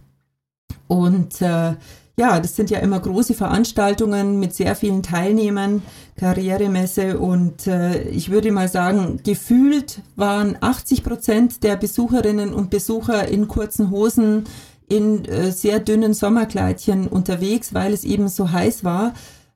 und 0.88 1.41
äh, 1.41 1.73
ja, 2.18 2.39
das 2.39 2.55
sind 2.55 2.70
ja 2.70 2.80
immer 2.80 2.99
große 2.99 3.34
Veranstaltungen 3.34 4.39
mit 4.39 4.53
sehr 4.53 4.76
vielen 4.76 5.03
Teilnehmern, 5.03 5.82
Karrieremesse 6.18 7.20
und 7.20 7.68
äh, 7.68 8.03
ich 8.03 8.32
würde 8.32 8.51
mal 8.53 8.70
sagen, 8.70 9.20
gefühlt 9.24 10.01
waren 10.16 10.57
80 10.61 11.03
Prozent 11.03 11.63
der 11.63 11.76
Besucherinnen 11.76 12.53
und 12.53 12.70
Besucher 12.70 13.28
in 13.28 13.49
kurzen 13.49 13.91
Hosen, 13.91 14.45
in 14.88 15.26
äh, 15.26 15.51
sehr 15.51 15.80
dünnen 15.80 16.13
Sommerkleidchen 16.13 17.07
unterwegs, 17.07 17.74
weil 17.74 17.91
es 17.91 18.05
eben 18.05 18.30
so 18.30 18.51
heiß 18.51 18.86
war. 18.86 19.13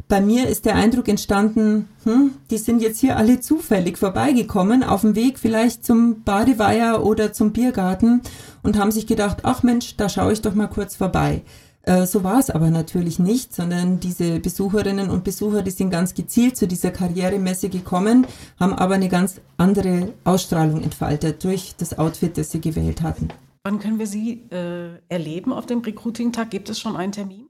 Bei 0.09 0.19
mir 0.19 0.49
ist 0.49 0.65
der 0.65 0.75
Eindruck 0.75 1.07
entstanden, 1.07 1.87
hm, 2.03 2.31
die 2.49 2.57
sind 2.57 2.81
jetzt 2.81 2.99
hier 2.99 3.15
alle 3.15 3.39
zufällig 3.39 3.97
vorbeigekommen, 3.97 4.83
auf 4.83 5.01
dem 5.01 5.15
Weg 5.15 5.39
vielleicht 5.39 5.85
zum 5.85 6.23
Badeweiher 6.23 7.05
oder 7.05 7.31
zum 7.31 7.53
Biergarten 7.53 8.21
und 8.63 8.77
haben 8.77 8.91
sich 8.91 9.07
gedacht, 9.07 9.39
ach 9.43 9.63
Mensch, 9.63 9.95
da 9.95 10.09
schaue 10.09 10.33
ich 10.33 10.41
doch 10.41 10.55
mal 10.55 10.67
kurz 10.67 10.95
vorbei. 10.95 11.43
Äh, 11.83 12.05
so 12.05 12.23
war 12.23 12.39
es 12.39 12.49
aber 12.49 12.69
natürlich 12.69 13.19
nicht, 13.19 13.53
sondern 13.53 13.99
diese 13.99 14.39
Besucherinnen 14.39 15.09
und 15.09 15.23
Besucher, 15.23 15.61
die 15.61 15.71
sind 15.71 15.89
ganz 15.89 16.13
gezielt 16.13 16.57
zu 16.57 16.67
dieser 16.67 16.91
Karrieremesse 16.91 17.69
gekommen, 17.69 18.27
haben 18.59 18.73
aber 18.73 18.95
eine 18.95 19.09
ganz 19.09 19.41
andere 19.57 20.13
Ausstrahlung 20.23 20.83
entfaltet 20.83 21.43
durch 21.43 21.75
das 21.77 21.97
Outfit, 21.97 22.37
das 22.37 22.51
sie 22.51 22.61
gewählt 22.61 23.01
hatten. 23.01 23.29
Wann 23.63 23.79
können 23.79 23.99
wir 23.99 24.07
Sie 24.07 24.43
äh, 24.51 24.99
erleben 25.09 25.51
auf 25.51 25.65
dem 25.65 25.79
Recruiting-Tag? 25.79 26.49
Gibt 26.49 26.69
es 26.69 26.79
schon 26.79 26.95
einen 26.95 27.11
Termin? 27.11 27.47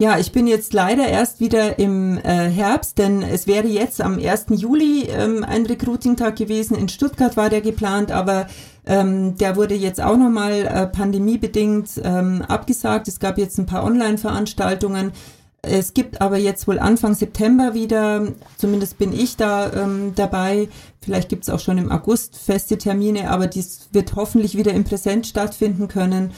Ja, 0.00 0.16
ich 0.16 0.30
bin 0.30 0.46
jetzt 0.46 0.74
leider 0.74 1.08
erst 1.08 1.40
wieder 1.40 1.80
im 1.80 2.18
äh, 2.18 2.48
Herbst, 2.48 2.98
denn 2.98 3.20
es 3.20 3.48
wäre 3.48 3.66
jetzt 3.66 4.00
am 4.00 4.20
1. 4.20 4.46
Juli 4.50 5.08
ähm, 5.08 5.42
ein 5.42 5.66
Recruiting-Tag 5.66 6.36
gewesen. 6.36 6.76
In 6.76 6.88
Stuttgart 6.88 7.36
war 7.36 7.50
der 7.50 7.62
geplant, 7.62 8.12
aber 8.12 8.46
ähm, 8.86 9.36
der 9.38 9.56
wurde 9.56 9.74
jetzt 9.74 10.00
auch 10.00 10.16
nochmal 10.16 10.52
äh, 10.52 10.86
pandemiebedingt 10.86 12.00
ähm, 12.04 12.42
abgesagt. 12.42 13.08
Es 13.08 13.18
gab 13.18 13.38
jetzt 13.38 13.58
ein 13.58 13.66
paar 13.66 13.82
Online-Veranstaltungen. 13.82 15.10
Es 15.62 15.94
gibt 15.94 16.20
aber 16.20 16.36
jetzt 16.36 16.68
wohl 16.68 16.78
Anfang 16.78 17.16
September 17.16 17.74
wieder, 17.74 18.22
zumindest 18.56 18.98
bin 18.98 19.12
ich 19.12 19.36
da 19.36 19.72
ähm, 19.72 20.12
dabei, 20.14 20.68
vielleicht 21.00 21.28
gibt 21.28 21.42
es 21.42 21.50
auch 21.50 21.58
schon 21.58 21.76
im 21.76 21.90
August 21.90 22.36
feste 22.36 22.78
Termine, 22.78 23.28
aber 23.30 23.48
dies 23.48 23.88
wird 23.90 24.14
hoffentlich 24.14 24.56
wieder 24.56 24.72
im 24.72 24.84
Präsent 24.84 25.26
stattfinden 25.26 25.88
können. 25.88 26.32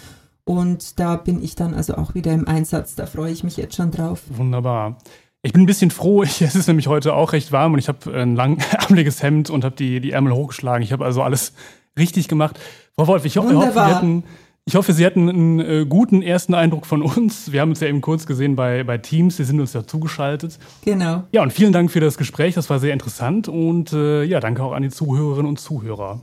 Und 0.51 0.98
da 0.98 1.14
bin 1.14 1.44
ich 1.44 1.55
dann 1.55 1.74
also 1.74 1.94
auch 1.94 2.16
wieder 2.16 2.32
im 2.32 2.48
Einsatz. 2.48 2.96
Da 2.96 3.07
freue 3.07 3.30
ich 3.30 3.44
mich 3.44 3.57
jetzt 3.57 3.76
schon 3.76 3.92
drauf. 3.92 4.22
Wunderbar. 4.30 4.98
Ich 5.42 5.53
bin 5.53 5.62
ein 5.62 5.66
bisschen 5.66 5.92
froh, 5.92 6.22
es 6.24 6.40
ist 6.40 6.66
nämlich 6.66 6.88
heute 6.88 7.14
auch 7.14 7.32
recht 7.32 7.53
warm 7.53 7.74
und 7.74 7.78
ich 7.78 7.86
habe 7.86 8.12
ein 8.12 8.34
langärmeliges 8.34 9.22
Hemd 9.22 9.48
und 9.48 9.62
habe 9.62 9.76
die, 9.76 10.01
die 10.01 10.11
Ärmel 10.11 10.32
hochgeschlagen. 10.32 10.82
Ich 10.82 10.90
habe 10.90 11.05
also 11.05 11.22
alles 11.22 11.53
richtig 11.96 12.26
gemacht. 12.26 12.59
Frau 12.96 13.07
Wolf, 13.07 13.24
ich, 13.26 13.38
ho 13.38 13.48
ich 13.48 13.55
hoffe, 13.55 13.72
Sie 13.74 13.78
hatten, 13.78 14.24
ich 14.64 14.74
hoffe, 14.74 14.92
Sie 14.92 15.07
hatten 15.07 15.28
einen 15.28 15.61
äh, 15.61 15.86
guten 15.88 16.20
ersten 16.20 16.55
Eindruck 16.55 16.84
von 16.84 17.03
uns. 17.03 17.53
Wir 17.53 17.61
haben 17.61 17.70
uns 17.70 17.78
ja 17.78 17.86
eben 17.86 18.01
kurz 18.01 18.26
gesehen 18.26 18.57
bei, 18.57 18.82
bei 18.82 18.98
Teams, 18.98 19.36
Sie 19.36 19.44
sind 19.44 19.61
uns 19.61 19.72
ja 19.72 19.86
zugeschaltet. 19.86 20.59
Genau. 20.84 21.22
Ja, 21.30 21.44
und 21.44 21.53
vielen 21.53 21.72
Dank 21.72 21.92
für 21.92 22.01
das 22.01 22.18
Gespräch, 22.18 22.57
das 22.57 22.68
war 22.68 22.80
sehr 22.80 22.92
interessant 22.92 23.46
und 23.46 23.92
äh, 23.92 24.24
ja, 24.24 24.40
danke 24.40 24.64
auch 24.64 24.72
an 24.72 24.82
die 24.82 24.90
Zuhörerinnen 24.90 25.48
und 25.48 25.61
Zuhörer. 25.61 26.20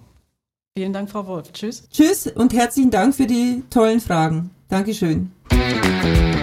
Vielen 0.78 0.93
Dank, 0.93 1.09
Frau 1.09 1.25
Wolf. 1.25 1.51
Tschüss. 1.53 1.89
Tschüss 1.89 2.28
und 2.28 2.53
herzlichen 2.53 2.91
Dank 2.91 3.15
für 3.15 3.25
die 3.25 3.63
tollen 3.71 3.99
Fragen. 3.99 4.51
Dankeschön. 4.69 5.32
Musik 5.49 6.36